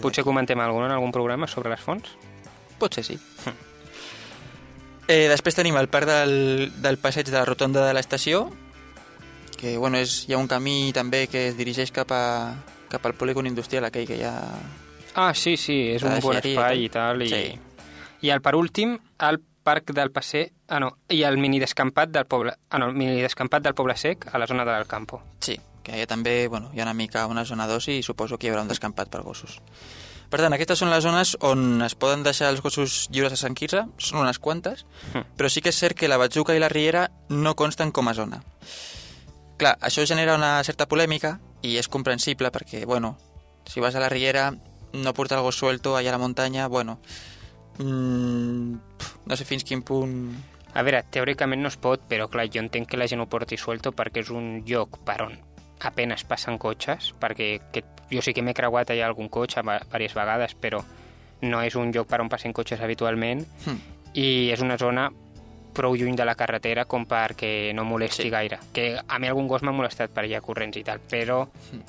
Potser 0.00 0.24
comentem 0.24 0.56
alguna 0.58 0.86
en 0.86 0.92
algun 0.94 1.12
programa 1.12 1.46
sobre 1.46 1.68
les 1.68 1.80
fonts. 1.80 2.14
Potser 2.80 3.04
sí. 3.04 3.18
Eh, 5.10 5.26
després 5.28 5.56
tenim 5.58 5.74
el 5.76 5.88
parc 5.90 6.06
del, 6.06 6.70
del 6.80 6.96
passeig 7.02 7.26
de 7.26 7.34
la 7.34 7.44
rotonda 7.44 7.82
de 7.84 7.92
l'estació, 7.92 8.44
que 9.58 9.76
bueno, 9.76 9.98
és, 9.98 10.22
hi 10.28 10.32
ha 10.32 10.38
un 10.38 10.46
camí 10.48 10.92
també 10.94 11.26
que 11.28 11.48
es 11.50 11.56
dirigeix 11.58 11.90
cap, 11.92 12.14
a, 12.14 12.54
cap 12.88 13.04
al 13.10 13.16
polígon 13.18 13.48
industrial 13.50 13.84
aquell 13.88 14.06
que 14.08 14.16
hi 14.20 14.22
ha... 14.24 14.36
Ah, 15.14 15.34
sí, 15.34 15.56
sí, 15.56 15.90
és 15.92 16.02
un 16.02 16.18
bon 16.24 16.36
espai 16.38 16.84
i 16.86 16.88
tal. 16.88 17.22
I, 17.22 17.28
Sí. 17.28 17.58
I 18.22 18.30
el 18.30 18.40
per 18.40 18.54
últim, 18.54 18.98
el 19.18 19.40
parc 19.62 19.90
del 19.92 20.10
Passer... 20.10 20.52
Ah, 20.68 20.78
no, 20.80 20.92
i 21.10 21.22
el 21.26 21.36
mini 21.38 21.58
descampat 21.60 22.08
del 22.10 22.24
poble... 22.26 22.54
Ah, 22.70 22.78
no, 22.78 22.86
el 22.88 22.94
mini 22.94 23.20
descampat 23.20 23.62
del 23.62 23.74
Poble 23.74 23.96
Sec 23.96 24.28
a 24.32 24.38
la 24.38 24.46
zona 24.46 24.64
de 24.64 24.70
l'Alcampo. 24.72 25.20
Sí, 25.40 25.58
que 25.82 25.92
allà 25.92 26.06
també 26.06 26.46
bueno, 26.48 26.70
hi 26.72 26.80
ha 26.80 26.86
una 26.86 26.94
mica 26.94 27.26
una 27.26 27.44
zona 27.44 27.66
d'oci 27.66 27.98
i 27.98 28.02
suposo 28.02 28.38
que 28.38 28.46
hi 28.46 28.50
haurà 28.52 28.62
un 28.62 28.70
descampat 28.70 29.10
per 29.10 29.20
gossos. 29.22 29.58
Per 30.32 30.40
tant, 30.40 30.54
aquestes 30.56 30.78
són 30.80 30.88
les 30.88 31.02
zones 31.04 31.34
on 31.44 31.82
es 31.84 31.94
poden 31.94 32.22
deixar 32.24 32.48
els 32.48 32.62
gossos 32.64 33.08
lliures 33.12 33.34
a 33.34 33.36
Sant 33.36 33.52
Quirze, 33.58 33.82
són 33.98 34.22
unes 34.22 34.38
quantes, 34.38 34.86
Mm. 35.12 35.26
però 35.36 35.50
sí 35.50 35.60
que 35.60 35.68
és 35.68 35.76
cert 35.78 35.98
que 35.98 36.08
la 36.08 36.16
Batzuca 36.16 36.54
i 36.56 36.58
la 36.62 36.70
Riera 36.72 37.10
no 37.28 37.54
consten 37.54 37.90
com 37.92 38.08
a 38.08 38.14
zona. 38.14 38.40
Clar, 39.58 39.76
això 39.80 40.06
genera 40.06 40.34
una 40.38 40.62
certa 40.64 40.86
polèmica 40.88 41.36
i 41.62 41.76
és 41.76 41.88
comprensible 41.88 42.50
perquè, 42.50 42.86
bueno, 42.86 43.18
si 43.68 43.80
vas 43.80 43.94
a 43.94 44.00
la 44.00 44.08
Riera, 44.08 44.54
no 44.92 45.14
portar 45.14 45.38
el 45.38 45.44
gos 45.44 45.56
suelto 45.56 45.96
allà 45.96 46.10
a 46.10 46.12
la 46.12 46.18
muntanya, 46.18 46.66
bueno, 46.68 46.98
mm, 47.78 48.74
pf, 48.98 49.16
no 49.26 49.36
sé 49.36 49.44
fins 49.44 49.64
quin 49.64 49.82
punt... 49.82 50.34
A 50.74 50.80
veure, 50.80 51.02
teòricament 51.12 51.60
no 51.60 51.68
es 51.68 51.76
pot, 51.76 52.00
però 52.08 52.30
clar, 52.32 52.46
jo 52.48 52.62
entenc 52.62 52.88
que 52.88 52.96
la 52.96 53.04
gent 53.06 53.20
ho 53.20 53.26
porti 53.28 53.58
suelto 53.60 53.90
perquè 53.92 54.22
és 54.22 54.30
un 54.32 54.62
lloc 54.64 55.02
per 55.04 55.18
on 55.26 55.34
apenes 55.84 56.22
passen 56.24 56.56
cotxes, 56.62 57.10
perquè 57.20 57.60
que 57.74 57.82
jo 58.08 58.22
sí 58.24 58.32
que 58.32 58.40
m'he 58.40 58.54
creuat 58.56 58.88
allà 58.94 59.04
algun 59.10 59.28
cotxe 59.28 59.60
diverses 59.60 60.14
vegades, 60.16 60.54
però 60.56 60.80
no 61.42 61.60
és 61.60 61.74
un 61.76 61.90
lloc 61.92 62.08
per 62.08 62.22
on 62.22 62.30
passen 62.32 62.54
cotxes 62.56 62.80
habitualment 62.80 63.44
Hm. 63.66 63.76
i 64.14 64.48
és 64.54 64.60
una 64.64 64.78
zona 64.78 65.10
prou 65.74 65.94
lluny 65.96 66.16
de 66.16 66.24
la 66.24 66.34
carretera 66.36 66.84
com 66.86 67.04
perquè 67.08 67.72
no 67.74 67.84
molesti 67.84 68.24
Sí. 68.24 68.30
gaire. 68.30 68.58
Que 68.72 68.98
a 69.06 69.18
mi 69.18 69.28
algun 69.28 69.48
gos 69.48 69.62
m'ha 69.62 69.72
molestat 69.72 70.10
per 70.10 70.24
allà 70.24 70.40
corrents 70.40 70.76
i 70.76 70.84
tal, 70.84 71.00
però 71.00 71.46
pff, 71.48 71.82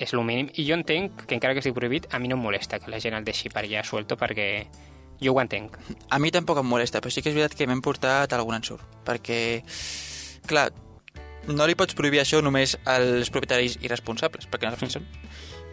és 0.00 0.14
el 0.16 0.24
mínim. 0.24 0.48
I 0.56 0.64
jo 0.66 0.76
entenc 0.78 1.26
que 1.26 1.36
encara 1.36 1.54
que 1.54 1.62
estigui 1.62 1.76
prohibit, 1.76 2.08
a 2.10 2.18
mi 2.18 2.30
no 2.30 2.38
em 2.38 2.44
molesta 2.44 2.80
que 2.80 2.90
la 2.90 3.00
gent 3.02 3.16
el 3.18 3.26
deixi 3.26 3.52
per 3.52 3.66
allà 3.66 3.84
suelto 3.84 4.16
perquè 4.20 4.48
jo 5.20 5.34
ho 5.34 5.40
entenc. 5.42 5.76
A 6.08 6.18
mi 6.18 6.32
tampoc 6.32 6.58
em 6.62 6.66
molesta, 6.66 7.00
però 7.00 7.12
sí 7.12 7.22
que 7.22 7.30
és 7.30 7.36
veritat 7.36 7.56
que 7.58 7.68
m'hem 7.68 7.82
portat 7.84 8.32
algun 8.32 8.56
ensurt, 8.56 8.84
perquè, 9.04 9.60
clar, 10.48 10.70
no 11.52 11.66
li 11.68 11.76
pots 11.76 11.96
prohibir 11.96 12.22
això 12.22 12.40
només 12.42 12.78
als 12.88 13.30
propietaris 13.32 13.78
irresponsables, 13.84 14.48
perquè 14.48 14.70
no 14.70 14.80
saps 14.80 14.96
són. 14.98 15.08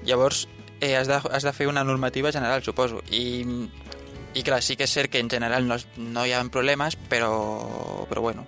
Llavors, 0.08 0.46
eh, 0.82 0.96
has, 1.00 1.08
de, 1.08 1.20
has 1.32 1.48
de 1.48 1.54
fer 1.56 1.68
una 1.72 1.86
normativa 1.88 2.32
general, 2.36 2.64
suposo, 2.64 3.02
i, 3.10 3.44
i 4.36 4.44
clar, 4.44 4.62
sí 4.62 4.76
que 4.76 4.88
és 4.88 4.94
cert 4.94 5.12
que 5.12 5.24
en 5.24 5.32
general 5.32 5.68
no, 5.68 5.80
no 5.98 6.26
hi 6.28 6.36
ha 6.36 6.44
problemes, 6.52 7.00
però, 7.10 8.06
però 8.12 8.22
bueno, 8.22 8.44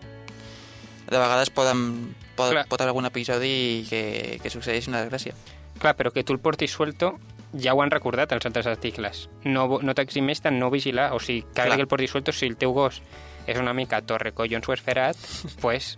de 1.09 1.17
vegades 1.17 1.49
poden, 1.49 2.13
pot, 2.35 2.51
Clar. 2.51 2.67
pot 2.67 2.81
haver 2.81 2.91
algun 2.91 3.07
episodi 3.07 3.85
que, 3.89 4.03
que 4.43 4.51
succeeix 4.51 4.91
una 4.91 5.01
desgràcia. 5.01 5.33
Clar, 5.79 5.95
però 5.95 6.11
que 6.11 6.25
tu 6.27 6.35
el 6.35 6.41
portis 6.43 6.73
suelto 6.75 7.15
ja 7.57 7.73
ho 7.73 7.81
han 7.81 7.91
recordat 7.91 8.33
els 8.35 8.45
altres 8.45 8.67
articles. 8.69 9.27
No, 9.45 9.79
no 9.81 9.95
t'eximeix 9.95 10.43
de 10.43 10.51
no 10.53 10.69
vigilar. 10.69 11.11
O 11.15 11.19
sigui, 11.23 11.45
cada 11.53 11.71
Clar. 11.71 11.77
que 11.77 11.85
el 11.87 11.91
portis 11.91 12.11
suelto, 12.11 12.33
si 12.35 12.49
el 12.49 12.57
teu 12.59 12.73
gos 12.75 13.01
és 13.49 13.57
una 13.57 13.73
mica 13.73 14.01
torre 14.05 14.33
collons 14.37 14.67
o 14.69 14.75
esferat, 14.75 15.17
pues, 15.63 15.95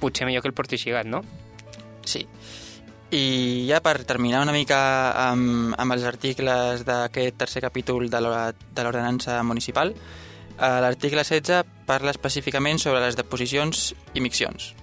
potser 0.00 0.26
millor 0.26 0.42
que 0.42 0.50
el 0.50 0.56
portis 0.56 0.86
lligat, 0.86 1.06
no? 1.06 1.22
Sí. 2.08 2.26
I 3.14 3.64
ja 3.70 3.80
per 3.80 4.02
terminar 4.04 4.42
una 4.44 4.52
mica 4.52 4.78
amb, 5.30 5.72
amb 5.78 5.94
els 5.94 6.04
articles 6.08 6.84
d'aquest 6.88 7.38
tercer 7.40 7.62
capítol 7.64 8.10
de 8.12 8.20
l'ordenança 8.20 9.38
municipal, 9.46 9.94
eh, 9.94 10.80
l'article 10.84 11.24
16 11.24 11.64
parla 11.88 12.12
específicament 12.12 12.82
sobre 12.82 13.00
les 13.04 13.16
deposicions 13.16 13.94
i 14.12 14.24
miccions. 14.24 14.74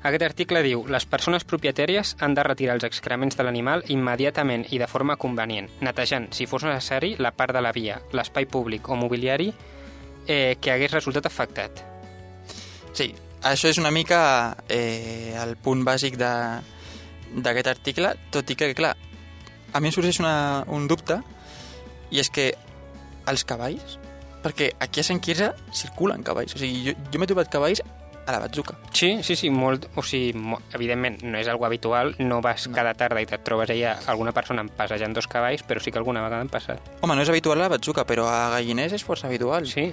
Aquest 0.00 0.22
article 0.24 0.62
diu 0.64 0.86
les 0.88 1.04
persones 1.04 1.44
propietàries 1.44 2.14
han 2.24 2.32
de 2.32 2.44
retirar 2.46 2.78
els 2.78 2.86
excrements 2.88 3.36
de 3.36 3.44
l'animal 3.44 3.82
immediatament 3.92 4.64
i 4.72 4.78
de 4.80 4.88
forma 4.88 5.18
convenient, 5.20 5.68
netejant, 5.84 6.30
si 6.32 6.46
fos 6.48 6.64
necessari, 6.64 7.18
la 7.20 7.34
part 7.36 7.52
de 7.52 7.60
la 7.60 7.72
via, 7.76 7.98
l'espai 8.16 8.48
públic 8.48 8.88
o 8.88 8.96
mobiliari 8.96 9.50
eh, 10.26 10.56
que 10.56 10.72
hagués 10.72 10.96
resultat 10.96 11.28
afectat. 11.28 11.84
Sí, 12.96 13.10
això 13.44 13.68
és 13.68 13.82
una 13.82 13.92
mica 13.92 14.22
eh, 14.72 15.36
el 15.36 15.58
punt 15.60 15.84
bàsic 15.84 16.16
d'aquest 16.16 17.68
article, 17.68 18.14
tot 18.32 18.48
i 18.48 18.56
que, 18.56 18.72
clar, 18.72 18.96
a 19.72 19.84
mi 19.84 19.92
em 19.92 19.98
sorgeix 19.98 20.24
una, 20.24 20.64
un 20.72 20.88
dubte, 20.88 21.20
i 22.08 22.24
és 22.24 22.32
que 22.32 22.54
els 23.28 23.44
cavalls, 23.44 23.98
perquè 24.40 24.72
aquí 24.80 25.04
a 25.04 25.06
Sant 25.06 25.20
Quirze 25.20 25.52
circulen 25.76 26.24
cavalls, 26.24 26.56
o 26.56 26.64
sigui, 26.64 26.86
jo, 26.88 26.96
jo 27.12 27.20
m'he 27.20 27.28
trobat 27.28 27.52
cavalls 27.52 27.84
a 28.26 28.32
la 28.32 28.38
batzuca. 28.38 28.76
Sí, 28.92 29.22
sí, 29.22 29.34
sí, 29.36 29.50
molt, 29.50 29.88
o 29.96 30.02
sigui, 30.06 30.34
mo, 30.38 30.60
evidentment 30.76 31.20
no 31.24 31.38
és 31.40 31.48
algo 31.48 31.66
habitual, 31.66 32.14
no 32.18 32.40
vas 32.44 32.68
cada 32.74 32.94
tarda 32.94 33.22
i 33.22 33.26
et 33.28 33.42
trobes 33.44 33.70
allà 33.72 33.96
alguna 34.12 34.32
persona 34.36 34.64
passejant 34.64 35.16
dos 35.16 35.26
cavalls, 35.26 35.64
però 35.66 35.80
sí 35.82 35.90
que 35.90 35.98
alguna 35.98 36.22
vegada 36.22 36.42
han 36.44 36.52
passat. 36.52 36.80
Home, 37.00 37.16
no 37.16 37.22
és 37.24 37.32
habitual 37.32 37.58
a 37.58 37.66
la 37.66 37.72
batzuca, 37.74 38.04
però 38.06 38.28
a 38.30 38.50
Galliners 38.54 38.94
és 38.94 39.04
força 39.04 39.26
habitual. 39.26 39.66
Sí. 39.66 39.90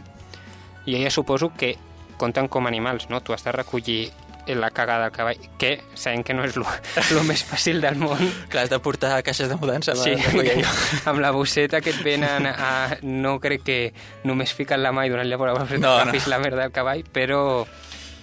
I 0.86 1.02
ja 1.04 1.10
suposo 1.12 1.52
que 1.58 1.76
compten 2.18 2.48
com 2.48 2.68
animals, 2.68 3.10
no? 3.10 3.22
Tu 3.22 3.34
has 3.34 3.44
de 3.44 3.52
recollir 3.52 4.12
la 4.48 4.70
cagada 4.72 5.04
del 5.04 5.12
cavall, 5.12 5.38
que 5.60 5.82
sabem 5.94 6.24
que 6.24 6.34
no 6.34 6.46
és 6.48 6.56
el 6.56 7.24
més 7.28 7.42
fàcil 7.44 7.82
del 7.84 7.98
món. 8.00 8.22
Clar, 8.48 8.64
has 8.64 8.70
de 8.72 8.80
portar 8.80 9.18
caixes 9.28 9.50
de 9.52 9.58
mudança. 9.60 9.92
Sí, 10.00 10.14
allò. 10.16 10.70
amb 11.12 11.20
la 11.20 11.32
bosseta 11.36 11.82
que 11.84 11.92
et 11.92 12.00
venen 12.04 12.48
a... 12.48 12.96
No 13.04 13.42
crec 13.44 13.66
que 13.68 13.78
només 14.24 14.54
fiquen 14.56 14.80
la 14.84 14.94
mà 14.96 15.04
i 15.06 15.12
donant-li 15.12 15.36
a 15.36 15.42
la 15.50 15.58
bosseta 15.58 15.82
No, 15.84 15.98
no, 16.00 16.06
no. 16.06 16.14
no. 16.16 16.24
la 16.32 16.40
merda 16.40 16.62
del 16.64 16.72
cavall, 16.72 17.04
però, 17.12 17.42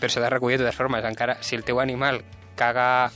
però 0.05 0.13
s'ha 0.13 0.21
de 0.21 0.29
recollir 0.29 0.59
de 0.59 0.67
totes 0.67 0.77
formes. 0.77 1.05
Encara, 1.09 1.39
si 1.41 1.57
el 1.57 1.65
teu 1.65 1.81
animal 1.81 2.21
caga 2.61 3.11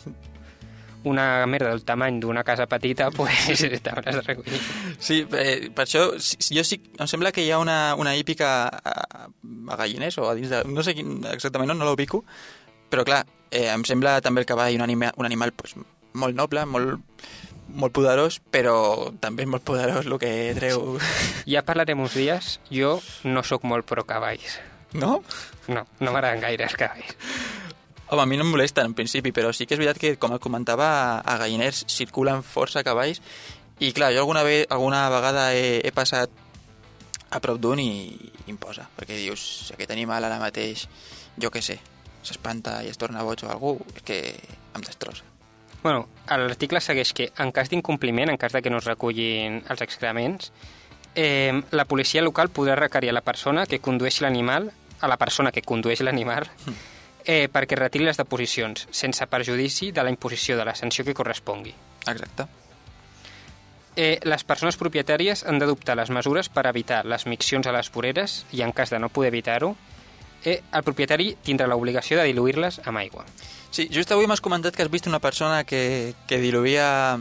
una 1.05 1.47
merda 1.47 1.69
del 1.71 1.85
tamany 1.85 2.19
d'una 2.21 2.43
casa 2.45 2.67
petita, 2.67 3.11
pues 3.17 3.61
t'hauràs 3.85 4.17
de 4.17 4.23
recollir. 4.25 4.61
Sí, 4.99 5.21
eh, 5.37 5.69
per 5.75 5.85
això 5.85 6.07
jo 6.17 6.65
sí, 6.65 6.81
em 6.99 7.11
sembla 7.11 7.33
que 7.33 7.45
hi 7.45 7.51
ha 7.53 7.59
una, 7.61 7.95
una 8.01 8.17
hípica 8.17 8.49
a, 8.69 8.95
a 9.29 9.77
Galliners 9.77 10.17
o 10.19 10.31
a 10.31 10.35
dins 10.39 10.49
de... 10.49 10.63
No 10.65 10.85
sé 10.87 10.97
quin, 10.97 11.21
exactament, 11.29 11.69
no, 11.69 11.77
no 11.77 11.91
l'ubico, 11.91 12.23
però 12.89 13.05
clar, 13.05 13.21
eh, 13.51 13.69
em 13.69 13.85
sembla 13.85 14.19
també 14.25 14.43
el 14.43 14.49
cavall 14.49 14.81
un, 14.81 14.87
anima, 14.89 15.13
un 15.21 15.29
animal 15.29 15.53
pues, 15.53 15.77
molt 16.17 16.41
noble, 16.41 16.65
molt, 16.65 17.29
molt 17.69 17.97
poderós, 18.01 18.41
però 18.41 19.13
també 19.21 19.45
és 19.45 19.53
molt 19.53 19.69
poderós 19.69 20.09
el 20.09 20.17
que 20.25 20.33
treu... 20.57 20.97
Ja 21.45 21.67
parlarem 21.69 22.01
uns 22.01 22.17
dies. 22.17 22.57
Jo 22.73 22.97
no 23.29 23.45
sóc 23.45 23.69
molt 23.69 23.85
pro 23.89 24.09
cavalls. 24.09 24.57
No? 24.95 25.23
No, 25.69 25.85
no 26.01 26.13
m'agraden 26.13 26.41
gaire 26.41 26.65
els 26.65 26.77
cavalls. 26.81 27.17
Home, 28.09 28.23
a 28.23 28.27
mi 28.27 28.39
no 28.41 28.47
em 28.47 28.51
molesten 28.55 28.89
en 28.89 28.95
principi, 28.97 29.35
però 29.37 29.53
sí 29.53 29.67
que 29.69 29.77
és 29.77 29.81
veritat 29.83 30.01
que, 30.01 30.15
com 30.17 30.33
comentava, 30.41 31.21
a 31.21 31.37
Galliners 31.37 31.85
circulen 31.93 32.41
força 32.41 32.81
cavalls 32.85 33.21
i 33.85 33.93
clar, 33.93 34.15
jo 34.15 34.25
alguna, 34.25 34.43
ve, 34.43 34.65
alguna 34.71 35.05
vegada 35.13 35.53
he, 35.55 35.79
he 35.85 35.93
passat 35.93 36.33
a 37.31 37.41
prop 37.45 37.61
d'un 37.61 37.79
i, 37.83 37.93
i 38.47 38.51
em 38.51 38.57
posa, 38.57 38.89
perquè 38.97 39.19
dius, 39.19 39.45
si 39.69 39.77
aquest 39.77 39.93
animal 39.93 40.25
ara 40.25 40.41
mateix, 40.41 40.87
jo 41.37 41.53
què 41.53 41.61
sé, 41.63 41.77
s'espanta 42.25 42.81
i 42.83 42.89
es 42.89 42.99
torna 42.99 43.27
boig 43.27 43.45
o 43.45 43.53
algú, 43.53 43.77
és 43.95 44.03
que 44.09 44.19
em 44.75 44.87
destrossa. 44.87 45.27
Bueno, 45.83 46.09
l'article 46.27 46.81
segueix 46.83 47.13
que 47.15 47.29
en 47.39 47.53
cas 47.55 47.71
d'incompliment, 47.71 48.33
en 48.33 48.41
cas 48.41 48.57
de 48.57 48.65
que 48.65 48.73
no 48.73 48.81
es 48.81 48.89
recullin 48.89 49.61
els 49.71 49.85
excrements, 49.85 50.51
eh, 51.21 51.63
la 51.73 51.85
policia 51.85 52.23
local 52.23 52.47
podrà 52.55 52.77
requerir 52.79 53.11
a 53.11 53.17
la 53.17 53.25
persona 53.27 53.65
que 53.67 53.81
condueixi 53.83 54.23
l'animal, 54.23 54.69
a 55.03 55.09
la 55.11 55.17
persona 55.19 55.51
que 55.51 55.65
condueix 55.67 55.99
l'animal, 56.07 56.47
eh, 57.25 57.49
perquè 57.51 57.75
retiri 57.75 58.07
les 58.07 58.21
deposicions, 58.21 58.87
sense 58.95 59.27
perjudici 59.27 59.91
de 59.91 60.05
la 60.07 60.13
imposició 60.15 60.55
de 60.57 60.69
la 60.69 60.77
sanció 60.79 61.03
que 61.05 61.17
correspongui. 61.19 61.75
Exacte. 62.07 62.47
Eh, 63.99 64.21
les 64.23 64.45
persones 64.47 64.79
propietàries 64.79 65.43
han 65.43 65.59
d'adoptar 65.59 65.97
les 65.99 66.13
mesures 66.15 66.47
per 66.55 66.69
evitar 66.71 67.01
les 67.05 67.27
miccions 67.27 67.67
a 67.67 67.73
les 67.75 67.91
voreres 67.91 68.45
i, 68.55 68.63
en 68.63 68.71
cas 68.71 68.95
de 68.95 69.01
no 69.03 69.09
poder 69.11 69.33
evitar-ho, 69.33 69.73
eh, 70.45 70.61
el 70.71 70.85
propietari 70.87 71.33
tindrà 71.43 71.67
l'obligació 71.67 72.21
de 72.21 72.29
diluir-les 72.31 72.79
amb 72.87 73.03
aigua. 73.03 73.27
Sí, 73.73 73.89
just 73.91 74.15
avui 74.15 74.31
m'has 74.31 74.41
comentat 74.41 74.77
que 74.77 74.87
has 74.87 74.93
vist 74.93 75.11
una 75.11 75.19
persona 75.19 75.65
que, 75.67 76.15
que 76.29 76.39
diluïa 76.39 77.19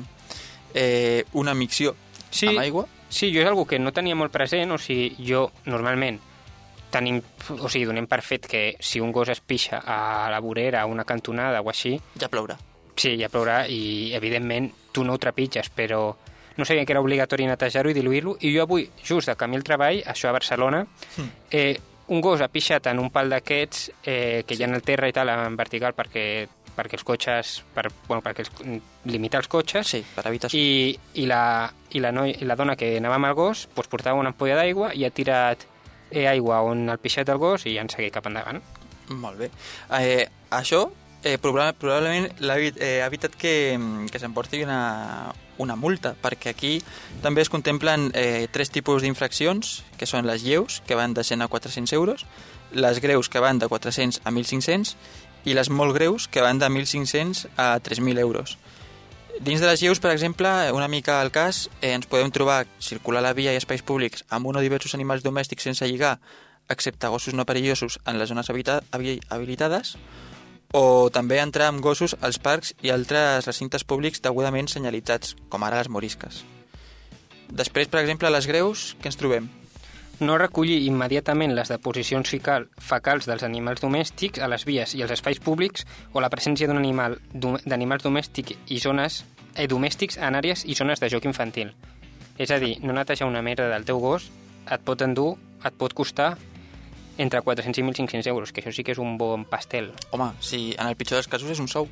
eh, 0.76 1.26
una 1.34 1.58
micció 1.58 1.96
Sí, 2.30 2.52
amb 2.52 2.62
aigua. 2.62 2.86
Sí, 3.10 3.32
jo 3.34 3.42
és 3.42 3.48
algo 3.48 3.66
que 3.66 3.80
no 3.80 3.94
tenia 3.96 4.16
molt 4.16 4.32
present, 4.34 4.72
o 4.72 4.78
sigui, 4.78 5.14
jo 5.28 5.48
normalment 5.66 6.20
tenim, 6.92 7.22
o 7.60 7.68
sigui, 7.70 7.86
donem 7.88 8.08
per 8.08 8.22
fet 8.24 8.48
que 8.48 8.62
si 8.80 9.00
un 9.04 9.12
gos 9.12 9.30
es 9.30 9.42
pixa 9.42 9.82
a 9.86 10.30
la 10.32 10.40
vorera, 10.40 10.82
a 10.82 10.86
una 10.88 11.04
cantonada 11.06 11.62
o 11.62 11.70
així, 11.70 11.98
Ja 12.20 12.30
plourà. 12.30 12.58
sí, 12.96 13.18
ja 13.20 13.30
plourà 13.30 13.66
i, 13.68 14.14
evidentment, 14.16 14.72
tu 14.92 15.04
no 15.04 15.14
ho 15.14 15.18
trepitges, 15.20 15.70
però 15.70 16.16
no 16.58 16.66
sabia 16.66 16.86
que 16.86 16.92
era 16.96 17.02
obligatori 17.02 17.46
netejar-ho 17.46 17.92
i 17.92 17.94
diluir-lo, 17.94 18.38
i 18.42 18.54
jo 18.56 18.64
avui, 18.64 18.90
just 19.06 19.28
de 19.30 19.36
camí 19.36 19.56
al 19.60 19.64
treball, 19.64 20.02
això 20.08 20.30
a 20.30 20.34
Barcelona, 20.34 20.86
eh, 21.52 21.78
un 22.08 22.22
gos 22.22 22.42
ha 22.42 22.48
pixat 22.48 22.88
en 22.88 23.00
un 23.00 23.10
pal 23.12 23.30
d'aquests 23.30 23.92
eh, 24.04 24.44
que 24.48 24.56
hi 24.56 24.64
ha 24.64 24.68
en 24.68 24.74
el 24.80 24.82
terra 24.82 25.10
i 25.10 25.14
tal, 25.14 25.30
en 25.30 25.56
vertical, 25.60 25.94
perquè, 25.94 26.48
perquè 26.78 27.00
els 27.00 27.06
cotxes, 27.08 27.54
per, 27.74 27.88
bueno, 28.08 28.22
perquè 28.26 28.46
els, 28.46 28.82
limitar 29.10 29.42
els 29.42 29.50
cotxes, 29.52 29.90
Sí, 29.98 30.04
per 30.16 30.28
evitar... 30.30 30.52
i, 30.54 30.94
i, 31.16 31.26
la, 31.30 31.42
i, 31.92 32.04
la 32.04 32.14
noi, 32.14 32.36
i 32.38 32.46
la 32.48 32.58
dona 32.60 32.78
que 32.78 32.94
anava 33.02 33.18
amb 33.18 33.32
el 33.32 33.36
gos 33.38 33.66
doncs, 33.74 33.90
portava 33.90 34.20
una 34.20 34.34
ampolla 34.36 34.60
d'aigua 34.60 34.94
i 34.94 35.06
ha 35.08 35.12
tirat 35.12 35.66
eh, 36.12 36.28
aigua 36.30 36.62
on 36.68 36.88
el 36.90 37.02
pixat 37.02 37.28
del 37.28 37.42
gos 37.42 37.66
i 37.66 37.78
han 37.82 37.90
seguit 37.92 38.14
cap 38.14 38.30
endavant. 38.30 38.62
Molt 39.10 39.40
bé. 39.40 39.52
Eh, 39.98 40.28
això 40.54 40.86
eh, 41.24 41.38
probable, 41.38 41.74
probablement 41.80 42.30
eh, 42.78 43.02
ha 43.02 43.08
evitat 43.08 43.36
que, 43.36 43.78
que 44.12 44.20
s'emporti 44.20 44.62
una, 44.64 45.34
una 45.58 45.76
multa, 45.76 46.14
perquè 46.22 46.54
aquí 46.54 46.78
també 47.24 47.44
es 47.44 47.52
contemplen 47.52 48.12
eh, 48.14 48.48
tres 48.52 48.72
tipus 48.72 49.04
d'infraccions, 49.04 49.82
que 49.98 50.10
són 50.10 50.28
les 50.30 50.46
lleus, 50.46 50.82
que 50.88 50.96
van 50.96 51.14
de 51.18 51.24
100 51.24 51.44
a 51.44 51.50
400 51.52 51.94
euros, 51.98 52.26
les 52.72 53.00
greus, 53.00 53.30
que 53.30 53.40
van 53.40 53.60
de 53.60 53.68
400 53.68 54.22
a 54.24 54.32
1.500, 54.32 54.96
i 55.48 55.56
les 55.56 55.72
molt 55.72 55.96
greus, 55.96 56.28
que 56.28 56.44
van 56.44 56.60
de 56.60 56.68
1.500 56.68 57.48
a 57.56 57.80
3.000 57.80 58.20
euros. 58.20 58.58
Dins 59.40 59.62
de 59.62 59.68
les 59.70 59.82
lleus, 59.82 60.02
per 60.04 60.12
exemple, 60.12 60.50
una 60.74 60.90
mica 60.92 61.22
al 61.22 61.32
cas, 61.32 61.70
eh, 61.80 61.94
ens 61.94 62.08
podem 62.10 62.32
trobar 62.34 62.66
circular 62.84 63.22
la 63.24 63.36
via 63.38 63.54
i 63.54 63.60
espais 63.60 63.86
públics 63.86 64.26
amb 64.34 64.50
un 64.50 64.58
o 64.58 64.64
diversos 64.66 64.96
animals 64.98 65.24
domèstics 65.24 65.70
sense 65.70 65.88
lligar, 65.88 66.18
excepte 66.68 67.08
gossos 67.08 67.38
no 67.38 67.46
perillosos 67.46 68.00
en 68.06 68.18
les 68.20 68.30
zones 68.34 68.50
habilitades, 68.50 69.96
o 70.74 71.10
també 71.14 71.40
entrar 71.40 71.70
amb 71.72 71.80
gossos 71.86 72.18
als 72.20 72.42
parcs 72.44 72.74
i 72.82 72.92
altres 72.92 73.46
recintes 73.48 73.86
públics 73.88 74.22
degudament 74.26 74.68
senyalitzats, 74.68 75.38
com 75.50 75.64
ara 75.64 75.80
les 75.80 75.90
morisques. 75.90 76.44
Després, 77.48 77.88
per 77.88 78.02
exemple, 78.02 78.34
les 78.34 78.50
greus, 78.50 78.96
què 79.00 79.08
ens 79.08 79.22
trobem? 79.22 79.48
No 80.20 80.38
recollir 80.42 80.80
immediatament 80.88 81.54
les 81.54 81.70
deposicions 81.70 82.30
fecal, 82.32 82.66
fecals 82.82 83.28
dels 83.30 83.44
animals 83.46 83.84
domèstics 83.84 84.42
a 84.42 84.48
les 84.50 84.66
vies 84.66 84.96
i 84.98 85.04
els 85.06 85.14
espais 85.14 85.38
públics 85.38 85.86
o 86.14 86.24
la 86.24 86.32
presència 86.34 86.66
d'un 86.66 86.80
animal 86.80 87.20
d'animals 87.34 88.06
domèstics 88.08 88.58
i 88.74 88.80
zones 88.82 89.24
eh, 89.54 89.68
domèstics 89.70 90.18
en 90.18 90.40
àrees 90.40 90.66
i 90.66 90.74
zones 90.74 91.04
de 91.04 91.12
joc 91.14 91.30
infantil. 91.30 91.76
És 92.38 92.50
a 92.50 92.58
dir, 92.62 92.80
no 92.82 92.98
netejar 92.98 93.30
una 93.30 93.44
merda 93.46 93.70
del 93.70 93.86
teu 93.86 94.02
gos 94.02 94.30
et 94.66 94.82
pot 94.86 95.02
endur, 95.06 95.36
et 95.66 95.78
pot 95.78 95.94
costar 95.94 96.36
entre 97.18 97.42
400 97.42 97.82
i 97.82 97.86
1.500 97.86 98.28
euros, 98.30 98.52
que 98.54 98.62
això 98.62 98.74
sí 98.74 98.84
que 98.86 98.94
és 98.94 99.02
un 99.02 99.18
bon 99.18 99.46
pastel. 99.46 99.92
Home, 100.12 100.32
si 100.42 100.76
en 100.78 100.90
el 100.90 100.98
pitjor 100.98 101.18
dels 101.22 101.30
casos 101.30 101.54
és 101.54 101.62
un 101.62 101.70
sou. 101.70 101.90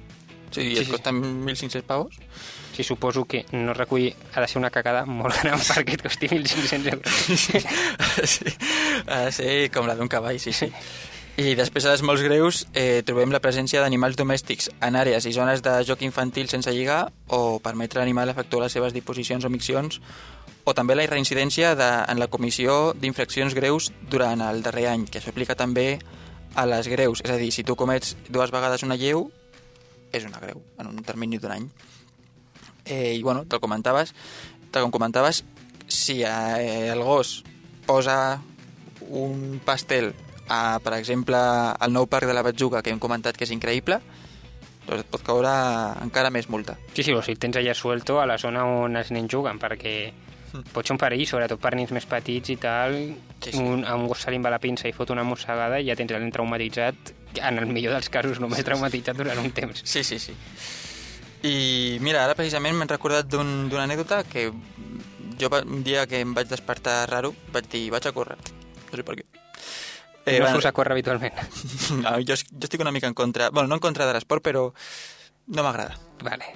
Si 0.52 0.62
Sí, 0.62 0.76
sí, 0.76 0.82
et 0.82 0.86
sí. 0.86 0.92
costa 0.94 1.12
1.500 1.12 1.82
pavos... 1.86 2.18
Sí, 2.76 2.84
suposo 2.84 3.24
que 3.24 3.46
no 3.54 3.74
recollir 3.74 4.16
ha 4.34 4.42
de 4.42 4.48
ser 4.52 4.60
una 4.60 4.70
cagada 4.70 5.06
molt 5.08 5.38
gran 5.42 5.62
perquè 5.64 5.96
et 5.96 6.02
costi 6.04 6.28
1.500 6.28 6.90
euros. 6.92 7.14
sí, 8.36 8.52
ha 9.08 9.20
de 9.26 9.32
ser 9.32 9.52
com 9.72 9.88
la 9.88 9.96
d'un 9.96 10.12
cavall, 10.12 10.40
sí, 10.44 10.52
sí. 10.52 10.72
I 11.36 11.52
després 11.56 11.84
a 11.84 11.92
les 11.92 12.02
molts 12.04 12.24
greus 12.24 12.62
eh, 12.72 13.02
trobem 13.08 13.32
la 13.32 13.42
presència 13.44 13.82
d'animals 13.84 14.16
domèstics 14.16 14.70
en 14.88 14.96
àrees 14.96 15.26
i 15.28 15.34
zones 15.36 15.64
de 15.64 15.74
joc 15.88 16.04
infantil 16.08 16.48
sense 16.48 16.72
lligar 16.72 17.10
o 17.28 17.60
permetre 17.64 18.00
a 18.00 18.04
l'animal 18.04 18.32
efectuar 18.32 18.64
les 18.64 18.76
seves 18.76 18.96
disposicions 18.96 19.44
o 19.44 19.52
miccions 19.52 20.00
o 20.64 20.74
també 20.74 20.96
la 20.96 21.06
reincidència 21.08 21.74
de, 21.76 21.90
en 22.12 22.20
la 22.20 22.28
comissió 22.32 22.94
d'infraccions 23.00 23.56
greus 23.56 23.92
durant 24.10 24.42
el 24.42 24.64
darrer 24.66 24.88
any, 24.94 25.04
que 25.08 25.20
això 25.20 25.32
aplica 25.32 25.56
també 25.56 26.00
a 26.56 26.66
les 26.66 26.88
greus. 26.88 27.22
És 27.24 27.32
a 27.32 27.38
dir, 27.40 27.52
si 27.52 27.64
tu 27.68 27.76
comets 27.76 28.16
dues 28.28 28.52
vegades 28.52 28.84
una 28.88 28.98
lleu, 28.98 29.28
és 30.16 30.26
una 30.26 30.40
greu, 30.40 30.64
en 30.80 30.90
un 30.90 31.04
termini 31.04 31.38
d'un 31.38 31.54
any. 31.54 31.68
Eh, 32.86 33.16
I 33.18 33.24
bueno, 33.24 33.46
te'l 33.50 33.62
comentaves, 33.62 34.14
tal 34.72 34.86
com 34.86 34.94
comentaves, 34.94 35.44
si 35.88 36.22
eh, 36.24 36.92
el 36.92 37.02
gos 37.04 37.44
posa 37.86 38.42
un 39.10 39.60
pastel 39.66 40.14
a, 40.50 40.80
per 40.84 40.94
exemple, 40.98 41.38
al 41.38 41.94
nou 41.94 42.06
parc 42.10 42.30
de 42.30 42.36
la 42.38 42.44
Batzuga, 42.46 42.84
que 42.86 42.94
hem 42.94 43.02
comentat 43.02 43.38
que 43.38 43.46
és 43.48 43.54
increïble, 43.54 44.00
doncs 44.86 45.02
et 45.02 45.10
pot 45.10 45.24
caure 45.26 45.52
encara 46.04 46.30
més 46.34 46.50
multa. 46.50 46.78
Sí, 46.94 47.02
sí, 47.04 47.14
o 47.14 47.24
si 47.26 47.34
el 47.34 47.42
tens 47.42 47.58
allà 47.58 47.74
suelto 47.74 48.20
a 48.22 48.28
la 48.30 48.38
zona 48.38 48.66
on 48.70 48.98
els 48.98 49.12
nens 49.16 49.32
juguen, 49.32 49.58
perquè 49.62 49.96
pot 50.74 50.86
ser 50.86 50.96
un 50.96 51.02
perill, 51.02 51.26
sobretot 51.28 51.60
per 51.60 51.74
nens 51.76 51.92
més 51.96 52.06
petits 52.08 52.54
i 52.54 52.58
tal. 52.62 52.96
Sí, 53.42 53.52
sí. 53.52 53.60
Un, 53.60 53.84
a 53.86 53.96
un 53.98 54.08
gos 54.08 54.22
se 54.24 54.32
li 54.32 54.40
va 54.42 54.54
la 54.54 54.62
pinça 54.62 54.88
i 54.88 54.94
fot 54.96 55.12
una 55.12 55.26
mossegada 55.28 55.82
i 55.82 55.90
ja 55.90 55.98
tens 55.98 56.14
el 56.16 56.24
nen 56.24 56.34
traumatitzat, 56.34 57.14
en 57.42 57.60
el 57.60 57.68
millor 57.68 57.98
dels 57.98 58.10
casos 58.14 58.40
només 58.40 58.64
traumatitzat 58.64 59.18
durant 59.18 59.42
un 59.42 59.52
temps. 59.52 59.82
Sí, 59.84 60.04
sí, 60.04 60.20
sí. 60.22 60.38
I 61.46 61.98
mira, 62.02 62.24
ara 62.26 62.36
precisament 62.38 62.76
m'he 62.78 62.88
recordat 62.90 63.28
d'un- 63.30 63.68
d'una 63.70 63.84
anècdota 63.86 64.24
que 64.26 64.48
jo 65.40 65.50
un 65.62 65.84
dia 65.84 66.06
que 66.08 66.22
em 66.24 66.34
vaig 66.34 66.48
despertar 66.50 67.04
raro 67.10 67.34
vaig 67.54 67.68
dir, 67.70 67.90
vaig 67.92 68.08
a 68.08 68.14
córrer. 68.16 68.38
No 68.90 68.96
sé 68.98 69.04
per 69.04 69.16
què. 69.20 69.26
Eh, 70.26 70.40
no 70.40 70.48
surts 70.50 70.66
a 70.66 70.72
córrer 70.74 70.94
habitualment. 70.96 71.34
no, 72.04 72.16
jo, 72.26 72.34
jo 72.34 72.66
estic 72.66 72.82
una 72.82 72.92
mica 72.92 73.08
en 73.08 73.14
contra... 73.14 73.52
Bueno, 73.52 73.68
no 73.68 73.76
en 73.76 73.84
contra 73.84 74.08
de 74.08 74.14
l'esport, 74.16 74.42
però 74.42 74.72
no 75.48 75.64
m'agrada. 75.64 76.00
Vale. 76.24 76.56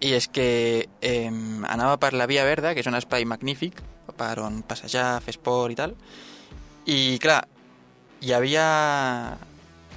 I 0.00 0.14
és 0.16 0.26
que 0.32 0.88
eh, 1.04 1.28
anava 1.68 1.98
per 2.00 2.14
la 2.14 2.26
Via 2.26 2.44
Verda, 2.48 2.72
que 2.74 2.80
és 2.80 2.88
un 2.88 2.96
espai 2.96 3.26
magnífic 3.28 3.82
per 4.16 4.38
on 4.40 4.62
passejar, 4.66 5.20
fer 5.22 5.34
esport 5.36 5.74
i 5.74 5.76
tal. 5.78 5.92
I, 6.88 7.18
clar, 7.22 7.42
hi 8.24 8.32
havia, 8.32 8.64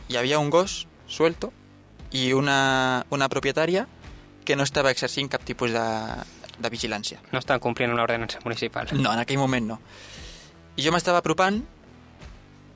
hi 0.09 0.17
havia 0.19 0.39
un 0.43 0.51
gos 0.53 0.83
suelto 1.07 1.53
i 2.15 2.31
una, 2.33 3.05
una 3.11 3.29
propietària 3.31 3.85
que 4.45 4.55
no 4.55 4.63
estava 4.63 4.91
exercint 4.93 5.29
cap 5.31 5.43
tipus 5.43 5.73
de, 5.73 5.85
de 6.59 6.71
vigilància. 6.71 7.19
No 7.33 7.41
estan 7.41 7.59
complint 7.59 7.91
una 7.91 8.05
ordenança 8.05 8.39
municipal. 8.45 8.91
No, 8.93 9.11
en 9.11 9.23
aquell 9.23 9.41
moment 9.41 9.67
no. 9.73 9.79
I 10.75 10.85
jo 10.85 10.93
m'estava 10.95 11.23
apropant 11.23 11.63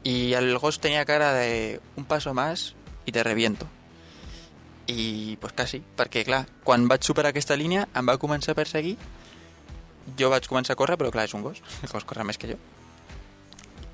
i 0.08 0.34
el 0.40 0.52
gos 0.60 0.80
tenia 0.82 1.06
cara 1.06 1.34
de 1.36 1.80
un 2.00 2.08
paso 2.08 2.34
más 2.34 2.74
i 3.06 3.14
te 3.16 3.24
reviento. 3.24 3.68
I 4.90 5.38
pues 5.40 5.54
quasi, 5.54 5.84
perquè 5.96 6.26
clar, 6.26 6.46
quan 6.66 6.88
vaig 6.90 7.06
superar 7.06 7.30
aquesta 7.30 7.58
línia 7.60 7.86
em 7.94 8.10
va 8.10 8.18
començar 8.18 8.56
a 8.56 8.60
perseguir 8.60 8.98
jo 10.18 10.32
vaig 10.34 10.48
començar 10.50 10.74
a 10.74 10.80
córrer, 10.80 10.98
però 10.98 11.12
clar, 11.14 11.28
és 11.30 11.36
un 11.38 11.46
gos 11.46 11.62
el 11.84 11.92
gos 11.92 12.08
corre 12.10 12.26
més 12.26 12.40
que 12.42 12.50
jo 12.50 12.58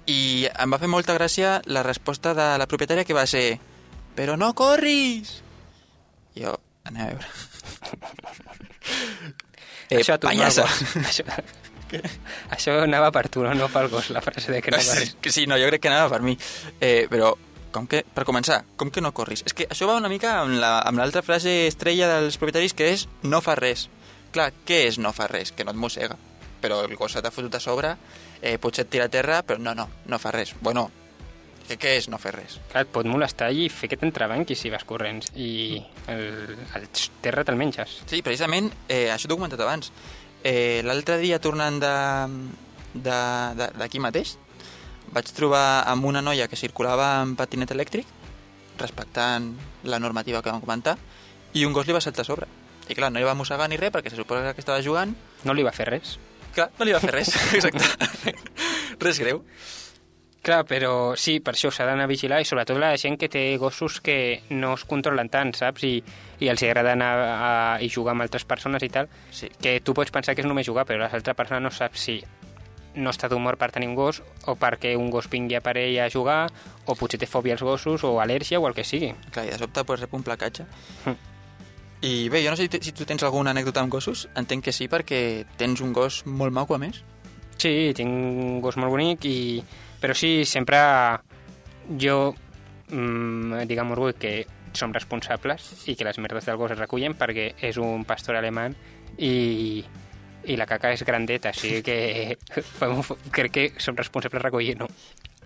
i 0.06 0.46
em 0.48 0.74
va 0.74 0.80
fer 0.82 0.90
molta 0.90 1.16
gràcia 1.18 1.60
la 1.66 1.84
resposta 1.84 2.36
de 2.38 2.46
la 2.62 2.68
propietària 2.70 3.06
que 3.06 3.18
va 3.18 3.26
ser 3.26 3.58
però 4.16 4.38
no 4.40 4.54
corris 4.56 5.42
jo, 6.36 6.56
anem 6.86 7.02
a 7.02 7.06
veure 7.14 7.26
eh, 9.90 9.98
això 10.00 10.14
a 10.16 10.20
tu, 10.20 10.28
no, 10.28 10.44
això, 10.46 10.66
això 12.52 12.78
anava 12.84 13.12
per 13.16 13.28
tu, 13.30 13.44
no, 13.46 13.54
no 13.58 13.68
pel 13.72 13.90
gos, 13.92 14.10
la 14.14 14.22
frase 14.26 14.52
de 14.52 14.62
que 14.62 14.72
no 14.72 14.80
Sí, 14.82 14.88
corris. 14.90 15.16
que 15.22 15.32
sí, 15.32 15.46
no, 15.48 15.58
jo 15.62 15.68
crec 15.70 15.82
que 15.86 15.90
anava 15.92 16.10
per 16.16 16.22
mi. 16.26 16.38
Eh, 16.82 17.08
però, 17.12 17.34
com 17.76 17.88
que, 17.92 18.04
per 18.08 18.26
començar, 18.28 18.64
com 18.80 18.92
que 18.92 19.02
no 19.04 19.14
corris? 19.14 19.44
És 19.46 19.54
que 19.54 19.68
això 19.70 19.88
va 19.90 19.98
una 20.00 20.10
mica 20.12 20.40
amb 20.42 20.58
la- 20.62 20.84
l'altra 20.96 21.22
frase 21.26 21.68
estrella 21.68 22.08
dels 22.16 22.38
propietaris, 22.42 22.74
que 22.74 22.92
és 22.94 23.08
no 23.24 23.42
fa 23.46 23.56
res. 23.60 23.88
Clar, 24.36 24.52
què 24.68 24.86
és 24.90 24.98
no 25.00 25.14
fa 25.16 25.28
res? 25.32 25.52
Que 25.56 25.64
no 25.64 25.72
et 25.72 25.78
mossega. 25.80 26.18
Però 26.62 26.82
el 26.86 26.96
gos 26.98 27.14
t'ha 27.16 27.32
fotut 27.32 27.56
a 27.56 27.60
sobre, 27.64 27.96
eh, 28.42 28.58
potser 28.60 28.86
et 28.86 28.90
tira 28.92 29.06
a 29.06 29.10
terra, 29.12 29.42
però 29.44 29.60
no, 29.62 29.76
no, 29.76 29.90
no 30.08 30.20
fa 30.20 30.32
res. 30.32 30.56
Bueno, 30.62 30.90
que 31.68 31.78
què 31.82 31.96
és 32.00 32.08
no 32.12 32.18
fer 32.22 32.32
res? 32.36 32.60
Clar, 32.72 32.84
et 32.86 32.92
pot 32.94 33.08
molestar 33.10 33.50
i 33.54 33.68
fer 33.74 33.90
que 33.92 33.98
t'entrebanquis 34.02 34.60
si 34.62 34.70
vas 34.74 34.86
corrents 34.88 35.32
i 35.36 35.82
el, 36.12 36.56
el 36.78 36.86
terra 37.24 37.44
te'l 37.48 37.58
menges. 37.60 38.02
Sí, 38.10 38.22
precisament, 38.26 38.70
eh, 38.88 39.08
això 39.14 39.28
t'ho 39.28 39.36
he 39.36 39.40
comentat 39.40 39.62
abans. 39.66 39.92
Eh, 40.46 40.82
L'altre 40.86 41.18
dia, 41.22 41.40
tornant 41.42 41.80
d'aquí 43.82 44.00
mateix, 44.04 44.36
vaig 45.16 45.32
trobar 45.38 45.84
amb 45.90 46.06
una 46.06 46.22
noia 46.22 46.48
que 46.52 46.60
circulava 46.60 47.22
amb 47.22 47.38
patinet 47.40 47.72
elèctric, 47.74 48.06
respectant 48.78 49.54
la 49.88 50.00
normativa 50.00 50.42
que 50.44 50.52
vam 50.52 50.62
comentar, 50.62 50.98
i 51.56 51.66
un 51.66 51.74
gos 51.74 51.88
li 51.88 51.96
va 51.96 52.02
saltar 52.04 52.26
a 52.26 52.30
sobre. 52.30 52.48
I 52.90 52.94
clar, 52.94 53.10
no 53.10 53.18
li 53.18 53.26
va 53.26 53.34
mossegar 53.34 53.66
ni 53.72 53.78
res, 53.82 53.90
perquè 53.94 54.12
se 54.12 54.20
suposa 54.20 54.54
que 54.54 54.62
estava 54.62 54.84
jugant. 54.86 55.16
No 55.48 55.54
li 55.58 55.64
va 55.66 55.74
fer 55.74 55.88
res. 55.90 56.20
Clar, 56.54 56.70
no 56.78 56.86
li 56.86 56.94
va 56.94 57.02
fer 57.02 57.14
res, 57.16 57.32
exacte. 57.58 58.36
res 59.02 59.20
greu. 59.24 59.42
Clar, 60.46 60.62
però 60.70 61.16
sí, 61.18 61.40
per 61.42 61.56
això 61.56 61.72
s'ha 61.74 61.88
d'anar 61.88 62.06
a 62.06 62.10
vigilar 62.12 62.38
i 62.38 62.46
sobretot 62.46 62.78
la 62.78 62.92
gent 63.02 63.16
que 63.18 63.30
té 63.34 63.56
gossos 63.58 63.98
que 64.06 64.44
no 64.54 64.76
es 64.78 64.84
controlen 64.86 65.32
tant, 65.34 65.56
saps? 65.58 65.82
I, 65.90 65.96
i 66.38 66.50
els 66.52 66.62
agrada 66.68 66.92
anar 66.94 67.12
a, 67.18 67.54
i 67.82 67.90
jugar 67.90 68.14
amb 68.14 68.22
altres 68.28 68.46
persones 68.46 68.84
i 68.86 68.90
tal, 68.94 69.10
Sí. 69.34 69.50
que 69.62 69.80
tu 69.82 69.96
pots 69.98 70.14
pensar 70.14 70.36
que 70.36 70.44
és 70.46 70.48
només 70.48 70.68
jugar, 70.68 70.86
però 70.86 71.02
l'altra 71.02 71.34
persona 71.34 71.60
no 71.60 71.72
sap 71.74 71.98
si 71.98 72.20
no 72.96 73.10
està 73.10 73.28
d'humor 73.28 73.58
per 73.58 73.72
tenir 73.74 73.90
un 73.90 73.96
gos 73.98 74.22
o 74.46 74.54
perquè 74.56 74.94
un 74.96 75.10
gos 75.10 75.26
vingui 75.34 75.58
a 75.58 75.62
per 75.66 75.74
ell 75.82 75.98
a 76.00 76.10
jugar 76.14 76.52
o 76.86 76.94
potser 76.96 77.20
té 77.20 77.26
fòbia 77.28 77.58
als 77.58 77.64
gossos 77.66 78.06
o 78.06 78.14
al·lèrgia 78.22 78.62
o 78.62 78.68
el 78.70 78.78
que 78.78 78.86
sigui. 78.86 79.16
Clar, 79.32 79.48
i 79.48 79.52
de 79.52 79.58
sobte 79.58 79.84
pues, 79.84 80.00
rep 80.00 80.14
un 80.14 80.24
placatge. 80.24 80.64
Hm. 81.06 81.18
I 82.06 82.30
bé, 82.30 82.44
jo 82.46 82.54
no 82.54 82.56
sé 82.60 82.70
si 82.70 82.94
tu 82.94 83.04
tens 83.10 83.24
alguna 83.26 83.50
anècdota 83.50 83.82
amb 83.82 83.92
gossos. 83.92 84.28
Entenc 84.38 84.64
que 84.70 84.72
sí, 84.76 84.86
perquè 84.88 85.44
tens 85.58 85.82
un 85.82 85.92
gos 85.92 86.22
molt 86.30 86.54
maco, 86.54 86.76
a 86.76 86.78
més. 86.78 87.02
Sí, 87.58 87.92
tinc 87.98 88.14
un 88.14 88.62
gos 88.62 88.78
molt 88.78 88.94
bonic, 88.94 89.26
i... 89.26 89.64
però 90.06 90.14
sí, 90.14 90.46
sempre 90.46 90.78
jo, 91.98 92.36
mmm, 92.94 93.64
diguem 93.66 93.94
orgull 93.96 94.14
que 94.22 94.46
som 94.78 94.92
responsables 94.94 95.88
i 95.90 95.96
que 95.98 96.06
les 96.06 96.20
merdes 96.22 96.46
del 96.46 96.60
gos 96.62 96.76
es 96.76 96.78
recullen 96.78 97.16
perquè 97.18 97.48
és 97.58 97.80
un 97.82 98.04
pastor 98.06 98.38
alemany 98.38 98.76
i, 99.18 99.82
i 100.46 100.58
la 100.60 100.68
caca 100.70 100.92
és 100.94 101.02
grandeta, 101.08 101.56
sigui 101.58 101.82
que 101.88 102.38
crec 103.40 103.56
que 103.56 103.66
som 103.82 103.98
responsables 103.98 104.46
recollint-ho. 104.46 104.92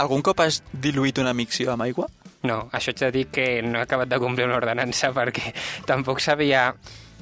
Algun 0.03 0.25
cop 0.27 0.43
has 0.43 0.59
diluït 0.73 1.23
una 1.23 1.31
micció 1.31 1.71
amb 1.71 1.87
aigua? 1.87 2.09
No, 2.43 2.65
això 2.75 2.91
ets 2.91 3.05
de 3.05 3.13
dir 3.15 3.25
que 3.31 3.47
no 3.63 3.79
he 3.79 3.87
acabat 3.87 4.11
de 4.11 4.19
complir 4.19 4.49
una 4.49 4.59
ordenança 4.59 5.13
perquè 5.21 5.55
tampoc 5.87 6.19
sabia... 6.19 6.73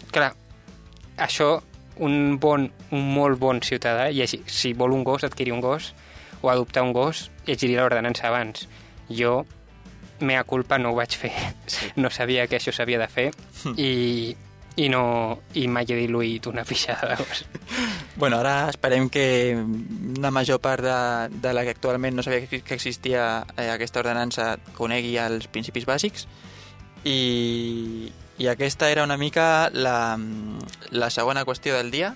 Clar, 0.10 0.32
això 1.22 1.54
un 2.02 2.40
bon, 2.42 2.66
un 2.98 3.08
molt 3.14 3.38
bon 3.38 3.62
ciutadà, 3.62 4.10
i 4.10 4.26
així, 4.26 4.42
si 4.50 4.74
vol 4.74 4.98
un 4.98 5.06
gos, 5.06 5.30
adquirir 5.30 5.54
un 5.54 5.62
gos 5.62 5.94
o 6.42 6.50
adoptar 6.50 6.84
un 6.84 6.94
gos, 6.94 7.30
llegiria 7.46 7.82
l'ordenança 7.82 8.28
abans. 8.28 8.68
Jo, 9.10 9.46
mea 10.20 10.44
culpa, 10.44 10.78
no 10.78 10.92
ho 10.92 10.98
vaig 10.98 11.18
fer. 11.18 11.34
Sí. 11.66 11.92
No 12.02 12.10
sabia 12.10 12.48
que 12.48 12.58
això 12.58 12.74
s'havia 12.74 13.00
de 13.00 13.08
fer 13.08 13.32
i, 13.76 14.36
i, 14.78 14.90
no, 14.90 15.40
i 15.58 15.68
mai 15.68 15.88
he 15.90 15.98
diluït 15.98 16.48
una 16.48 16.66
pixada 16.66 17.14
de 17.14 17.24
gos. 17.24 17.46
Bueno, 18.18 18.40
ara 18.42 18.70
esperem 18.72 19.12
que 19.14 19.54
una 19.54 20.32
major 20.32 20.58
part 20.58 20.82
de, 20.82 21.40
de 21.42 21.52
la 21.54 21.62
que 21.64 21.76
actualment 21.76 22.16
no 22.18 22.24
sabia 22.26 22.48
que, 22.48 22.64
que 22.66 22.74
existia 22.74 23.46
eh, 23.56 23.70
aquesta 23.70 24.02
ordenança 24.02 24.56
conegui 24.74 25.20
els 25.22 25.46
principis 25.54 25.86
bàsics 25.86 26.26
i, 27.06 28.10
i 28.42 28.48
aquesta 28.50 28.90
era 28.90 29.04
una 29.06 29.18
mica 29.22 29.70
la, 29.74 30.18
la 30.90 31.10
segona 31.14 31.46
qüestió 31.46 31.78
del 31.78 31.92
dia. 31.92 32.16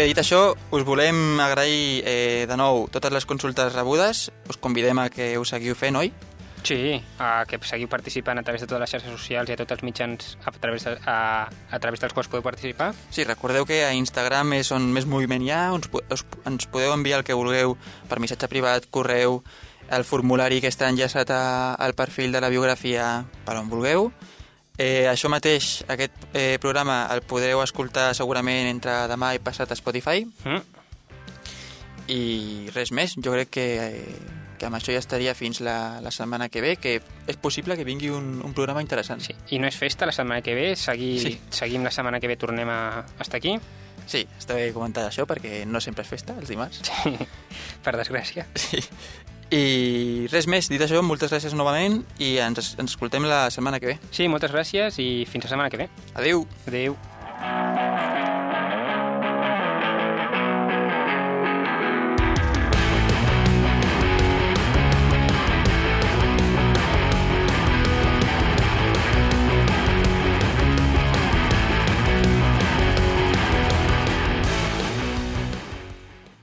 Bé, 0.00 0.06
dit 0.08 0.18
això, 0.20 0.54
us 0.72 0.84
volem 0.88 1.40
agrair 1.44 2.00
eh, 2.08 2.46
de 2.48 2.56
nou 2.56 2.86
totes 2.92 3.12
les 3.12 3.26
consultes 3.28 3.74
rebudes. 3.74 4.30
Us 4.48 4.56
convidem 4.56 4.96
a 5.02 5.10
que 5.12 5.34
ho 5.36 5.44
seguiu 5.44 5.76
fent, 5.76 5.98
oi? 6.00 6.08
Sí, 6.64 6.96
uh, 7.18 7.42
que 7.48 7.58
seguiu 7.68 7.88
participant 7.88 8.38
a 8.40 8.44
través 8.44 8.62
de 8.62 8.68
totes 8.68 8.80
les 8.80 8.94
xarxes 8.94 9.12
socials 9.12 9.50
i 9.50 9.56
a 9.56 9.58
tots 9.60 9.76
els 9.76 9.84
mitjans 9.84 10.34
a 10.44 10.52
través, 10.56 10.86
de, 10.88 10.94
a, 11.04 11.48
a 11.48 11.80
través 11.80 12.00
dels 12.00 12.16
quals 12.16 12.30
podeu 12.32 12.44
participar. 12.44 12.94
Sí, 13.12 13.24
recordeu 13.28 13.66
que 13.68 13.82
a 13.84 13.92
Instagram 13.96 14.54
és 14.60 14.72
on 14.76 14.88
més 14.94 15.08
moviment 15.08 15.44
hi 15.44 15.52
ha, 15.52 15.62
ens, 15.76 15.90
us, 15.92 16.24
ens 16.48 16.68
podeu 16.72 16.94
enviar 16.96 17.20
el 17.20 17.26
que 17.28 17.36
vulgueu 17.36 17.76
per 18.08 18.20
missatge 18.24 18.48
privat, 18.52 18.88
correu, 18.92 19.42
el 19.90 20.06
formulari 20.08 20.62
que 20.64 20.70
està 20.72 20.88
enllaçat 20.88 21.32
a, 21.34 21.42
al 21.76 21.96
perfil 21.98 22.32
de 22.32 22.40
la 22.40 22.52
biografia 22.52 23.26
per 23.44 23.58
on 23.60 23.68
vulgueu. 23.72 24.08
Eh, 24.80 25.04
això 25.10 25.28
mateix, 25.28 25.82
aquest 25.92 26.14
eh, 26.32 26.56
programa 26.62 27.02
el 27.12 27.20
podreu 27.28 27.60
escoltar 27.60 28.14
segurament 28.16 28.70
entre 28.70 28.94
demà 29.10 29.34
i 29.36 29.40
passat 29.44 29.72
a 29.72 29.76
Spotify 29.76 30.22
Mm? 30.44 30.62
i 32.10 32.22
res 32.74 32.90
més. 32.96 33.12
Jo 33.22 33.34
crec 33.36 33.50
que, 33.54 33.66
eh, 33.86 34.14
que 34.58 34.66
amb 34.66 34.76
això 34.78 34.90
ja 34.94 34.98
estaria 35.02 35.34
fins 35.38 35.60
la, 35.62 36.00
la 36.02 36.10
setmana 36.10 36.48
que 36.48 36.60
ve, 36.64 36.72
que 36.80 36.96
és 37.30 37.36
possible 37.38 37.76
que 37.78 37.84
vingui 37.86 38.10
un, 38.10 38.40
un 38.44 38.54
programa 38.56 38.82
interessant. 38.82 39.20
Sí. 39.22 39.36
I 39.54 39.60
no 39.62 39.68
és 39.70 39.76
festa 39.78 40.08
la 40.08 40.12
setmana 40.16 40.42
que 40.42 40.54
ve, 40.56 40.72
segui, 40.76 41.12
Sí. 41.22 41.36
seguim 41.54 41.84
la 41.86 41.92
setmana 41.94 42.18
que 42.20 42.26
ve, 42.32 42.36
tornem 42.40 42.68
a 42.68 43.04
estar 43.20 43.38
aquí, 43.38 43.54
sí, 44.10 44.24
està 44.40 44.56
bé 44.58 44.72
comentar 44.74 45.06
això 45.06 45.22
perquè 45.28 45.62
no 45.70 45.80
sempre 45.80 46.02
és 46.02 46.10
festa, 46.10 46.34
els 46.40 46.48
dimarts. 46.50 46.82
per 47.84 47.94
desgràcia. 48.00 48.46
Sí. 48.56 48.82
I 49.50 50.28
res 50.30 50.46
més, 50.46 50.68
dit 50.70 50.82
això, 50.82 51.02
moltes 51.02 51.32
gràcies 51.34 51.56
novament 51.58 52.00
i 52.22 52.36
ens, 52.38 52.74
ens 52.78 52.94
escoltem 52.94 53.26
la 53.26 53.48
setmana 53.50 53.82
que 53.82 53.94
ve. 53.94 53.98
Sí, 54.14 54.30
moltes 54.30 54.54
gràcies 54.54 55.02
i 55.02 55.26
fins 55.26 55.48
la 55.48 55.54
setmana 55.56 55.70
que 55.74 55.82
ve. 55.84 55.90
Adéu. 56.14 56.46
Adéu. 56.70 58.19